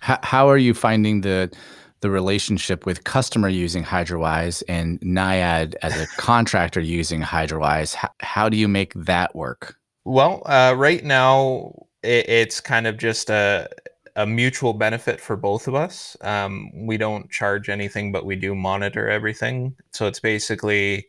how 0.00 0.18
how 0.22 0.48
are 0.48 0.58
you 0.58 0.74
finding 0.74 1.20
the 1.20 1.52
the 2.00 2.10
relationship 2.10 2.84
with 2.84 3.04
customer 3.04 3.48
using 3.48 3.84
Hydrawise 3.84 4.62
and 4.68 4.98
Naiad 5.00 5.76
as 5.82 6.00
a 6.00 6.06
contractor 6.16 6.80
using 6.80 7.20
Hydrawise? 7.20 7.94
How, 7.94 8.10
how 8.20 8.48
do 8.48 8.56
you 8.56 8.66
make 8.66 8.92
that 8.94 9.36
work? 9.36 9.76
Well, 10.04 10.42
uh, 10.46 10.74
right 10.76 11.04
now 11.04 11.86
it, 12.02 12.28
it's 12.28 12.60
kind 12.60 12.86
of 12.86 12.98
just 12.98 13.30
a 13.30 13.68
a 14.16 14.26
mutual 14.26 14.74
benefit 14.74 15.20
for 15.20 15.36
both 15.36 15.68
of 15.68 15.74
us. 15.74 16.16
Um, 16.20 16.70
we 16.86 16.96
don't 16.96 17.30
charge 17.30 17.68
anything, 17.68 18.12
but 18.12 18.26
we 18.26 18.36
do 18.36 18.54
monitor 18.54 19.08
everything. 19.08 19.74
So 19.92 20.06
it's 20.06 20.20
basically, 20.20 21.06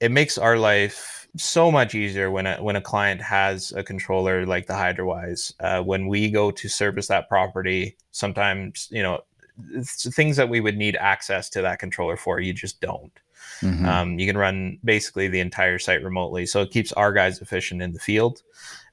it 0.00 0.10
makes 0.10 0.38
our 0.38 0.56
life 0.56 1.28
so 1.36 1.70
much 1.70 1.94
easier 1.94 2.30
when 2.30 2.46
a, 2.46 2.56
when 2.62 2.76
a 2.76 2.80
client 2.80 3.20
has 3.20 3.72
a 3.72 3.82
controller 3.82 4.46
like 4.46 4.66
the 4.66 4.72
Hydrawise. 4.72 5.52
Uh, 5.60 5.82
when 5.82 6.06
we 6.06 6.30
go 6.30 6.50
to 6.50 6.68
service 6.68 7.08
that 7.08 7.28
property, 7.28 7.96
sometimes, 8.10 8.88
you 8.90 9.02
know, 9.02 9.20
things 9.74 10.36
that 10.36 10.48
we 10.48 10.60
would 10.60 10.76
need 10.76 10.96
access 10.96 11.50
to 11.50 11.62
that 11.62 11.78
controller 11.78 12.16
for, 12.16 12.40
you 12.40 12.52
just 12.52 12.80
don't. 12.80 13.12
Mm-hmm. 13.60 13.84
Um, 13.84 14.18
you 14.18 14.26
can 14.26 14.38
run 14.38 14.78
basically 14.82 15.28
the 15.28 15.40
entire 15.40 15.78
site 15.78 16.02
remotely. 16.02 16.46
So 16.46 16.62
it 16.62 16.70
keeps 16.70 16.92
our 16.92 17.12
guys 17.12 17.42
efficient 17.42 17.82
in 17.82 17.92
the 17.92 17.98
field. 18.00 18.42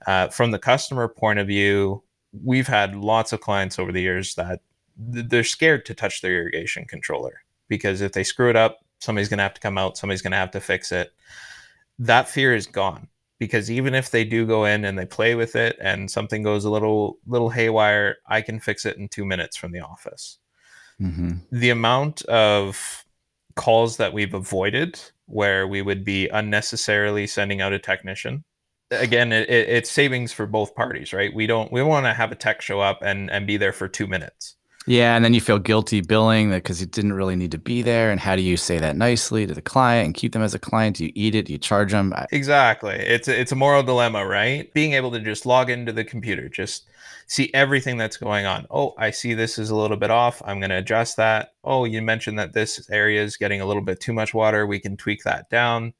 Uh, 0.05 0.27
from 0.27 0.51
the 0.51 0.59
customer 0.59 1.07
point 1.07 1.39
of 1.39 1.47
view, 1.47 2.03
we've 2.43 2.67
had 2.67 2.95
lots 2.95 3.33
of 3.33 3.41
clients 3.41 3.79
over 3.79 3.91
the 3.91 4.01
years 4.01 4.35
that 4.35 4.61
they're 4.97 5.43
scared 5.43 5.85
to 5.85 5.93
touch 5.93 6.21
their 6.21 6.39
irrigation 6.41 6.85
controller 6.85 7.41
because 7.67 8.01
if 8.01 8.13
they 8.13 8.23
screw 8.23 8.49
it 8.49 8.55
up, 8.55 8.79
somebody's 8.99 9.29
going 9.29 9.37
to 9.37 9.43
have 9.43 9.53
to 9.53 9.61
come 9.61 9.77
out, 9.77 9.97
somebody's 9.97 10.21
going 10.21 10.31
to 10.31 10.37
have 10.37 10.51
to 10.51 10.59
fix 10.59 10.91
it. 10.91 11.11
That 11.99 12.27
fear 12.27 12.55
is 12.55 12.67
gone 12.67 13.07
because 13.39 13.69
even 13.69 13.93
if 13.93 14.09
they 14.09 14.23
do 14.23 14.45
go 14.45 14.65
in 14.65 14.85
and 14.85 14.97
they 14.97 15.05
play 15.05 15.35
with 15.35 15.55
it 15.55 15.77
and 15.79 16.09
something 16.09 16.41
goes 16.43 16.65
a 16.65 16.69
little 16.69 17.17
little 17.27 17.49
haywire, 17.49 18.17
I 18.27 18.41
can 18.41 18.59
fix 18.59 18.85
it 18.85 18.97
in 18.97 19.07
2 19.07 19.25
minutes 19.25 19.55
from 19.55 19.71
the 19.71 19.81
office. 19.81 20.39
Mm-hmm. 21.01 21.33
The 21.51 21.69
amount 21.69 22.23
of 22.23 23.05
calls 23.55 23.97
that 23.97 24.13
we've 24.13 24.33
avoided 24.33 24.99
where 25.25 25.67
we 25.67 25.81
would 25.81 26.03
be 26.03 26.27
unnecessarily 26.29 27.27
sending 27.27 27.61
out 27.61 27.73
a 27.73 27.79
technician 27.79 28.43
again, 28.91 29.31
it, 29.31 29.49
it, 29.49 29.69
it's 29.69 29.91
savings 29.91 30.31
for 30.33 30.45
both 30.45 30.75
parties, 30.75 31.13
right? 31.13 31.33
We 31.33 31.47
don't 31.47 31.71
we 31.71 31.81
want 31.83 32.05
to 32.05 32.13
have 32.13 32.31
a 32.31 32.35
tech 32.35 32.61
show 32.61 32.79
up 32.79 32.99
and 33.01 33.29
and 33.31 33.47
be 33.47 33.57
there 33.57 33.73
for 33.73 33.87
two 33.87 34.07
minutes. 34.07 34.55
Yeah, 34.89 35.17
and 35.17 35.25
then 35.25 35.33
you 35.33 35.41
feel 35.41 35.59
guilty 35.59 35.99
billing 35.99 36.49
that 36.51 36.63
because 36.63 36.79
you 36.79 36.87
didn't 36.87 37.11
really 37.11 37.35
need 37.35 37.51
to 37.51 37.57
be 37.57 37.81
there. 37.81 38.09
And 38.09 38.21
how 38.21 38.37
do 38.37 38.41
you 38.41 38.55
say 38.55 38.77
that 38.77 38.95
nicely 38.95 39.45
to 39.45 39.53
the 39.53 39.61
client 39.61 40.05
and 40.05 40.15
keep 40.15 40.31
them 40.31 40.41
as 40.41 40.53
a 40.53 40.59
client? 40.59 40.95
Do 40.95 41.03
you 41.03 41.11
eat 41.13 41.35
it? 41.35 41.47
Do 41.47 41.51
you 41.51 41.59
charge 41.59 41.91
them? 41.91 42.13
Exactly. 42.31 42.95
It's 42.95 43.27
a, 43.27 43.37
it's 43.37 43.51
a 43.51 43.55
moral 43.55 43.83
dilemma, 43.83 44.25
right? 44.25 44.73
Being 44.73 44.93
able 44.93 45.11
to 45.11 45.19
just 45.19 45.45
log 45.45 45.69
into 45.69 45.91
the 45.91 46.05
computer, 46.05 46.47
just 46.47 46.87
see 47.27 47.51
everything 47.53 47.97
that's 47.97 48.15
going 48.15 48.45
on. 48.45 48.65
Oh, 48.71 48.93
I 48.97 49.11
see 49.11 49.33
this 49.33 49.59
is 49.59 49.69
a 49.71 49.75
little 49.75 49.97
bit 49.97 50.09
off. 50.09 50.41
I'm 50.45 50.61
going 50.61 50.69
to 50.69 50.77
adjust 50.77 51.17
that. 51.17 51.53
Oh, 51.65 51.83
you 51.83 52.01
mentioned 52.01 52.39
that 52.39 52.53
this 52.53 52.89
area 52.89 53.21
is 53.21 53.35
getting 53.35 53.59
a 53.59 53.65
little 53.65 53.81
bit 53.81 53.99
too 53.99 54.13
much 54.13 54.33
water. 54.33 54.65
We 54.65 54.79
can 54.79 54.95
tweak 54.95 55.23
that 55.23 55.49
down. 55.49 55.93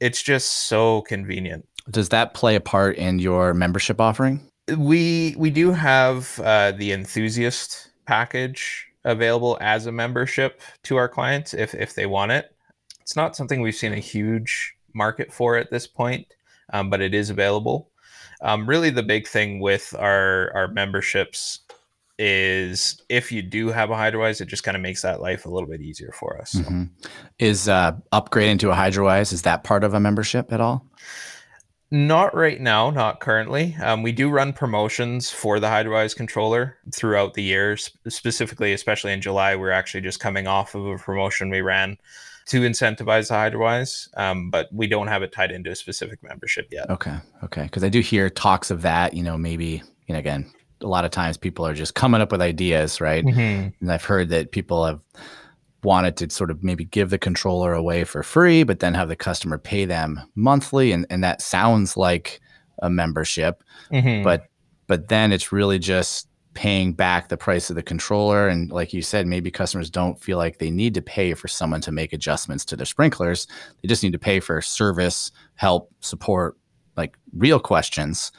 It's 0.00 0.22
just 0.22 0.66
so 0.68 1.02
convenient. 1.02 1.67
Does 1.90 2.10
that 2.10 2.34
play 2.34 2.54
a 2.54 2.60
part 2.60 2.96
in 2.96 3.18
your 3.18 3.54
membership 3.54 4.00
offering? 4.00 4.40
We 4.76 5.34
we 5.38 5.50
do 5.50 5.72
have 5.72 6.38
uh, 6.40 6.72
the 6.72 6.92
enthusiast 6.92 7.90
package 8.06 8.86
available 9.04 9.56
as 9.60 9.86
a 9.86 9.92
membership 9.92 10.60
to 10.84 10.96
our 10.96 11.08
clients 11.08 11.54
if 11.54 11.74
if 11.74 11.94
they 11.94 12.06
want 12.06 12.32
it. 12.32 12.54
It's 13.00 13.16
not 13.16 13.36
something 13.36 13.62
we've 13.62 13.74
seen 13.74 13.94
a 13.94 13.98
huge 13.98 14.74
market 14.92 15.32
for 15.32 15.56
at 15.56 15.70
this 15.70 15.86
point, 15.86 16.26
um, 16.72 16.90
but 16.90 17.00
it 17.00 17.14
is 17.14 17.30
available. 17.30 17.90
Um, 18.42 18.68
really, 18.68 18.90
the 18.90 19.02
big 19.02 19.26
thing 19.26 19.60
with 19.60 19.94
our 19.98 20.52
our 20.54 20.68
memberships 20.68 21.60
is 22.18 23.00
if 23.08 23.30
you 23.30 23.42
do 23.42 23.68
have 23.68 23.90
a 23.90 23.94
Hydrawise, 23.94 24.40
it 24.40 24.48
just 24.48 24.64
kind 24.64 24.76
of 24.76 24.82
makes 24.82 25.02
that 25.02 25.20
life 25.20 25.46
a 25.46 25.48
little 25.48 25.68
bit 25.68 25.80
easier 25.80 26.12
for 26.12 26.38
us. 26.40 26.54
Mm-hmm. 26.54 26.84
Is 27.38 27.68
uh, 27.68 27.92
upgrading 28.12 28.58
to 28.60 28.70
a 28.70 28.74
Hydrawise 28.74 29.32
is 29.32 29.42
that 29.42 29.64
part 29.64 29.84
of 29.84 29.94
a 29.94 30.00
membership 30.00 30.52
at 30.52 30.60
all? 30.60 30.84
Not 31.90 32.34
right 32.34 32.60
now, 32.60 32.90
not 32.90 33.20
currently. 33.20 33.74
Um, 33.82 34.02
we 34.02 34.12
do 34.12 34.28
run 34.28 34.52
promotions 34.52 35.30
for 35.30 35.58
the 35.58 35.68
Hydrawise 35.68 36.14
controller 36.14 36.76
throughout 36.94 37.32
the 37.32 37.42
years, 37.42 37.90
specifically, 38.08 38.74
especially 38.74 39.12
in 39.12 39.22
July. 39.22 39.56
We're 39.56 39.70
actually 39.70 40.02
just 40.02 40.20
coming 40.20 40.46
off 40.46 40.74
of 40.74 40.84
a 40.84 40.98
promotion 40.98 41.48
we 41.48 41.62
ran 41.62 41.96
to 42.46 42.60
incentivize 42.60 43.28
the 43.28 43.34
Hydrawise, 43.34 44.08
um, 44.18 44.50
but 44.50 44.68
we 44.72 44.86
don't 44.86 45.06
have 45.06 45.22
it 45.22 45.32
tied 45.32 45.50
into 45.50 45.70
a 45.70 45.76
specific 45.76 46.22
membership 46.22 46.68
yet. 46.70 46.90
Okay, 46.90 47.16
okay, 47.44 47.62
because 47.62 47.84
I 47.84 47.88
do 47.88 48.00
hear 48.00 48.28
talks 48.28 48.70
of 48.70 48.82
that. 48.82 49.14
You 49.14 49.22
know, 49.22 49.38
maybe 49.38 49.82
you 50.06 50.12
know, 50.12 50.18
again, 50.18 50.50
a 50.82 50.86
lot 50.86 51.04
of 51.04 51.10
times 51.10 51.36
people 51.36 51.66
are 51.66 51.74
just 51.74 51.94
coming 51.94 52.20
up 52.20 52.32
with 52.32 52.40
ideas, 52.42 53.00
right? 53.00 53.24
Mm-hmm. 53.24 53.68
And 53.80 53.92
I've 53.92 54.04
heard 54.04 54.28
that 54.30 54.52
people 54.52 54.84
have 54.84 55.00
wanted 55.82 56.16
to 56.16 56.30
sort 56.30 56.50
of 56.50 56.62
maybe 56.62 56.84
give 56.84 57.10
the 57.10 57.18
controller 57.18 57.72
away 57.72 58.04
for 58.04 58.22
free, 58.22 58.62
but 58.62 58.80
then 58.80 58.94
have 58.94 59.08
the 59.08 59.16
customer 59.16 59.58
pay 59.58 59.84
them 59.84 60.20
monthly, 60.34 60.92
and 60.92 61.06
and 61.10 61.22
that 61.24 61.42
sounds 61.42 61.96
like 61.96 62.40
a 62.82 62.90
membership, 62.90 63.62
mm-hmm. 63.92 64.22
but 64.22 64.44
but 64.86 65.08
then 65.08 65.32
it's 65.32 65.52
really 65.52 65.78
just 65.78 66.28
paying 66.54 66.92
back 66.92 67.28
the 67.28 67.36
price 67.36 67.70
of 67.70 67.76
the 67.76 67.82
controller 67.82 68.48
and 68.48 68.72
like 68.72 68.92
you 68.92 69.00
said 69.00 69.28
maybe 69.28 69.48
customers 69.48 69.88
don't 69.88 70.20
feel 70.20 70.38
like 70.38 70.58
they 70.58 70.72
need 70.72 70.92
to 70.92 71.00
pay 71.00 71.32
for 71.32 71.46
someone 71.46 71.80
to 71.80 71.92
make 71.92 72.12
adjustments 72.12 72.64
to 72.64 72.74
their 72.74 72.84
sprinklers. 72.84 73.46
They 73.80 73.86
just 73.86 74.02
need 74.02 74.12
to 74.12 74.18
pay 74.18 74.40
for 74.40 74.60
service 74.60 75.30
help 75.54 75.92
support 76.00 76.56
like 76.96 77.16
real 77.32 77.60
questions. 77.60 78.32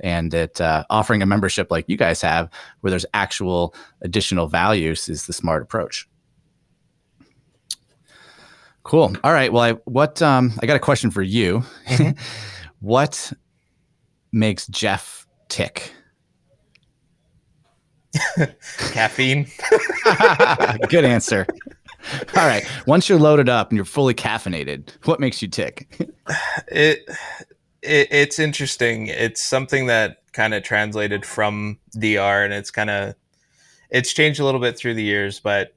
And 0.00 0.32
that 0.32 0.60
uh, 0.60 0.84
offering 0.90 1.22
a 1.22 1.26
membership 1.26 1.70
like 1.70 1.88
you 1.88 1.96
guys 1.96 2.20
have 2.20 2.50
where 2.80 2.90
there's 2.90 3.06
actual 3.14 3.74
additional 4.02 4.48
values 4.48 5.08
is 5.08 5.26
the 5.26 5.32
smart 5.32 5.62
approach 5.62 6.06
Cool. 8.84 9.14
All 9.22 9.32
right. 9.32 9.52
Well, 9.52 9.62
I 9.62 9.72
what 9.84 10.20
um 10.22 10.52
I 10.62 10.66
got 10.66 10.76
a 10.76 10.80
question 10.80 11.10
for 11.10 11.22
you. 11.22 11.62
Mm-hmm. 11.88 12.18
what 12.80 13.32
makes 14.32 14.66
Jeff 14.66 15.26
tick? 15.48 15.92
Caffeine. 18.92 19.46
Good 20.88 21.04
answer. 21.04 21.46
All 22.36 22.46
right. 22.46 22.66
Once 22.86 23.08
you're 23.08 23.18
loaded 23.18 23.48
up 23.48 23.70
and 23.70 23.76
you're 23.76 23.84
fully 23.84 24.14
caffeinated, 24.14 24.90
what 25.04 25.20
makes 25.20 25.40
you 25.40 25.48
tick? 25.48 25.86
it, 26.68 26.98
it 27.82 28.08
it's 28.10 28.38
interesting. 28.38 29.06
It's 29.06 29.40
something 29.40 29.86
that 29.86 30.18
kind 30.32 30.54
of 30.54 30.62
translated 30.62 31.24
from 31.24 31.78
DR 31.96 32.44
and 32.44 32.52
it's 32.52 32.70
kind 32.70 32.90
of 32.90 33.14
it's 33.90 34.12
changed 34.12 34.40
a 34.40 34.44
little 34.44 34.60
bit 34.60 34.76
through 34.76 34.94
the 34.94 35.02
years, 35.02 35.38
but 35.38 35.74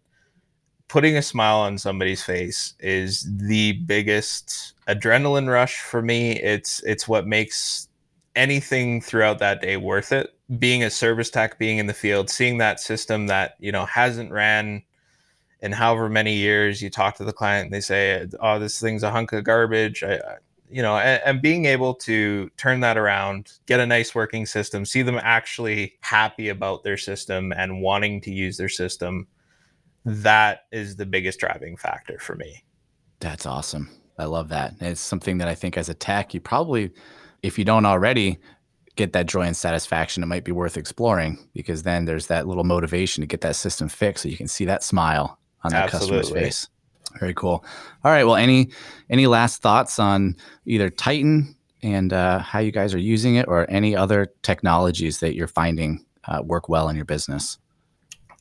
putting 0.88 1.18
a 1.18 1.22
smile 1.22 1.58
on 1.60 1.78
somebody's 1.78 2.24
face 2.24 2.74
is 2.80 3.28
the 3.38 3.74
biggest 3.74 4.74
adrenaline 4.88 5.50
rush 5.52 5.82
for 5.82 6.02
me. 6.02 6.34
It's 6.34 6.82
it's 6.84 7.08
what 7.08 7.28
makes 7.28 7.88
anything 8.36 9.02
throughout 9.02 9.40
that 9.40 9.62
day 9.62 9.78
worth 9.78 10.12
it. 10.12 10.34
Being 10.60 10.84
a 10.84 10.90
service 10.90 11.30
tech, 11.30 11.58
being 11.58 11.80
in 11.80 11.88
the 11.88 11.94
field, 11.94 12.30
seeing 12.30 12.60
that 12.60 12.80
system 12.80 13.28
that 13.28 13.56
you 13.60 13.72
know 13.72 13.86
hasn't 13.86 14.32
ran 14.32 14.84
in 15.62 15.72
however 15.72 16.10
many 16.10 16.36
years. 16.36 16.82
You 16.82 16.90
talk 16.90 17.16
to 17.16 17.24
the 17.24 17.34
client, 17.34 17.66
and 17.66 17.74
they 17.74 17.82
say, 17.82 18.28
"Oh, 18.40 18.60
this 18.60 18.80
thing's 18.80 19.04
a 19.04 19.12
hunk 19.12 19.34
of 19.34 19.44
garbage." 19.44 20.04
I, 20.04 20.16
I, 20.16 20.38
you 20.70 20.82
know, 20.82 20.98
and, 20.98 21.22
and 21.26 21.42
being 21.42 21.66
able 21.66 21.94
to 21.96 22.50
turn 22.58 22.82
that 22.82 22.98
around, 22.98 23.54
get 23.66 23.80
a 23.80 23.86
nice 23.86 24.14
working 24.14 24.46
system, 24.46 24.86
see 24.86 25.02
them 25.02 25.20
actually 25.22 25.96
happy 26.02 26.50
about 26.50 26.84
their 26.84 26.98
system 26.98 27.54
and 27.54 27.82
wanting 27.82 28.22
to 28.22 28.32
use 28.32 28.58
their 28.58 28.70
system 28.70 29.28
that 30.06 30.62
is 30.72 30.95
the 30.95 31.06
biggest 31.06 31.39
driving 31.39 31.76
factor 31.78 32.20
for 32.20 32.36
me. 32.36 32.64
That's 33.20 33.45
awesome. 33.45 33.89
I 34.18 34.26
love 34.26 34.49
that. 34.49 34.76
It's 34.80 35.01
something 35.01 35.39
that 35.39 35.47
I 35.47 35.56
think 35.56 35.78
as 35.78 35.89
a 35.89 35.93
tech, 35.93 36.34
you 36.34 36.39
probably, 36.39 36.91
if 37.43 37.58
you 37.58 37.66
don't 37.66 37.86
already 37.86 38.38
get 38.95 39.14
that 39.14 39.26
joy 39.26 39.41
and 39.41 39.58
satisfaction, 39.58 40.24
it 40.24 40.28
might 40.28 40.45
be 40.45 40.51
worth 40.51 40.78
exploring 40.78 41.49
because 41.53 41.84
then 41.84 42.06
there's 42.06 42.28
that 42.28 42.47
little 42.47 42.64
motivation 42.64 43.22
to 43.22 43.28
get 43.28 43.41
that 43.41 43.56
system 43.56 43.89
fixed 43.89 44.24
so 44.24 44.30
you 44.30 44.38
can 44.38 44.47
see 44.47 44.66
that 44.66 44.84
smile 44.84 45.38
on 45.64 45.72
that 45.72 45.93
Absolutely. 45.93 46.20
customer's 46.20 46.43
face. 46.43 46.68
Very 47.20 47.34
cool. 47.34 47.64
All 48.03 48.12
right. 48.12 48.24
Well, 48.24 48.36
any 48.36 48.72
any 49.10 49.28
last 49.28 49.62
thoughts 49.62 49.99
on 49.99 50.36
either 50.66 50.89
Titan 50.89 51.56
and 51.82 52.12
uh, 52.12 52.39
how 52.39 52.60
you 52.60 52.72
guys 52.72 52.93
are 52.93 52.99
using 52.99 53.36
it, 53.36 53.47
or 53.47 53.70
any 53.70 53.95
other 53.95 54.34
technologies 54.41 55.20
that 55.20 55.36
you're 55.36 55.47
finding 55.47 56.06
uh, 56.26 56.41
work 56.43 56.68
well 56.68 56.89
in 56.89 56.95
your 56.95 57.06
business? 57.06 57.58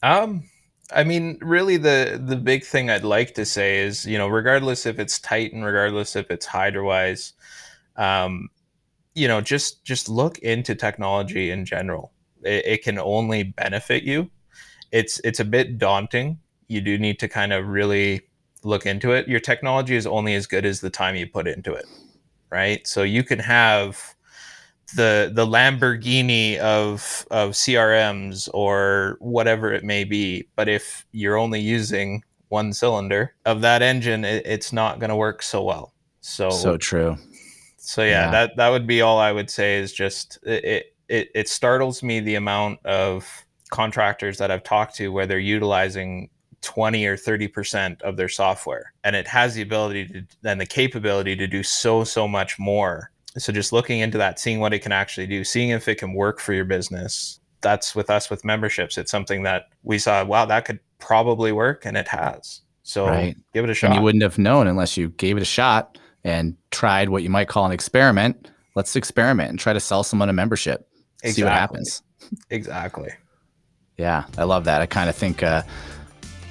Um, 0.02 0.48
I 0.92 1.04
mean, 1.04 1.38
really, 1.40 1.76
the 1.76 2.20
the 2.22 2.36
big 2.36 2.64
thing 2.64 2.90
I'd 2.90 3.04
like 3.04 3.34
to 3.34 3.44
say 3.44 3.78
is, 3.78 4.04
you 4.06 4.18
know, 4.18 4.28
regardless 4.28 4.86
if 4.86 4.98
it's 4.98 5.18
Titan, 5.18 5.64
regardless 5.64 6.14
if 6.14 6.30
it's 6.30 6.46
Hydrawise, 6.46 7.32
um, 7.96 8.50
you 9.14 9.28
know, 9.28 9.40
just 9.40 9.84
just 9.84 10.08
look 10.08 10.38
into 10.38 10.74
technology 10.74 11.50
in 11.50 11.64
general. 11.64 12.12
It, 12.42 12.66
it 12.66 12.82
can 12.84 12.98
only 12.98 13.44
benefit 13.44 14.02
you. 14.02 14.30
It's 14.92 15.20
it's 15.24 15.40
a 15.40 15.44
bit 15.44 15.78
daunting. 15.78 16.38
You 16.68 16.80
do 16.80 16.98
need 16.98 17.18
to 17.20 17.28
kind 17.28 17.52
of 17.52 17.66
really 17.66 18.22
look 18.62 18.86
into 18.86 19.12
it. 19.12 19.28
Your 19.28 19.40
technology 19.40 19.96
is 19.96 20.06
only 20.06 20.34
as 20.34 20.46
good 20.46 20.64
as 20.64 20.80
the 20.80 20.90
time 20.90 21.16
you 21.16 21.26
put 21.26 21.46
into 21.46 21.72
it, 21.72 21.86
right? 22.50 22.86
So 22.86 23.02
you 23.02 23.22
can 23.22 23.38
have 23.38 24.13
the 24.96 25.30
the 25.32 25.46
Lamborghini 25.46 26.58
of 26.58 27.26
of 27.30 27.50
CRMs 27.50 28.48
or 28.52 29.16
whatever 29.20 29.72
it 29.72 29.84
may 29.84 30.04
be. 30.04 30.48
But 30.56 30.68
if 30.68 31.06
you're 31.12 31.36
only 31.36 31.60
using 31.60 32.22
one 32.48 32.72
cylinder 32.72 33.34
of 33.44 33.60
that 33.62 33.82
engine, 33.82 34.24
it, 34.24 34.46
it's 34.46 34.72
not 34.72 35.00
going 35.00 35.10
to 35.10 35.16
work 35.16 35.42
so 35.42 35.62
well. 35.62 35.92
So 36.20 36.50
so 36.50 36.76
true. 36.76 37.16
So 37.76 38.02
yeah, 38.02 38.26
yeah, 38.26 38.30
that 38.30 38.56
that 38.56 38.68
would 38.70 38.86
be 38.86 39.00
all 39.00 39.18
I 39.18 39.32
would 39.32 39.50
say 39.50 39.78
is 39.78 39.92
just 39.92 40.38
it 40.44 40.94
it 41.08 41.30
it 41.34 41.48
startles 41.48 42.02
me 42.02 42.20
the 42.20 42.34
amount 42.36 42.84
of 42.84 43.44
contractors 43.70 44.38
that 44.38 44.50
I've 44.50 44.62
talked 44.62 44.94
to 44.96 45.08
where 45.08 45.26
they're 45.26 45.38
utilizing 45.38 46.30
20 46.62 47.04
or 47.04 47.16
30% 47.16 48.00
of 48.02 48.16
their 48.16 48.28
software 48.28 48.92
and 49.02 49.14
it 49.14 49.26
has 49.26 49.54
the 49.54 49.62
ability 49.62 50.06
to 50.06 50.24
and 50.44 50.60
the 50.60 50.66
capability 50.66 51.36
to 51.36 51.46
do 51.46 51.62
so 51.62 52.04
so 52.04 52.26
much 52.26 52.58
more 52.58 53.10
so 53.38 53.52
just 53.52 53.72
looking 53.72 54.00
into 54.00 54.18
that, 54.18 54.38
seeing 54.38 54.60
what 54.60 54.72
it 54.72 54.80
can 54.80 54.92
actually 54.92 55.26
do, 55.26 55.44
seeing 55.44 55.70
if 55.70 55.88
it 55.88 55.96
can 55.96 56.14
work 56.14 56.40
for 56.40 56.52
your 56.52 56.64
business. 56.64 57.40
That's 57.60 57.94
with 57.94 58.10
us 58.10 58.28
with 58.30 58.44
memberships. 58.44 58.98
It's 58.98 59.10
something 59.10 59.42
that 59.44 59.68
we 59.82 59.98
saw, 59.98 60.24
wow, 60.24 60.44
that 60.44 60.64
could 60.66 60.80
probably 60.98 61.50
work 61.50 61.86
and 61.86 61.96
it 61.96 62.08
has. 62.08 62.60
So 62.82 63.06
right. 63.06 63.36
give 63.54 63.64
it 63.64 63.70
a 63.70 63.74
shot. 63.74 63.88
And 63.88 63.96
you 63.96 64.02
wouldn't 64.02 64.22
have 64.22 64.38
known 64.38 64.66
unless 64.66 64.96
you 64.96 65.08
gave 65.08 65.36
it 65.36 65.42
a 65.42 65.46
shot 65.46 65.98
and 66.22 66.56
tried 66.70 67.08
what 67.08 67.22
you 67.22 67.30
might 67.30 67.48
call 67.48 67.64
an 67.66 67.72
experiment. 67.72 68.50
Let's 68.76 68.94
experiment 68.96 69.50
and 69.50 69.58
try 69.58 69.72
to 69.72 69.80
sell 69.80 70.04
someone 70.04 70.28
a 70.28 70.32
membership. 70.32 70.86
Exactly. 71.22 71.32
See 71.32 71.44
what 71.44 71.52
happens. 71.52 72.02
Exactly. 72.50 73.10
Yeah, 73.96 74.24
I 74.36 74.44
love 74.44 74.64
that. 74.64 74.82
I 74.82 74.86
kind 74.86 75.08
of 75.08 75.16
think 75.16 75.42
uh, 75.42 75.62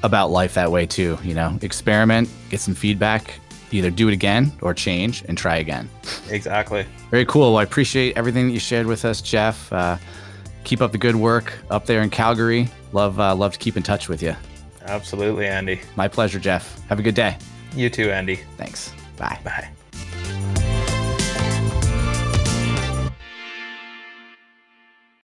about 0.01 0.31
life 0.31 0.53
that 0.55 0.71
way 0.71 0.85
too. 0.85 1.17
You 1.23 1.33
know, 1.33 1.57
experiment, 1.61 2.29
get 2.49 2.59
some 2.59 2.73
feedback, 2.73 3.39
either 3.73 3.89
do 3.89 4.07
it 4.07 4.13
again 4.13 4.51
or 4.61 4.73
change 4.73 5.23
and 5.27 5.37
try 5.37 5.57
again. 5.57 5.89
Exactly. 6.29 6.85
Very 7.11 7.25
cool. 7.25 7.53
Well, 7.53 7.57
I 7.57 7.63
appreciate 7.63 8.17
everything 8.17 8.47
that 8.47 8.53
you 8.53 8.59
shared 8.59 8.87
with 8.87 9.05
us, 9.05 9.21
Jeff. 9.21 9.71
Uh, 9.71 9.97
keep 10.63 10.81
up 10.81 10.91
the 10.91 10.97
good 10.97 11.15
work 11.15 11.53
up 11.69 11.85
there 11.85 12.01
in 12.01 12.09
Calgary. 12.09 12.69
Love, 12.91 13.19
uh, 13.19 13.35
love 13.35 13.53
to 13.53 13.59
keep 13.59 13.77
in 13.77 13.83
touch 13.83 14.09
with 14.09 14.21
you. 14.21 14.35
Absolutely, 14.85 15.47
Andy. 15.47 15.81
My 15.95 16.07
pleasure, 16.07 16.39
Jeff. 16.39 16.81
Have 16.87 16.99
a 16.99 17.03
good 17.03 17.15
day. 17.15 17.37
You 17.75 17.89
too, 17.89 18.11
Andy. 18.11 18.37
Thanks. 18.57 18.93
Bye. 19.17 19.39
Bye. 19.43 19.69